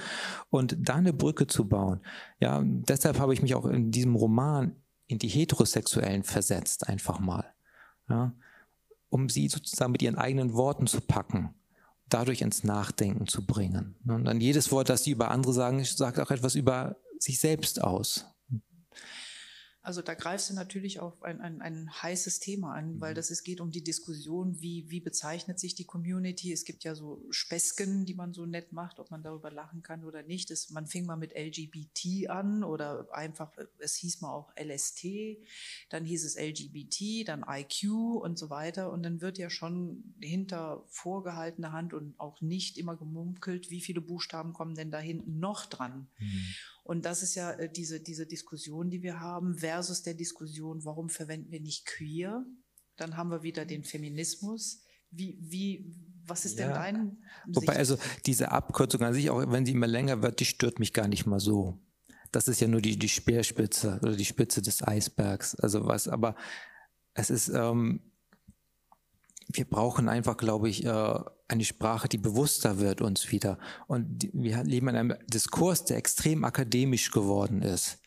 Und 0.50 0.78
da 0.80 0.96
eine 0.96 1.14
Brücke 1.14 1.48
zu 1.48 1.68
bauen. 1.68 2.02
Ja, 2.40 2.62
deshalb 2.64 3.20
habe 3.20 3.34
ich 3.34 3.42
mich 3.42 3.56
auch 3.56 3.66
in 3.66 3.92
diesem 3.92 4.16
Roman 4.16 4.76
in 5.08 5.18
die 5.20 5.28
Heterosexuellen 5.28 6.24
versetzt, 6.24 6.88
einfach 6.88 7.20
mal. 7.20 7.46
Ja, 8.08 8.34
um 9.10 9.30
sie 9.30 9.48
sozusagen 9.48 9.92
mit 9.92 10.02
ihren 10.02 10.18
eigenen 10.18 10.54
Worten 10.54 10.88
zu 10.88 11.02
packen 11.02 11.56
dadurch 12.10 12.42
ins 12.42 12.64
Nachdenken 12.64 13.28
zu 13.28 13.46
bringen. 13.46 13.96
Und 14.08 14.26
dann 14.26 14.40
jedes 14.40 14.72
Wort, 14.72 14.90
das 14.90 15.04
sie 15.04 15.12
über 15.12 15.32
andere 15.32 15.54
sagen, 15.54 15.84
sagt 15.84 16.20
auch 16.20 16.32
etwas 16.32 16.56
über 16.56 16.98
sich 17.18 17.40
selbst 17.40 17.82
aus. 17.82 18.33
Also 19.86 20.02
da 20.02 20.14
greifst 20.14 20.50
du 20.50 20.54
natürlich 20.54 21.02
auf 21.02 21.22
ein, 21.24 21.42
ein, 21.42 21.62
ein 21.62 21.92
heißes 22.02 22.40
Thema 22.40 22.74
an, 22.74 23.02
weil 23.02 23.12
mhm. 23.12 23.16
das 23.16 23.30
es 23.32 23.44
geht 23.44 23.60
um 23.60 23.70
die 23.70 23.84
Diskussion, 23.84 24.62
wie, 24.62 24.90
wie 24.90 25.02
bezeichnet 25.02 25.60
sich 25.60 25.76
die 25.76 25.84
Community. 25.84 26.54
Es 26.54 26.64
gibt 26.64 26.86
ja 26.86 26.96
so 26.96 27.22
Späßchen, 27.32 28.06
die 28.06 28.14
man 28.14 28.34
so 28.34 28.46
nett 28.46 28.72
macht, 28.72 29.02
ob 29.02 29.12
man 29.12 29.24
darüber 29.24 29.52
lachen 29.52 29.84
kann 29.84 30.06
oder 30.06 30.24
nicht. 30.24 30.50
Das, 30.52 30.70
man 30.70 30.88
fing 30.88 31.06
mal 31.06 31.18
mit 31.18 31.34
LGBT 31.38 32.30
an 32.30 32.64
oder 32.64 33.10
einfach, 33.12 33.52
es 33.78 33.96
hieß 33.98 34.22
mal 34.22 34.32
auch 34.32 34.54
LST, 34.58 35.06
dann 35.90 36.06
hieß 36.06 36.24
es 36.24 36.40
LGBT, 36.40 37.28
dann 37.28 37.44
IQ 37.46 37.92
und 38.22 38.40
so 38.40 38.50
weiter. 38.50 38.90
Und 38.90 39.04
dann 39.04 39.20
wird 39.20 39.38
ja 39.38 39.50
schon 39.50 40.16
hinter 40.22 40.86
vorgehaltener 40.88 41.74
Hand 41.74 41.94
und 41.94 42.18
auch 42.22 42.40
nicht 42.40 42.78
immer 42.78 42.96
gemunkelt, 42.96 43.70
wie 43.70 43.82
viele 43.82 44.00
Buchstaben 44.00 44.54
kommen 44.54 44.76
denn 44.76 44.92
da 44.92 45.00
hinten 45.00 45.40
noch 45.40 45.66
dran. 45.66 46.08
Mhm. 46.20 46.56
Und 46.84 47.06
das 47.06 47.24
ist 47.24 47.36
ja 47.36 47.52
äh, 47.52 47.72
diese, 47.72 48.02
diese 48.02 48.28
Diskussion, 48.28 48.90
die 48.90 49.02
wir 49.02 49.20
haben, 49.20 49.58
versus 49.58 50.04
der 50.04 50.14
Diskussion, 50.14 50.84
warum 50.84 51.10
verwenden 51.10 51.52
wir 51.52 51.62
nicht 51.62 51.86
queer? 51.86 52.46
Dann 52.98 53.18
haben 53.18 53.30
wir 53.30 53.44
wieder 53.44 53.66
den 53.66 53.84
Feminismus. 53.84 54.84
Wie, 55.10 55.38
wie, 55.42 55.96
was 56.26 56.46
ist 56.46 56.60
ja. 56.60 56.68
denn 56.68 56.76
dein? 56.76 57.24
Wobei, 57.48 57.76
also 57.76 57.98
diese 58.26 58.52
Abkürzung 58.52 59.02
an 59.02 59.14
sich, 59.14 59.30
auch 59.30 59.52
wenn 59.52 59.66
sie 59.66 59.72
immer 59.72 59.88
länger 59.88 60.22
wird, 60.22 60.40
die 60.40 60.46
stört 60.46 60.80
mich 60.80 60.94
gar 60.94 61.08
nicht 61.08 61.26
mal 61.26 61.40
so. 61.40 61.80
Das 62.32 62.48
ist 62.48 62.60
ja 62.60 62.68
nur 62.68 62.82
die, 62.82 62.98
die 62.98 63.10
Speerspitze 63.10 64.00
oder 64.02 64.16
die 64.16 64.26
Spitze 64.26 64.62
des 64.62 64.86
Eisbergs. 64.86 65.56
Also 65.56 65.86
was, 65.86 66.08
aber 66.08 66.36
es 67.14 67.30
ist, 67.30 67.50
ähm, 67.50 68.13
wir 69.52 69.66
brauchen 69.66 70.10
einfach, 70.10 70.38
glaube 70.38 70.70
ich, 70.70 70.86
äh, 70.86 71.20
eine 71.48 71.66
Sprache, 71.66 72.08
die 72.08 72.18
bewusster 72.18 72.80
wird 72.80 73.02
uns 73.02 73.32
wieder. 73.32 73.58
Und 73.88 74.30
wir 74.34 74.64
leben 74.64 74.90
in 74.90 74.96
einem 74.96 75.16
Diskurs, 75.28 75.86
der 75.86 75.98
extrem 75.98 76.44
akademisch 76.44 77.12
geworden 77.12 77.62
ist. 77.62 78.00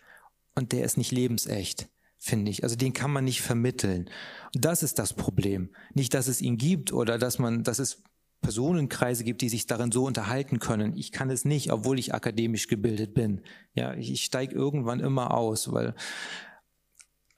Und 0.55 0.73
der 0.73 0.85
ist 0.85 0.97
nicht 0.97 1.13
lebensecht, 1.13 1.89
finde 2.19 2.51
ich. 2.51 2.65
Also 2.65 2.77
den 2.77 2.93
kann 2.93 3.13
man 3.13 3.25
nicht 3.25 3.43
vermitteln. 3.43 4.11
Und 4.55 4.65
das 4.65 4.83
ist 4.83 4.99
das 4.99 5.13
Problem. 5.13 5.71
Nicht, 5.95 6.15
dass 6.15 6.29
es 6.29 6.41
ihn 6.41 6.57
gibt 6.57 6.93
oder 6.93 7.19
dass 7.19 7.39
man, 7.39 7.63
dass 7.63 7.79
es 7.79 8.03
Personenkreise 8.41 9.25
gibt, 9.25 9.43
die 9.43 9.49
sich 9.49 9.67
darin 9.67 9.93
so 9.93 10.05
unterhalten 10.05 10.59
können. 10.59 10.97
Ich 10.97 11.11
kann 11.13 11.31
es 11.31 11.45
nicht, 11.45 11.73
obwohl 11.73 11.99
ich 11.99 12.15
akademisch 12.15 12.69
gebildet 12.69 13.15
bin. 13.15 13.43
Ja, 13.75 13.95
ich 13.95 14.25
steige 14.25 14.55
irgendwann 14.55 15.01
immer 15.01 15.35
aus, 15.35 15.73
weil 15.73 15.95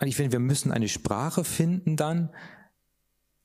ich 0.04 0.16
finde, 0.16 0.32
wir 0.32 0.38
müssen 0.38 0.70
eine 0.70 0.88
Sprache 0.88 1.44
finden 1.44 1.96
dann, 1.96 2.30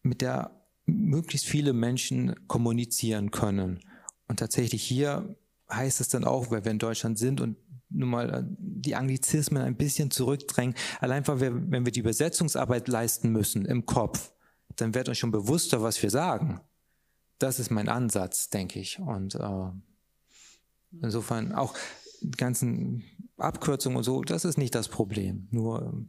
mit 0.03 0.21
der 0.21 0.63
möglichst 0.85 1.47
viele 1.47 1.73
Menschen 1.73 2.47
kommunizieren 2.47 3.31
können. 3.31 3.79
Und 4.27 4.39
tatsächlich 4.39 4.83
hier 4.83 5.35
heißt 5.71 6.01
es 6.01 6.09
dann 6.09 6.25
auch, 6.25 6.51
weil 6.51 6.65
wir 6.65 6.71
in 6.71 6.79
Deutschland 6.79 7.17
sind 7.17 7.41
und 7.41 7.57
nun 7.89 8.09
mal 8.09 8.29
äh, 8.33 8.43
die 8.57 8.95
Anglizismen 8.95 9.63
ein 9.63 9.77
bisschen 9.77 10.11
zurückdrängen, 10.11 10.75
allein 10.99 11.27
weil 11.27 11.39
wir, 11.39 11.71
wenn 11.71 11.85
wir 11.85 11.91
die 11.91 11.99
Übersetzungsarbeit 11.99 12.87
leisten 12.87 13.31
müssen 13.31 13.65
im 13.65 13.85
Kopf, 13.85 14.33
dann 14.75 14.93
wird 14.93 15.09
uns 15.09 15.17
schon 15.17 15.31
bewusster, 15.31 15.81
was 15.81 16.01
wir 16.01 16.09
sagen. 16.09 16.59
Das 17.37 17.59
ist 17.59 17.71
mein 17.71 17.89
Ansatz, 17.89 18.49
denke 18.49 18.79
ich. 18.79 18.99
Und 18.99 19.35
äh, 19.35 19.71
insofern 21.01 21.51
auch 21.53 21.75
die 22.21 22.31
ganzen 22.31 23.03
Abkürzungen 23.37 23.97
und 23.97 24.03
so, 24.03 24.23
das 24.23 24.45
ist 24.45 24.57
nicht 24.57 24.75
das 24.75 24.87
Problem. 24.87 25.47
Nur 25.51 26.05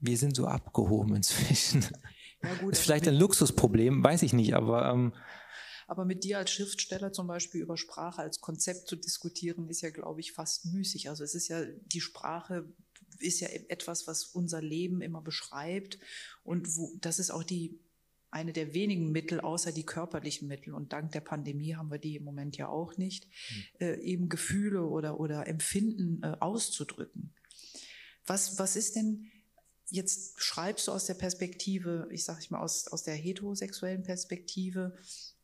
wir 0.00 0.16
sind 0.16 0.36
so 0.36 0.46
abgehoben 0.46 1.16
inzwischen. 1.16 1.84
Ja, 2.42 2.54
gut, 2.54 2.72
ist 2.72 2.78
also 2.78 2.82
vielleicht 2.82 3.08
ein 3.08 3.14
Luxusproblem, 3.14 4.02
weiß 4.02 4.22
ich 4.22 4.32
nicht, 4.32 4.54
aber. 4.54 4.90
Ähm, 4.90 5.12
aber 5.86 6.04
mit 6.04 6.24
dir 6.24 6.38
als 6.38 6.50
Schriftsteller 6.50 7.12
zum 7.12 7.26
Beispiel 7.26 7.60
über 7.60 7.76
Sprache 7.76 8.22
als 8.22 8.40
Konzept 8.40 8.88
zu 8.88 8.96
diskutieren, 8.96 9.68
ist 9.68 9.82
ja, 9.82 9.90
glaube 9.90 10.20
ich, 10.20 10.32
fast 10.32 10.66
müßig. 10.66 11.10
Also 11.10 11.22
es 11.22 11.34
ist 11.34 11.48
ja, 11.48 11.64
die 11.64 12.00
Sprache 12.00 12.64
ist 13.18 13.40
ja 13.40 13.48
etwas, 13.48 14.06
was 14.06 14.24
unser 14.24 14.62
Leben 14.62 15.02
immer 15.02 15.20
beschreibt. 15.20 15.98
Und 16.44 16.76
wo, 16.76 16.92
das 17.00 17.18
ist 17.18 17.30
auch 17.30 17.42
die, 17.42 17.78
eine 18.30 18.52
der 18.52 18.72
wenigen 18.72 19.12
Mittel, 19.12 19.40
außer 19.40 19.72
die 19.72 19.84
körperlichen 19.84 20.48
Mittel. 20.48 20.72
Und 20.72 20.92
dank 20.92 21.12
der 21.12 21.20
Pandemie 21.20 21.74
haben 21.74 21.90
wir 21.90 21.98
die 21.98 22.16
im 22.16 22.24
Moment 22.24 22.56
ja 22.56 22.68
auch 22.68 22.96
nicht, 22.96 23.26
mhm. 23.26 23.86
äh, 23.86 24.00
eben 24.00 24.28
Gefühle 24.28 24.84
oder, 24.84 25.20
oder 25.20 25.46
Empfinden 25.46 26.22
äh, 26.22 26.36
auszudrücken. 26.40 27.34
Was, 28.26 28.58
was 28.58 28.76
ist 28.76 28.96
denn, 28.96 29.30
jetzt 29.92 30.40
schreibst 30.40 30.88
du 30.88 30.92
aus 30.92 31.04
der 31.04 31.14
Perspektive, 31.14 32.08
ich 32.10 32.24
sage 32.24 32.40
ich 32.40 32.50
mal, 32.50 32.60
aus, 32.60 32.88
aus 32.88 33.02
der 33.02 33.14
heterosexuellen 33.14 34.02
Perspektive 34.02 34.96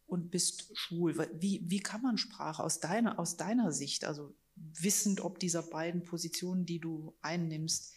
und 0.06 0.30
bist 0.30 0.70
schwul. 0.74 1.14
Wie, 1.38 1.62
wie 1.66 1.80
kann 1.80 2.00
man 2.00 2.16
Sprache 2.16 2.64
aus 2.64 2.80
deiner, 2.80 3.18
aus 3.18 3.36
deiner 3.36 3.72
Sicht, 3.72 4.06
also 4.06 4.34
wissend 4.56 5.20
ob 5.20 5.38
dieser 5.38 5.62
beiden 5.62 6.02
Positionen, 6.02 6.64
die 6.64 6.80
du 6.80 7.14
einnimmst, 7.20 7.92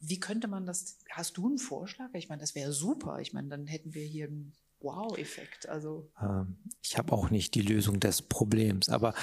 wie 0.00 0.20
könnte 0.20 0.48
man 0.48 0.66
das, 0.66 0.98
hast 1.10 1.36
du 1.36 1.46
einen 1.46 1.58
Vorschlag? 1.58 2.12
Ich 2.14 2.28
meine, 2.28 2.40
das 2.40 2.54
wäre 2.54 2.72
super. 2.72 3.20
Ich 3.20 3.32
meine, 3.32 3.48
dann 3.48 3.66
hätten 3.66 3.94
wir 3.94 4.04
hier 4.04 4.26
einen 4.26 4.52
Wow-Effekt. 4.80 5.68
Also. 5.68 6.10
Ähm, 6.20 6.58
ich 6.82 6.98
habe 6.98 7.12
auch 7.12 7.30
nicht 7.30 7.54
die 7.54 7.62
Lösung 7.62 8.00
des 8.00 8.22
Problems, 8.22 8.88
aber 8.88 9.14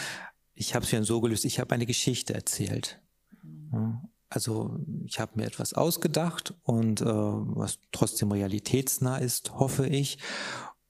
ich 0.54 0.74
habe 0.74 0.86
es 0.86 0.92
ja 0.92 1.04
so 1.04 1.20
gelöst, 1.20 1.44
ich 1.44 1.60
habe 1.60 1.76
eine 1.76 1.86
Geschichte 1.86 2.34
erzählt. 2.34 3.02
Mhm. 3.44 4.10
Also 4.30 4.80
ich 5.06 5.20
habe 5.20 5.34
mir 5.36 5.46
etwas 5.46 5.74
ausgedacht 5.74 6.54
und 6.64 7.02
äh, 7.02 7.06
was 7.06 7.80
trotzdem 7.92 8.32
realitätsnah 8.32 9.18
ist, 9.18 9.54
hoffe 9.54 9.88
ich, 9.88 10.18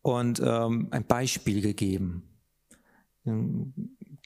und 0.02 0.40
ähm, 0.44 0.88
ein 0.92 1.06
Beispiel 1.06 1.62
gegeben. 1.62 2.24
Dann 3.24 3.74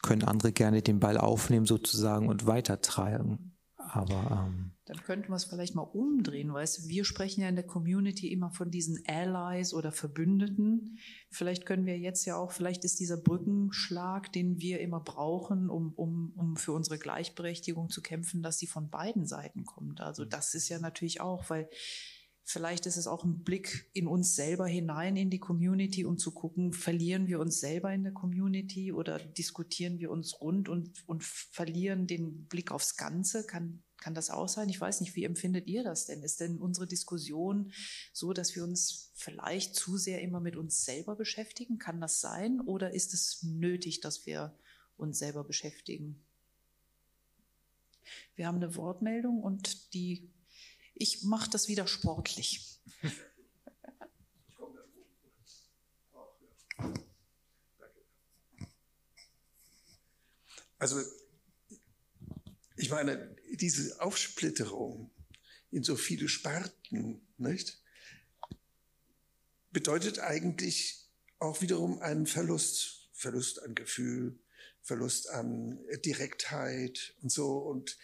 können 0.02 0.24
andere 0.24 0.52
gerne 0.52 0.82
den 0.82 1.00
Ball 1.00 1.18
aufnehmen 1.18 1.66
sozusagen 1.66 2.28
und 2.28 2.46
weitertragen. 2.48 3.49
Aber 3.92 4.46
ähm, 4.48 4.72
dann 4.86 5.04
könnten 5.04 5.30
wir 5.30 5.36
es 5.36 5.46
vielleicht 5.46 5.76
mal 5.76 5.84
umdrehen, 5.84 6.54
weißt 6.54 6.80
du, 6.80 6.88
wir 6.88 7.06
sprechen 7.06 7.42
ja 7.42 7.50
in 7.50 7.56
der 7.56 7.66
Community 7.66 8.32
immer 8.32 8.50
von 8.52 8.72
diesen 8.72 9.04
Allies 9.08 9.74
oder 9.74 9.92
Verbündeten. 9.92 10.98
Vielleicht 11.30 11.66
können 11.66 11.86
wir 11.86 11.98
jetzt 11.98 12.26
ja 12.26 12.36
auch, 12.36 12.52
vielleicht 12.52 12.84
ist 12.84 13.00
dieser 13.00 13.18
Brückenschlag, 13.18 14.32
den 14.34 14.60
wir 14.60 14.80
immer 14.80 15.00
brauchen, 15.00 15.70
um, 15.70 15.94
um, 15.94 16.34
um 16.36 16.56
für 16.56 16.72
unsere 16.72 16.98
Gleichberechtigung 16.98 17.90
zu 17.90 18.02
kämpfen, 18.02 18.42
dass 18.42 18.58
sie 18.58 18.68
von 18.68 18.90
beiden 18.90 19.26
Seiten 19.26 19.66
kommt. 19.66 20.02
Also 20.02 20.26
das 20.26 20.56
ist 20.56 20.70
ja 20.70 20.80
natürlich 20.80 21.22
auch, 21.22 21.50
weil 21.50 21.70
Vielleicht 22.52 22.88
ist 22.88 22.98
es 22.98 23.06
auch 23.06 23.24
ein 23.24 23.44
Blick 23.44 23.92
in 23.94 24.08
uns 24.08 24.36
selber 24.36 24.66
hinein, 24.66 25.16
in 25.18 25.30
die 25.30 25.38
Community, 25.38 26.04
um 26.04 26.18
zu 26.18 26.32
gucken, 26.32 26.74
verlieren 26.74 27.28
wir 27.28 27.40
uns 27.40 27.60
selber 27.60 27.94
in 27.94 28.02
der 28.02 28.12
Community 28.12 28.92
oder 28.92 29.20
diskutieren 29.20 30.00
wir 30.00 30.10
uns 30.10 30.42
rund 30.42 30.68
und, 30.68 31.08
und 31.08 31.24
verlieren 31.24 32.08
den 32.08 32.48
Blick 32.48 32.72
aufs 32.72 32.98
Ganze? 32.98 33.46
Kann, 33.46 33.84
kann 33.98 34.16
das 34.16 34.32
auch 34.32 34.48
sein? 34.48 34.68
Ich 34.68 34.82
weiß 34.82 35.02
nicht, 35.02 35.16
wie 35.16 35.26
empfindet 35.26 35.68
ihr 35.68 35.84
das 35.84 36.08
denn? 36.08 36.24
Ist 36.24 36.40
denn 36.40 36.58
unsere 36.58 36.88
Diskussion 36.88 37.72
so, 38.14 38.34
dass 38.34 38.56
wir 38.56 38.64
uns 38.64 39.12
vielleicht 39.14 39.76
zu 39.76 39.98
sehr 39.98 40.24
immer 40.24 40.40
mit 40.40 40.56
uns 40.56 40.84
selber 40.84 41.16
beschäftigen? 41.16 41.78
Kann 41.78 42.02
das 42.02 42.20
sein? 42.20 42.62
Oder 42.62 42.96
ist 42.96 43.14
es 43.14 43.44
nötig, 43.44 44.02
dass 44.02 44.26
wir 44.26 44.58
uns 44.98 45.20
selber 45.20 45.44
beschäftigen? 45.44 46.20
Wir 48.34 48.48
haben 48.48 48.56
eine 48.56 48.76
Wortmeldung 48.76 49.44
und 49.44 49.94
die 49.94 50.32
ich 51.00 51.24
mache 51.24 51.50
das 51.50 51.68
wieder 51.68 51.88
sportlich. 51.88 52.80
Also 60.78 61.02
ich 62.78 62.90
meine, 62.90 63.36
diese 63.52 64.00
Aufsplitterung 64.02 65.12
in 65.72 65.84
so 65.84 65.96
viele 65.96 66.30
Sparten, 66.30 67.28
nicht, 67.38 67.82
bedeutet 69.72 70.20
eigentlich 70.20 71.10
auch 71.40 71.62
wiederum 71.62 72.00
einen 72.00 72.26
Verlust, 72.26 73.10
Verlust 73.14 73.62
an 73.62 73.76
Gefühl, 73.76 74.40
Verlust 74.82 75.30
an 75.30 75.80
Direktheit 76.06 77.14
und 77.22 77.32
so. 77.32 77.58
Und 77.58 77.98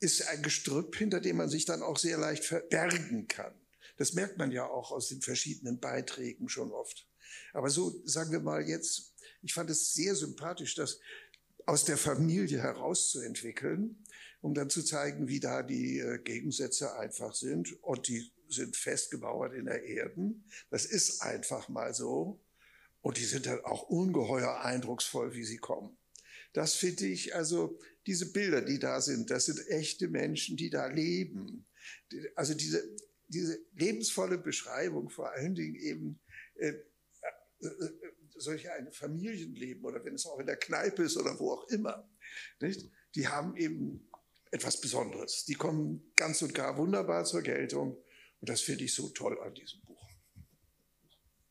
ist 0.00 0.26
ein 0.28 0.42
Gestrüpp, 0.42 0.96
hinter 0.96 1.20
dem 1.20 1.36
man 1.36 1.48
sich 1.48 1.64
dann 1.64 1.82
auch 1.82 1.98
sehr 1.98 2.18
leicht 2.18 2.44
verbergen 2.44 3.28
kann. 3.28 3.54
Das 3.96 4.12
merkt 4.12 4.36
man 4.38 4.50
ja 4.50 4.66
auch 4.66 4.90
aus 4.92 5.08
den 5.08 5.22
verschiedenen 5.22 5.80
Beiträgen 5.80 6.48
schon 6.48 6.70
oft. 6.70 7.08
Aber 7.52 7.70
so 7.70 8.02
sagen 8.04 8.30
wir 8.30 8.40
mal 8.40 8.62
jetzt, 8.68 9.14
ich 9.42 9.54
fand 9.54 9.70
es 9.70 9.94
sehr 9.94 10.14
sympathisch, 10.14 10.74
das 10.74 11.00
aus 11.64 11.84
der 11.84 11.96
Familie 11.96 12.62
herauszuentwickeln, 12.62 14.04
um 14.40 14.54
dann 14.54 14.70
zu 14.70 14.82
zeigen, 14.82 15.28
wie 15.28 15.40
da 15.40 15.62
die 15.62 15.98
äh, 15.98 16.18
Gegensätze 16.18 16.96
einfach 16.96 17.34
sind. 17.34 17.82
Und 17.82 18.08
die 18.08 18.30
sind 18.48 18.76
festgemauert 18.76 19.54
in 19.54 19.64
der 19.64 19.82
Erden. 19.82 20.44
Das 20.70 20.84
ist 20.84 21.22
einfach 21.22 21.68
mal 21.68 21.94
so. 21.94 22.40
Und 23.00 23.18
die 23.18 23.24
sind 23.24 23.46
dann 23.46 23.64
auch 23.64 23.82
ungeheuer 23.84 24.60
eindrucksvoll, 24.60 25.34
wie 25.34 25.44
sie 25.44 25.58
kommen. 25.58 25.96
Das 26.56 26.74
finde 26.74 27.04
ich, 27.04 27.34
also 27.34 27.78
diese 28.06 28.32
Bilder, 28.32 28.62
die 28.62 28.78
da 28.78 29.02
sind, 29.02 29.30
das 29.30 29.44
sind 29.44 29.60
echte 29.68 30.08
Menschen, 30.08 30.56
die 30.56 30.70
da 30.70 30.86
leben. 30.86 31.66
Also 32.34 32.54
diese, 32.54 32.82
diese 33.28 33.58
lebensvolle 33.74 34.38
Beschreibung, 34.38 35.10
vor 35.10 35.30
allen 35.30 35.54
Dingen 35.54 35.74
eben 35.74 36.18
äh, 36.54 36.68
äh, 36.68 37.70
solche 38.38 38.72
ein 38.72 38.90
Familienleben 38.90 39.84
oder 39.84 40.02
wenn 40.02 40.14
es 40.14 40.24
auch 40.24 40.38
in 40.38 40.46
der 40.46 40.56
Kneipe 40.56 41.02
ist 41.02 41.18
oder 41.18 41.38
wo 41.38 41.52
auch 41.52 41.68
immer, 41.68 42.08
nicht? 42.58 42.90
die 43.14 43.28
haben 43.28 43.54
eben 43.58 44.08
etwas 44.50 44.80
Besonderes. 44.80 45.44
Die 45.44 45.56
kommen 45.56 46.10
ganz 46.16 46.40
und 46.40 46.54
gar 46.54 46.78
wunderbar 46.78 47.26
zur 47.26 47.42
Geltung 47.42 48.02
und 48.40 48.48
das 48.48 48.62
finde 48.62 48.84
ich 48.84 48.94
so 48.94 49.10
toll 49.10 49.38
an 49.42 49.52
diesem 49.54 49.82
Buch. 49.82 50.08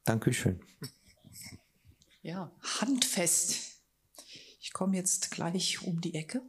Dankeschön. 0.04 0.60
Ja, 2.24 2.52
handfest. 2.80 3.75
Ich 4.66 4.74
komme 4.74 4.96
jetzt 4.96 5.30
gleich 5.30 5.84
um 5.84 6.02
die 6.02 6.16
Ecke. 6.16 6.42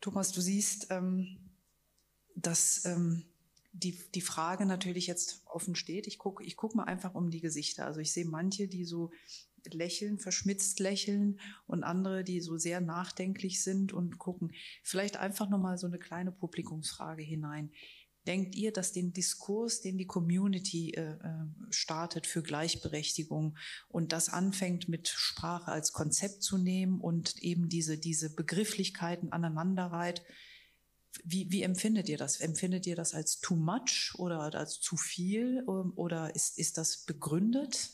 Thomas, 0.00 0.32
du 0.32 0.40
siehst, 0.40 0.86
ähm, 0.88 1.36
dass 2.34 2.86
ähm, 2.86 3.26
die, 3.72 3.94
die 4.14 4.22
Frage 4.22 4.64
natürlich 4.64 5.06
jetzt 5.06 5.42
offen 5.44 5.74
steht. 5.74 6.06
Ich 6.06 6.18
gucke 6.18 6.42
ich 6.42 6.56
guck 6.56 6.74
mal 6.74 6.84
einfach 6.84 7.14
um 7.14 7.30
die 7.30 7.42
Gesichter. 7.42 7.84
Also 7.84 8.00
ich 8.00 8.10
sehe 8.10 8.24
manche, 8.24 8.66
die 8.66 8.86
so 8.86 9.10
lächeln, 9.70 10.18
verschmitzt 10.18 10.80
lächeln 10.80 11.40
und 11.66 11.84
andere, 11.84 12.24
die 12.24 12.40
so 12.40 12.56
sehr 12.56 12.80
nachdenklich 12.80 13.62
sind 13.62 13.92
und 13.92 14.18
gucken. 14.18 14.54
Vielleicht 14.82 15.18
einfach 15.18 15.50
nochmal 15.50 15.76
so 15.76 15.88
eine 15.88 15.98
kleine 15.98 16.32
Publikumsfrage 16.32 17.22
hinein. 17.22 17.70
Denkt 18.26 18.54
ihr, 18.54 18.72
dass 18.72 18.92
den 18.92 19.12
Diskurs, 19.12 19.82
den 19.82 19.98
die 19.98 20.06
Community 20.06 20.92
äh, 20.92 21.12
äh, 21.12 21.18
startet 21.70 22.26
für 22.26 22.42
Gleichberechtigung 22.42 23.56
und 23.88 24.12
das 24.12 24.30
anfängt 24.30 24.88
mit 24.88 25.08
Sprache 25.08 25.70
als 25.70 25.92
Konzept 25.92 26.42
zu 26.42 26.56
nehmen 26.56 27.00
und 27.00 27.36
eben 27.42 27.68
diese, 27.68 27.98
diese 27.98 28.34
Begrifflichkeiten 28.34 29.30
aneinanderreiht, 29.32 30.22
wie, 31.22 31.50
wie 31.52 31.62
empfindet 31.62 32.08
ihr 32.08 32.18
das? 32.18 32.40
Empfindet 32.40 32.86
ihr 32.86 32.96
das 32.96 33.14
als 33.14 33.38
too 33.40 33.54
much 33.54 34.14
oder 34.16 34.40
als 34.54 34.80
zu 34.80 34.96
viel 34.96 35.64
ähm, 35.68 35.92
oder 35.94 36.34
ist, 36.34 36.58
ist 36.58 36.78
das 36.78 37.04
begründet? 37.04 37.90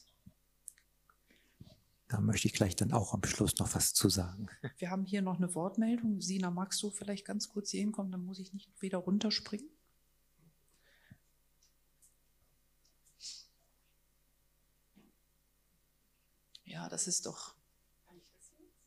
Da 2.09 2.21
möchte 2.21 2.49
ich 2.49 2.55
gleich 2.55 2.75
dann 2.75 2.93
auch 2.93 3.15
am 3.15 3.23
Schluss 3.25 3.57
noch 3.59 3.75
was 3.75 3.93
zu 3.95 4.09
sagen. 4.09 4.49
Wir 4.79 4.91
haben 4.91 5.05
hier 5.05 5.23
noch 5.23 5.37
eine 5.37 5.55
Wortmeldung. 5.55 6.21
Sina, 6.21 6.51
magst 6.51 6.83
du 6.83 6.91
vielleicht 6.91 7.25
ganz 7.25 7.49
kurz 7.49 7.71
hier 7.71 7.81
hinkommen? 7.81 8.11
Dann 8.11 8.25
muss 8.25 8.41
ich 8.41 8.53
nicht 8.53 8.69
wieder 8.81 8.99
runterspringen. 8.99 9.69
Ja, 16.81 16.89
das 16.89 17.07
ist 17.07 17.27
doch 17.27 17.55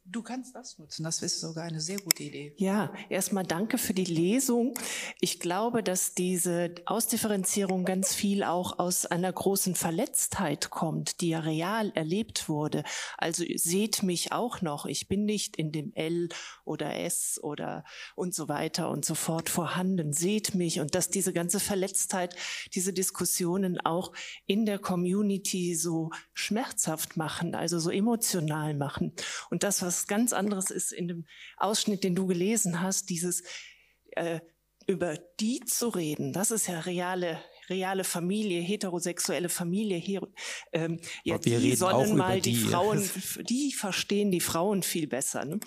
Du 0.06 0.22
kannst 0.22 0.54
das 0.54 0.78
nutzen. 0.78 1.04
Das 1.06 1.22
ist 1.22 1.40
sogar 1.40 1.64
eine 1.64 1.80
sehr 1.80 1.98
gute 1.98 2.24
Idee. 2.24 2.54
Ja, 2.58 2.94
erstmal 3.10 3.46
danke 3.46 3.78
für 3.78 3.94
die 3.94 4.04
Lesung. 4.04 4.74
Ich 5.22 5.40
glaube, 5.40 5.82
dass 5.82 6.14
diese 6.14 6.76
Ausdifferenzierung 6.86 7.86
ganz 7.86 8.14
viel 8.14 8.44
auch 8.44 8.80
aus 8.80 9.06
einer 9.06 9.32
großen 9.32 9.76
Verletztheit 9.76 10.70
kommt, 10.70 11.22
die 11.22 11.30
ja 11.30 11.40
real 11.40 11.94
erlebt 11.96 12.50
wurde. 12.50 12.84
Also 13.18 13.46
seht 13.56 14.04
mich 14.04 14.34
auch 14.34 14.62
noch. 14.62 14.86
Ich 14.86 15.08
bin 15.08 15.24
nicht 15.24 15.56
in 15.56 15.72
dem 15.72 15.94
L 15.94 16.28
oder 16.66 17.00
S 17.00 17.40
oder 17.42 17.86
und 18.16 18.36
so 18.36 18.50
weiter 18.50 18.90
und 18.90 19.06
so 19.06 19.16
fort 19.16 19.50
vorhanden. 19.50 20.12
Seht 20.12 20.54
mich 20.54 20.82
und 20.82 20.96
dass 20.96 21.12
diese 21.12 21.32
ganze 21.32 21.62
Verletztheit, 21.62 22.36
diese 22.74 22.92
Diskussionen 22.92 23.80
auch 23.80 24.12
in 24.48 24.66
der 24.66 24.80
Community 24.80 25.76
so 25.76 26.10
schmerzhaft 26.34 27.16
machen, 27.16 27.56
also 27.56 27.80
so 27.80 27.90
emotional 27.90 28.74
machen. 28.74 29.14
Und 29.50 29.64
das, 29.64 29.82
was 29.82 29.93
was 29.94 30.08
ganz 30.08 30.34
anderes 30.34 30.72
ist 30.72 30.92
in 30.92 31.08
dem 31.08 31.26
Ausschnitt, 31.58 32.04
den 32.04 32.16
du 32.16 32.26
gelesen 32.26 32.82
hast, 32.82 33.10
dieses 33.10 33.44
äh, 34.12 34.40
über 34.88 35.18
die 35.40 35.60
zu 35.62 35.90
reden, 35.90 36.34
das 36.34 36.52
ist 36.52 36.68
ja 36.68 36.80
reale 36.80 37.40
reale 37.70 38.04
Familie, 38.04 38.62
heterosexuelle 38.62 39.50
Familie, 39.50 39.98
her, 39.98 40.28
ähm, 40.72 41.00
ja, 41.24 41.38
die 41.38 41.76
sollen 41.76 42.16
mal 42.18 42.42
die, 42.42 42.54
die, 42.54 42.60
Frauen, 42.60 43.10
die 43.50 43.74
verstehen 43.74 44.32
die 44.32 44.40
Frauen 44.40 44.84
viel 44.84 45.08
besser. 45.08 45.46
Ne? 45.46 45.60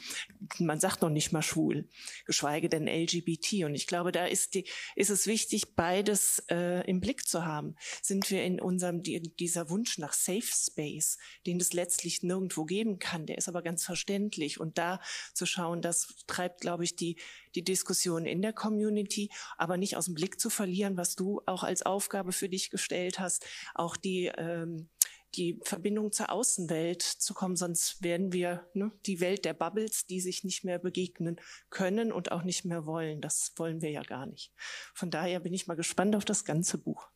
Man 0.59 0.81
sagt 0.81 1.03
noch 1.03 1.11
nicht 1.11 1.33
mal 1.33 1.43
schwul, 1.43 1.89
geschweige 2.25 2.69
denn 2.69 2.87
LGBT. 2.87 3.65
Und 3.65 3.75
ich 3.75 3.87
glaube, 3.87 4.13
da 4.13 4.27
ist, 4.27 4.55
die, 4.55 4.65
ist 4.95 5.11
es 5.11 5.27
wichtig, 5.27 5.75
beides 5.75 6.43
äh, 6.51 6.89
im 6.89 7.01
Blick 7.01 7.27
zu 7.27 7.45
haben. 7.45 7.77
Sind 8.03 8.31
wir 8.31 8.45
in 8.45 8.61
unserem, 8.61 9.03
die, 9.03 9.21
dieser 9.21 9.71
Wunsch 9.71 9.99
nach 9.99 10.13
Safe 10.13 10.43
Space, 10.43 11.19
den 11.47 11.61
es 11.61 11.73
letztlich 11.73 12.23
nirgendwo 12.23 12.65
geben 12.65 12.99
kann, 12.99 13.27
der 13.27 13.39
ist 13.39 13.49
aber 13.49 13.63
ganz 13.63 13.85
verständlich. 13.85 14.61
Und 14.61 14.79
da 14.79 15.01
zu 15.35 15.47
schauen, 15.47 15.83
das 15.83 16.15
treibt, 16.27 16.61
glaube 16.61 16.85
ich, 16.85 16.97
die, 16.97 17.17
die 17.57 17.65
Diskussion 17.65 18.27
in 18.27 18.43
der 18.43 18.53
Community, 18.53 19.31
aber 19.57 19.77
nicht 19.77 19.97
aus 19.97 20.05
dem 20.05 20.15
Blick 20.15 20.39
zu 20.39 20.51
verlieren, 20.51 20.97
was 20.97 21.17
du 21.17 21.43
auch 21.47 21.65
als 21.65 21.83
Aufgabe 21.83 22.33
für 22.33 22.49
dich 22.49 22.71
gestellt 22.71 23.19
hast, 23.19 23.47
auch 23.75 23.97
die 23.97 24.27
ähm, 24.37 24.89
die 25.37 25.61
Verbindung 25.63 26.13
zur 26.13 26.31
Außenwelt 26.31 27.03
zu 27.03 27.35
kommen, 27.35 27.57
sonst 27.57 28.03
werden 28.03 28.33
wir 28.33 28.69
ne, 28.75 28.91
die 29.07 29.21
Welt 29.21 29.45
der 29.45 29.55
Bubbles, 29.55 30.07
die 30.07 30.21
sich 30.21 30.45
nicht 30.45 30.65
mehr 30.65 30.79
begegnen 30.79 31.37
können 31.71 32.13
und 32.13 32.33
auch 32.33 32.43
nicht 32.43 32.65
mehr 32.65 32.87
wollen. 32.87 33.21
Das 33.21 33.53
wollen 33.57 33.83
wir 33.83 33.91
ja 33.91 34.03
gar 34.03 34.27
nicht. 34.27 34.53
Von 34.95 35.11
daher 35.11 35.41
bin 35.41 35.53
ich 35.53 35.67
mal 35.67 35.75
gespannt 35.75 36.17
auf 36.17 36.25
das 36.25 36.45
ganze 36.45 36.79
Buch. 36.79 37.09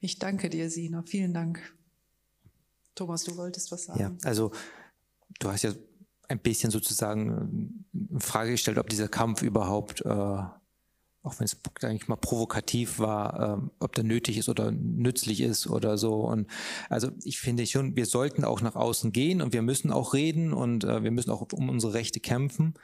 Ich 0.00 0.18
danke 0.18 0.48
dir, 0.50 0.70
Sina. 0.70 1.02
Vielen 1.02 1.34
Dank. 1.34 1.76
Thomas, 2.94 3.24
du 3.24 3.36
wolltest 3.36 3.70
was 3.72 3.84
sagen. 3.84 4.00
Ja, 4.00 4.16
also 4.22 4.52
du 5.40 5.48
hast 5.50 5.62
ja 5.62 5.72
ein 6.30 6.38
bisschen 6.38 6.70
sozusagen 6.70 7.80
äh, 7.92 8.14
in 8.14 8.20
Frage 8.20 8.52
gestellt, 8.52 8.78
ob 8.78 8.88
dieser 8.88 9.08
Kampf 9.08 9.42
überhaupt, 9.42 10.02
äh, 10.04 10.08
auch 10.08 11.38
wenn 11.38 11.44
es 11.44 11.58
eigentlich 11.82 12.08
mal 12.08 12.16
provokativ 12.16 12.98
war, 12.98 13.58
äh, 13.58 13.70
ob 13.80 13.94
der 13.94 14.04
nötig 14.04 14.38
ist 14.38 14.48
oder 14.48 14.70
nützlich 14.70 15.40
ist 15.40 15.66
oder 15.66 15.98
so. 15.98 16.20
Und 16.20 16.48
also 16.88 17.10
ich 17.24 17.40
finde 17.40 17.66
schon, 17.66 17.96
wir 17.96 18.06
sollten 18.06 18.44
auch 18.44 18.60
nach 18.60 18.76
außen 18.76 19.12
gehen 19.12 19.42
und 19.42 19.52
wir 19.52 19.62
müssen 19.62 19.90
auch 19.90 20.14
reden 20.14 20.52
und 20.52 20.84
äh, 20.84 21.02
wir 21.02 21.10
müssen 21.10 21.30
auch 21.30 21.46
um 21.52 21.68
unsere 21.68 21.94
Rechte 21.94 22.20
kämpfen. 22.20 22.74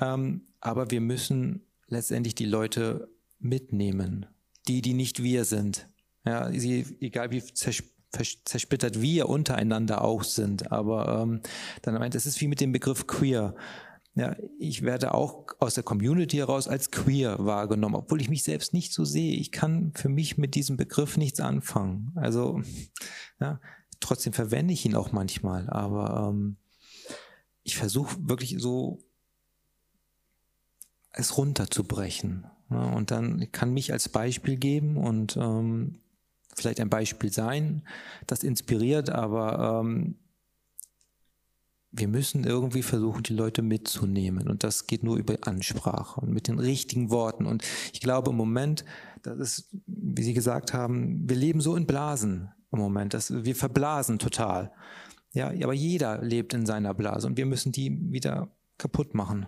Ähm, 0.00 0.42
aber 0.60 0.90
wir 0.90 1.00
müssen 1.00 1.62
letztendlich 1.86 2.34
die 2.34 2.46
Leute 2.46 3.08
mitnehmen, 3.38 4.26
die, 4.66 4.82
die 4.82 4.94
nicht 4.94 5.22
wir 5.22 5.44
sind. 5.44 5.88
Ja, 6.24 6.50
sie, 6.50 6.84
egal 7.00 7.30
wie 7.30 7.42
zersplittert 7.42 7.95
zersplittert 8.44 9.00
wir 9.00 9.28
untereinander 9.28 10.02
auch 10.02 10.24
sind. 10.24 10.72
Aber 10.72 11.22
ähm, 11.22 11.40
dann 11.82 11.94
meint, 11.94 12.14
es 12.14 12.26
ist 12.26 12.40
wie 12.40 12.48
mit 12.48 12.60
dem 12.60 12.72
Begriff 12.72 13.06
queer. 13.06 13.54
Ja, 14.14 14.34
ich 14.58 14.82
werde 14.82 15.12
auch 15.12 15.46
aus 15.58 15.74
der 15.74 15.84
Community 15.84 16.38
heraus 16.38 16.68
als 16.68 16.90
queer 16.90 17.36
wahrgenommen, 17.38 17.96
obwohl 17.96 18.20
ich 18.22 18.30
mich 18.30 18.44
selbst 18.44 18.72
nicht 18.72 18.94
so 18.94 19.04
sehe. 19.04 19.34
Ich 19.34 19.52
kann 19.52 19.92
für 19.94 20.08
mich 20.08 20.38
mit 20.38 20.54
diesem 20.54 20.78
Begriff 20.78 21.18
nichts 21.18 21.38
anfangen. 21.40 22.12
Also, 22.14 22.62
ja, 23.40 23.60
trotzdem 24.00 24.32
verwende 24.32 24.72
ich 24.72 24.86
ihn 24.86 24.94
auch 24.94 25.12
manchmal, 25.12 25.68
aber 25.68 26.30
ähm, 26.30 26.56
ich 27.62 27.76
versuche 27.76 28.16
wirklich 28.20 28.56
so 28.58 29.00
es 31.12 31.36
runterzubrechen. 31.36 32.46
Ja, 32.70 32.84
und 32.92 33.10
dann 33.10 33.50
kann 33.52 33.72
mich 33.72 33.92
als 33.92 34.08
Beispiel 34.08 34.56
geben 34.56 34.96
und 34.96 35.36
ähm, 35.36 36.00
vielleicht 36.56 36.80
ein 36.80 36.90
Beispiel 36.90 37.32
sein, 37.32 37.82
das 38.26 38.42
inspiriert, 38.42 39.10
aber 39.10 39.82
ähm, 39.84 40.16
wir 41.92 42.08
müssen 42.08 42.44
irgendwie 42.44 42.82
versuchen, 42.82 43.22
die 43.22 43.34
Leute 43.34 43.62
mitzunehmen. 43.62 44.48
Und 44.48 44.64
das 44.64 44.86
geht 44.86 45.02
nur 45.02 45.16
über 45.16 45.36
Ansprache 45.42 46.20
und 46.20 46.30
mit 46.30 46.48
den 46.48 46.58
richtigen 46.58 47.10
Worten. 47.10 47.46
Und 47.46 47.62
ich 47.92 48.00
glaube 48.00 48.30
im 48.30 48.36
Moment, 48.36 48.84
das 49.22 49.38
ist, 49.38 49.70
wie 49.86 50.22
Sie 50.22 50.34
gesagt 50.34 50.74
haben, 50.74 51.28
wir 51.28 51.36
leben 51.36 51.60
so 51.60 51.76
in 51.76 51.86
Blasen 51.86 52.50
im 52.72 52.78
Moment. 52.78 53.14
dass 53.14 53.44
wir 53.44 53.56
verblasen 53.56 54.18
total. 54.18 54.72
Ja, 55.32 55.48
aber 55.48 55.74
jeder 55.74 56.22
lebt 56.22 56.54
in 56.54 56.66
seiner 56.66 56.94
Blase 56.94 57.26
und 57.26 57.36
wir 57.36 57.46
müssen 57.46 57.72
die 57.72 58.12
wieder 58.12 58.48
kaputt 58.78 59.14
machen. 59.14 59.46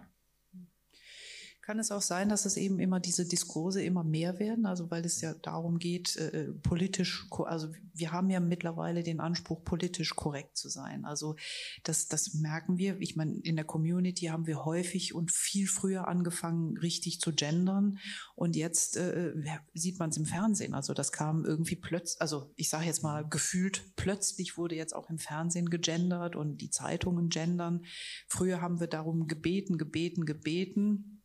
Kann 1.69 1.81
es 1.81 1.93
auch 1.93 2.01
sein, 2.01 2.31
dass 2.31 2.47
es 2.47 2.57
eben 2.57 2.79
immer 2.79 2.99
diese 2.99 3.27
Diskurse 3.27 3.83
immer 3.83 4.03
mehr 4.03 4.39
werden? 4.39 4.64
Also 4.64 4.91
weil 4.91 5.05
es 5.05 5.21
ja 5.21 5.35
darum 5.35 5.79
geht, 5.79 6.16
äh, 6.16 6.45
äh 6.45 6.53
politisch, 6.62 7.27
also 7.45 7.69
wir 7.93 8.11
haben 8.11 8.31
ja 8.31 8.41
mittlerweile 8.41 9.03
den 9.03 9.21
Anspruch, 9.21 9.62
politisch 9.64 10.16
korrekt 10.16 10.57
zu 10.57 10.71
sein. 10.71 11.05
Also 11.05 11.37
das, 11.83 12.09
das 12.09 12.33
merken 12.33 12.79
wir. 12.79 12.99
Ich 13.03 13.16
meine, 13.16 13.39
in 13.41 13.57
der 13.57 13.66
Community 13.66 14.29
haben 14.29 14.47
wir 14.47 14.64
häufig 14.64 15.14
und 15.14 15.31
viel 15.31 15.66
früher 15.66 16.09
angefangen, 16.09 16.79
richtig 16.79 17.21
zu 17.21 17.35
gendern. 17.35 17.99
Und 18.35 18.57
jetzt 18.57 18.97
äh, 18.97 19.33
äh 19.33 19.59
sieht 19.75 19.99
man 19.99 20.09
es 20.09 20.16
im 20.16 20.25
Fernsehen. 20.25 20.73
Also 20.73 20.95
das 20.95 21.12
kam 21.12 21.45
irgendwie 21.45 21.77
plötzlich, 21.77 22.19
also 22.23 22.51
ich 22.57 22.71
sage 22.71 22.87
jetzt 22.87 23.03
mal 23.03 23.29
gefühlt, 23.29 23.95
plötzlich 23.95 24.57
wurde 24.57 24.75
jetzt 24.75 24.97
auch 24.97 25.11
im 25.11 25.19
Fernsehen 25.19 25.69
gegendert 25.69 26.35
und 26.35 26.62
die 26.62 26.71
Zeitungen 26.71 27.29
gendern. 27.29 27.85
Früher 28.27 28.62
haben 28.62 28.81
wir 28.81 28.87
darum 28.87 29.29
gebeten, 29.29 29.77
gebeten, 29.77 30.25
gebeten 30.25 31.18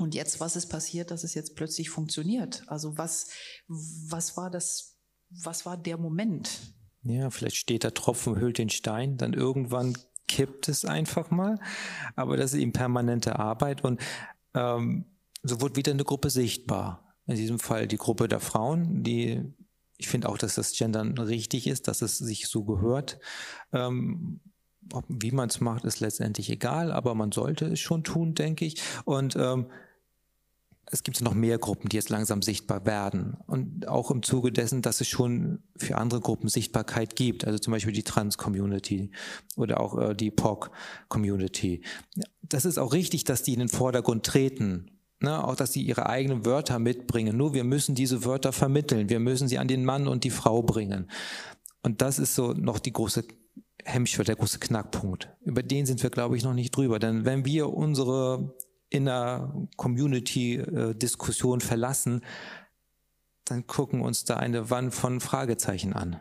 und 0.00 0.14
jetzt, 0.14 0.40
was 0.40 0.56
ist 0.56 0.66
passiert, 0.66 1.10
dass 1.10 1.24
es 1.24 1.34
jetzt 1.34 1.56
plötzlich 1.56 1.90
funktioniert? 1.90 2.64
Also 2.66 2.96
was, 2.98 3.28
was 3.68 4.36
war 4.36 4.50
das, 4.50 4.98
was 5.30 5.66
war 5.66 5.76
der 5.76 5.98
Moment? 5.98 6.74
Ja, 7.02 7.30
vielleicht 7.30 7.56
steht 7.56 7.84
der 7.84 7.94
Tropfen, 7.94 8.38
hüllt 8.38 8.58
den 8.58 8.70
Stein, 8.70 9.16
dann 9.16 9.32
irgendwann 9.32 9.96
kippt 10.26 10.68
es 10.68 10.84
einfach 10.84 11.30
mal. 11.30 11.58
Aber 12.16 12.36
das 12.36 12.52
ist 12.52 12.60
eben 12.60 12.72
permanente 12.72 13.38
Arbeit 13.38 13.84
und 13.84 14.00
ähm, 14.54 15.04
so 15.42 15.60
wird 15.60 15.76
wieder 15.76 15.92
eine 15.92 16.04
Gruppe 16.04 16.30
sichtbar. 16.30 17.14
In 17.26 17.36
diesem 17.36 17.58
Fall 17.58 17.86
die 17.86 17.96
Gruppe 17.96 18.28
der 18.28 18.40
Frauen, 18.40 19.02
die 19.02 19.54
ich 20.00 20.08
finde 20.08 20.30
auch, 20.30 20.38
dass 20.38 20.54
das 20.54 20.72
Gendern 20.72 21.18
richtig 21.18 21.66
ist, 21.66 21.86
dass 21.86 22.00
es 22.00 22.16
sich 22.16 22.48
so 22.48 22.64
gehört. 22.64 23.18
Ähm, 23.72 24.40
wie 25.08 25.30
man 25.30 25.50
es 25.50 25.60
macht, 25.60 25.84
ist 25.84 26.00
letztendlich 26.00 26.48
egal, 26.48 26.90
aber 26.90 27.14
man 27.14 27.32
sollte 27.32 27.66
es 27.66 27.80
schon 27.80 28.02
tun, 28.02 28.34
denke 28.34 28.64
ich. 28.64 28.80
Und 29.04 29.36
ähm, 29.36 29.66
es 30.92 31.02
gibt 31.02 31.20
noch 31.20 31.34
mehr 31.34 31.58
Gruppen, 31.58 31.88
die 31.88 31.96
jetzt 31.96 32.10
langsam 32.10 32.42
sichtbar 32.42 32.84
werden. 32.84 33.36
Und 33.46 33.86
auch 33.86 34.10
im 34.10 34.22
Zuge 34.22 34.50
dessen, 34.50 34.82
dass 34.82 35.00
es 35.00 35.08
schon 35.08 35.62
für 35.76 35.96
andere 35.96 36.20
Gruppen 36.20 36.48
Sichtbarkeit 36.48 37.14
gibt. 37.16 37.44
Also 37.46 37.58
zum 37.58 37.72
Beispiel 37.72 37.92
die 37.92 38.02
Trans-Community 38.02 39.10
oder 39.56 39.80
auch 39.80 39.98
äh, 39.98 40.14
die 40.14 40.30
POC-Community. 40.30 41.82
Das 42.42 42.64
ist 42.64 42.78
auch 42.78 42.92
richtig, 42.92 43.24
dass 43.24 43.42
die 43.42 43.52
in 43.52 43.60
den 43.60 43.68
Vordergrund 43.68 44.26
treten. 44.26 44.90
Ne? 45.20 45.42
Auch, 45.44 45.54
dass 45.54 45.72
sie 45.72 45.82
ihre 45.82 46.06
eigenen 46.06 46.44
Wörter 46.44 46.78
mitbringen. 46.78 47.36
Nur 47.36 47.54
wir 47.54 47.64
müssen 47.64 47.94
diese 47.94 48.24
Wörter 48.24 48.52
vermitteln. 48.52 49.08
Wir 49.08 49.20
müssen 49.20 49.46
sie 49.46 49.58
an 49.58 49.68
den 49.68 49.84
Mann 49.84 50.08
und 50.08 50.24
die 50.24 50.30
Frau 50.30 50.62
bringen. 50.62 51.08
Und 51.82 52.02
das 52.02 52.18
ist 52.18 52.34
so 52.34 52.52
noch 52.52 52.80
die 52.80 52.92
große 52.92 53.24
Hemmschwelle, 53.84 54.26
der 54.26 54.36
große 54.36 54.58
Knackpunkt. 54.58 55.30
Über 55.40 55.62
den 55.62 55.86
sind 55.86 56.02
wir, 56.02 56.10
glaube 56.10 56.36
ich, 56.36 56.42
noch 56.42 56.54
nicht 56.54 56.76
drüber. 56.76 56.98
Denn 56.98 57.24
wenn 57.24 57.44
wir 57.44 57.72
unsere 57.72 58.54
in 58.90 59.06
der 59.06 59.54
Community-Diskussion 59.76 61.60
verlassen, 61.60 62.22
dann 63.44 63.66
gucken 63.66 64.02
uns 64.02 64.24
da 64.24 64.36
eine 64.36 64.70
Wand 64.70 64.94
von 64.94 65.20
Fragezeichen 65.20 65.92
an. 65.92 66.20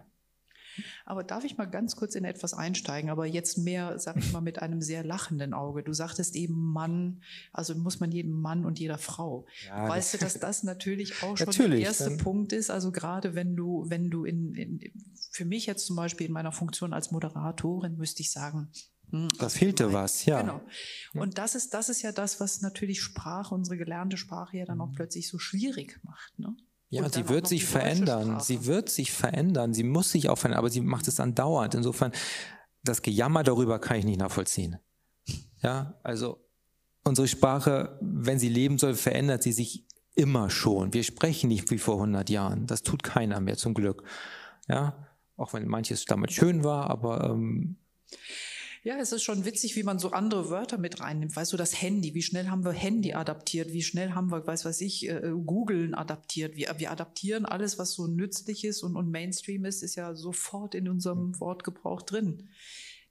Aber 1.06 1.24
darf 1.24 1.44
ich 1.44 1.58
mal 1.58 1.66
ganz 1.66 1.96
kurz 1.96 2.16
in 2.16 2.24
etwas 2.24 2.54
einsteigen, 2.54 3.10
aber 3.10 3.26
jetzt 3.26 3.58
mehr, 3.58 4.00
sag 4.00 4.18
ich 4.18 4.32
mal, 4.32 4.42
mit 4.42 4.62
einem 4.62 4.82
sehr 4.82 5.04
lachenden 5.04 5.54
Auge. 5.54 5.84
Du 5.84 5.94
sagtest 5.94 6.36
eben 6.36 6.72
Mann, 6.72 7.22
also 7.52 7.76
muss 7.76 8.00
man 8.00 8.12
jedem 8.12 8.40
Mann 8.40 8.66
und 8.66 8.80
jeder 8.80 8.98
Frau. 8.98 9.46
Ja, 9.68 9.90
weißt 9.90 10.14
das 10.14 10.20
du, 10.20 10.26
dass 10.26 10.34
das 10.40 10.64
natürlich 10.64 11.22
auch 11.24 11.38
schon 11.38 11.48
natürlich, 11.48 11.80
der 11.80 11.88
erste 11.88 12.12
Punkt 12.18 12.54
ist? 12.54 12.70
Also 12.70 12.92
gerade 12.92 13.36
wenn 13.36 13.56
du, 13.56 13.86
wenn 13.88 14.10
du 14.10 14.26
in, 14.26 14.54
in, 14.56 14.80
für 15.32 15.46
mich 15.46 15.66
jetzt 15.66 15.86
zum 15.86 15.96
Beispiel 15.96 16.28
in 16.28 16.34
meiner 16.34 16.52
Funktion 16.52 16.94
als 16.94 17.12
Moderatorin 17.12 17.98
müsste 17.98 18.22
ich 18.22 18.32
sagen, 18.32 18.70
da 19.12 19.50
fehlte 19.50 19.92
was, 19.94 20.26
ja. 20.26 20.42
Genau. 20.42 20.62
Und 21.14 21.38
das 21.38 21.56
ist, 21.56 21.74
das 21.74 21.90
ist 21.90 22.02
ja 22.02 22.12
das, 22.12 22.40
was 22.40 22.62
natürlich 22.62 23.02
Sprache, 23.02 23.56
unsere 23.56 23.78
gelernte 23.78 24.18
Sprache 24.18 24.58
ja 24.58 24.66
dann 24.66 24.80
auch 24.82 24.90
mhm. 24.90 24.96
plötzlich 24.96 25.28
so 25.28 25.40
schwierig 25.40 26.00
macht. 26.04 26.38
Ne? 26.38 26.56
Ja, 26.90 27.10
sie 27.10 27.30
wird 27.30 27.48
sich 27.48 27.66
verändern. 27.66 28.40
Sie 28.40 28.66
wird 28.66 28.90
sich 28.90 29.12
verändern. 29.12 29.74
Sie 29.74 29.84
muss 29.84 30.12
sich 30.12 30.30
auch 30.30 30.38
verändern, 30.38 30.60
aber 30.60 30.70
sie 30.70 30.82
macht 30.82 31.08
es 31.08 31.20
andauernd. 31.20 31.76
Insofern, 31.76 32.12
das 32.84 33.02
Gejammer 33.02 33.44
darüber 33.44 33.80
kann 33.80 33.98
ich 33.98 34.06
nicht 34.06 34.20
nachvollziehen. 34.20 34.78
Ja, 35.62 36.00
also 36.04 36.44
unsere 37.04 37.28
Sprache, 37.28 37.98
wenn 38.02 38.40
sie 38.40 38.50
leben 38.50 38.78
soll, 38.78 38.96
verändert 38.96 39.44
sie 39.44 39.52
sich 39.52 39.86
immer 40.16 40.50
schon. 40.50 40.94
Wir 40.94 41.04
sprechen 41.04 41.48
nicht 41.48 41.70
wie 41.72 41.78
vor 41.78 41.96
100 41.96 42.30
Jahren. 42.30 42.66
Das 42.66 42.82
tut 42.82 43.04
keiner 43.04 43.40
mehr, 43.40 43.58
zum 43.58 43.74
Glück. 43.74 44.04
Ja, 44.68 45.08
auch 45.38 45.54
wenn 45.54 45.68
manches 45.68 46.06
damals 46.06 46.34
schön 46.34 46.64
war, 46.64 46.90
aber 46.90 47.30
ähm, 47.30 47.78
ja, 48.84 48.98
es 48.98 49.12
ist 49.12 49.24
schon 49.24 49.46
witzig, 49.46 49.76
wie 49.76 49.84
man 49.84 50.00
so 50.00 50.12
andere 50.12 50.50
Wörter 50.50 50.78
mit 50.78 51.00
reinnimmt. 51.02 51.36
Weißt 51.36 51.52
du, 51.52 51.58
das 51.58 51.82
Handy, 51.82 52.14
wie 52.14 52.22
schnell 52.22 52.48
haben 52.48 52.64
wir 52.64 52.72
Handy 52.72 53.14
adaptiert, 53.14 53.74
wie 53.74 53.84
schnell 53.84 54.12
haben 54.12 54.32
wir, 54.32 54.46
weiß 54.46 54.66
was 54.66 54.80
ich, 54.82 55.10
äh, 55.10 55.32
Googlen 55.46 55.94
adaptiert. 55.94 56.56
Wir, 56.56 56.74
wir 56.78 56.92
adaptieren 56.92 57.46
alles, 57.46 57.78
was 57.78 57.94
so 57.94 58.08
nützlich 58.08 58.64
ist 58.64 58.84
und, 58.84 58.96
und 58.96 59.12
Mainstream 59.12 59.66
ist, 59.66 59.84
ist 59.84 59.96
ja 59.96 60.16
sofort 60.16 60.76
in 60.76 60.88
unserem 60.88 61.40
Wortgebrauch 61.40 62.02
drin. 62.02 62.50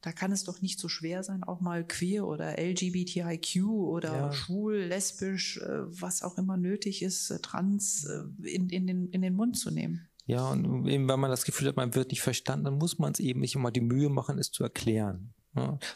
Da 0.01 0.13
kann 0.13 0.31
es 0.31 0.45
doch 0.45 0.63
nicht 0.63 0.79
so 0.79 0.89
schwer 0.89 1.25
sein, 1.25 1.43
auch 1.43 1.61
mal 1.61 1.85
queer 1.87 2.27
oder 2.27 2.57
LGBTIQ 2.57 3.65
oder 3.65 4.13
ja. 4.13 4.33
schwul, 4.33 4.77
lesbisch, 4.77 5.59
äh, 5.59 5.81
was 6.01 6.23
auch 6.23 6.39
immer 6.39 6.57
nötig 6.57 7.03
ist, 7.03 7.31
äh, 7.31 7.41
trans 7.41 8.05
äh, 8.05 8.49
in, 8.49 8.69
in, 8.71 8.87
den, 8.87 9.11
in 9.11 9.23
den 9.23 9.35
Mund 9.35 9.59
zu 9.59 9.71
nehmen. 9.71 10.09
Ja, 10.25 10.51
und 10.51 10.87
eben, 10.87 11.09
wenn 11.09 11.21
man 11.21 11.31
das 11.31 11.45
Gefühl 11.45 11.69
hat, 11.69 11.77
man 11.77 11.95
wird 11.95 12.11
nicht 12.11 12.21
verstanden, 12.21 12.67
dann 12.67 12.79
muss 12.79 12.99
man 12.99 13.13
es 13.13 13.19
eben 13.19 13.41
nicht 13.41 13.55
immer 13.55 13.71
die 13.71 13.81
Mühe 13.81 14.09
machen, 14.11 14.39
es 14.39 14.53
zu 14.53 14.63
erklären. 14.63 15.33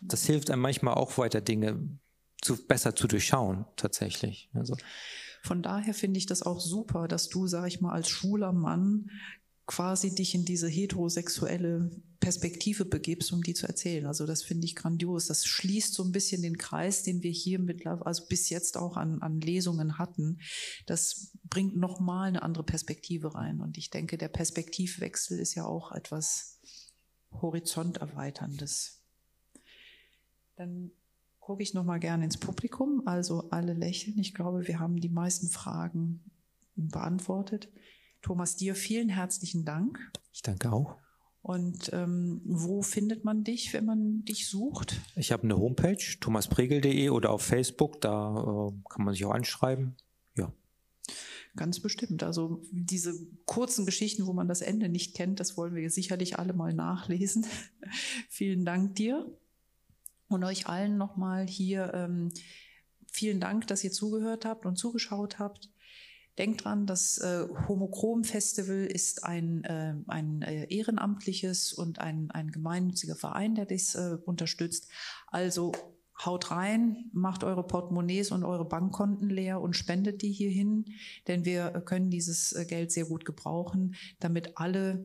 Das 0.03 0.25
hilft 0.25 0.51
einem 0.51 0.63
manchmal 0.63 0.95
auch 0.95 1.19
weiter 1.19 1.41
Dinge 1.41 1.99
zu, 2.41 2.57
besser 2.67 2.95
zu 2.95 3.07
durchschauen, 3.07 3.65
tatsächlich. 3.77 4.51
Also. 4.55 4.77
Von 5.43 5.63
daher 5.63 5.95
finde 5.95 6.19
ich 6.19 6.27
das 6.27 6.43
auch 6.43 6.61
super, 6.61 7.09
dass 7.09 7.29
du, 7.29 7.47
sag 7.47 7.67
ich 7.67 7.81
mal, 7.81 7.93
als 7.93 8.09
schwuler 8.09 8.53
Mann 8.53 9.11
quasi 9.67 10.15
dich 10.15 10.35
in 10.35 10.45
diese 10.45 10.69
heterosexuelle 10.69 11.91
Perspektive 12.21 12.85
begibst, 12.85 13.33
um 13.33 13.43
die 13.43 13.55
zu 13.55 13.67
erzählen. 13.67 14.07
Also 14.07 14.27
das 14.27 14.43
finde 14.43 14.65
ich 14.65 14.77
grandios. 14.77 15.27
Das 15.27 15.45
schließt 15.45 15.95
so 15.95 16.05
ein 16.05 16.13
bisschen 16.13 16.43
den 16.43 16.59
Kreis, 16.59 17.03
den 17.03 17.23
wir 17.23 17.31
hier 17.31 17.59
mittlerweile, 17.59 18.07
also 18.07 18.27
bis 18.29 18.49
jetzt 18.51 18.77
auch 18.77 18.97
an, 18.97 19.23
an 19.23 19.41
Lesungen 19.41 19.99
hatten. 19.99 20.39
Das 20.87 21.33
bringt 21.45 21.77
nochmal 21.77 22.29
eine 22.29 22.43
andere 22.43 22.65
Perspektive 22.65 23.35
rein. 23.35 23.61
Und 23.61 23.79
ich 23.79 23.91
denke, 23.91 24.19
der 24.19 24.29
Perspektivwechsel 24.29 25.39
ist 25.39 25.55
ja 25.55 25.65
auch 25.65 25.93
etwas 25.93 26.61
Horizonterweiterndes. 27.33 29.02
Dann 30.63 30.93
gucke 31.41 31.61
ich 31.65 31.75
noch 31.75 31.83
mal 31.83 31.99
gerne 31.99 32.23
ins 32.23 32.39
Publikum. 32.39 33.03
Also 33.05 33.51
alle 33.51 33.75
lächeln. 33.75 34.17
Ich 34.21 34.33
glaube, 34.33 34.69
wir 34.69 34.79
haben 34.79 35.01
die 35.01 35.09
meisten 35.09 35.49
Fragen 35.49 36.23
beantwortet. 36.77 37.69
Thomas, 38.23 38.55
dir 38.55 38.77
vielen 38.77 39.09
herzlichen 39.09 39.65
Dank. 39.65 39.99
Ich 40.33 40.43
danke 40.43 40.71
auch. 40.71 40.99
Und 41.41 41.91
ähm, 41.93 42.43
wo 42.45 42.83
findet 42.83 43.25
man 43.25 43.43
dich, 43.43 43.73
wenn 43.73 43.85
man 43.87 44.25
dich 44.25 44.47
sucht? 44.47 45.01
Ich 45.17 45.33
habe 45.33 45.43
eine 45.43 45.59
Homepage, 45.59 45.99
thomaspregel.de 46.21 47.09
oder 47.09 47.31
auf 47.31 47.43
Facebook, 47.43 48.01
da 48.01 48.69
äh, 48.69 48.73
kann 48.89 49.05
man 49.05 49.13
sich 49.13 49.25
auch 49.25 49.35
anschreiben. 49.35 49.97
Ja. 50.37 50.53
Ganz 51.57 51.81
bestimmt. 51.81 52.23
Also 52.23 52.63
diese 52.71 53.15
kurzen 53.47 53.85
Geschichten, 53.85 54.29
wo 54.29 54.33
man 54.33 54.47
das 54.47 54.61
Ende 54.61 54.89
nicht 54.89 55.17
kennt, 55.17 55.41
das 55.41 55.57
wollen 55.57 55.75
wir 55.75 55.91
sicherlich 55.91 56.39
alle 56.39 56.53
mal 56.53 56.73
nachlesen. 56.73 57.47
Vielen 58.29 58.65
Dank 58.65 58.95
dir. 58.95 59.27
Und 60.33 60.45
euch 60.45 60.67
allen 60.67 60.97
nochmal 60.97 61.47
hier 61.47 61.93
ähm, 61.95 62.31
vielen 63.07 63.41
Dank, 63.41 63.67
dass 63.67 63.85
ihr 63.85 63.93
zugehört 63.93 64.45
habt 64.45 64.67
und 64.67 64.77
zugeschaut 64.77 65.39
habt. 65.39 65.71
Denkt 66.39 66.65
dran, 66.65 66.87
das 66.87 67.19
äh, 67.19 67.47
Homochrom 67.69 68.25
Festival 68.25 68.87
ist 68.87 69.25
ein, 69.25 69.65
äh, 69.65 69.95
ein 70.07 70.41
äh, 70.41 70.65
ehrenamtliches 70.75 71.75
und 71.75 71.99
ein, 71.99 72.31
ein 72.31 72.51
gemeinnütziger 72.51 73.17
Verein, 73.17 73.55
der 73.55 73.67
das 73.67 73.95
äh, 73.95 74.17
unterstützt. 74.25 74.91
Also 75.27 75.73
haut 76.25 76.51
rein, 76.51 77.11
macht 77.13 77.45
eure 77.45 77.67
Portemonnaies 77.67 78.31
und 78.31 78.45
eure 78.45 78.65
Bankkonten 78.67 79.29
leer 79.29 79.61
und 79.61 79.77
spendet 79.77 80.23
die 80.23 80.33
hierhin, 80.33 80.87
denn 81.29 81.45
wir 81.45 81.71
können 81.85 82.09
dieses 82.09 82.53
äh, 82.53 82.65
Geld 82.65 82.93
sehr 82.93 83.05
gut 83.05 83.27
gebrauchen, 83.27 83.95
damit 84.21 84.57
alle 84.57 85.05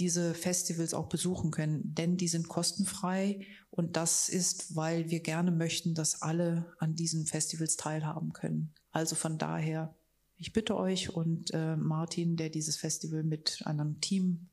diese 0.00 0.34
Festivals 0.34 0.94
auch 0.94 1.08
besuchen 1.08 1.50
können, 1.50 1.82
denn 1.84 2.16
die 2.16 2.26
sind 2.26 2.48
kostenfrei 2.48 3.46
und 3.70 3.96
das 3.96 4.30
ist, 4.30 4.74
weil 4.74 5.10
wir 5.10 5.20
gerne 5.20 5.50
möchten, 5.50 5.94
dass 5.94 6.22
alle 6.22 6.74
an 6.78 6.94
diesen 6.94 7.26
Festivals 7.26 7.76
teilhaben 7.76 8.32
können. 8.32 8.74
Also 8.90 9.14
von 9.14 9.36
daher, 9.36 9.94
ich 10.36 10.54
bitte 10.54 10.76
euch 10.76 11.10
und 11.14 11.52
äh, 11.52 11.76
Martin, 11.76 12.36
der 12.36 12.48
dieses 12.48 12.76
Festival 12.76 13.22
mit 13.22 13.60
einem 13.66 14.00
Team 14.00 14.48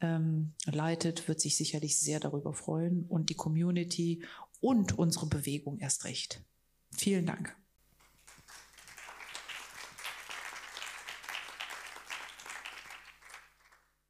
ähm, 0.00 0.54
leitet, 0.64 1.26
wird 1.26 1.40
sich 1.40 1.56
sicherlich 1.56 1.98
sehr 1.98 2.20
darüber 2.20 2.54
freuen 2.54 3.04
und 3.04 3.30
die 3.30 3.34
Community 3.34 4.22
und 4.60 4.96
unsere 4.96 5.26
Bewegung 5.26 5.78
erst 5.78 6.04
recht. 6.04 6.44
Vielen 6.92 7.26
Dank. 7.26 7.57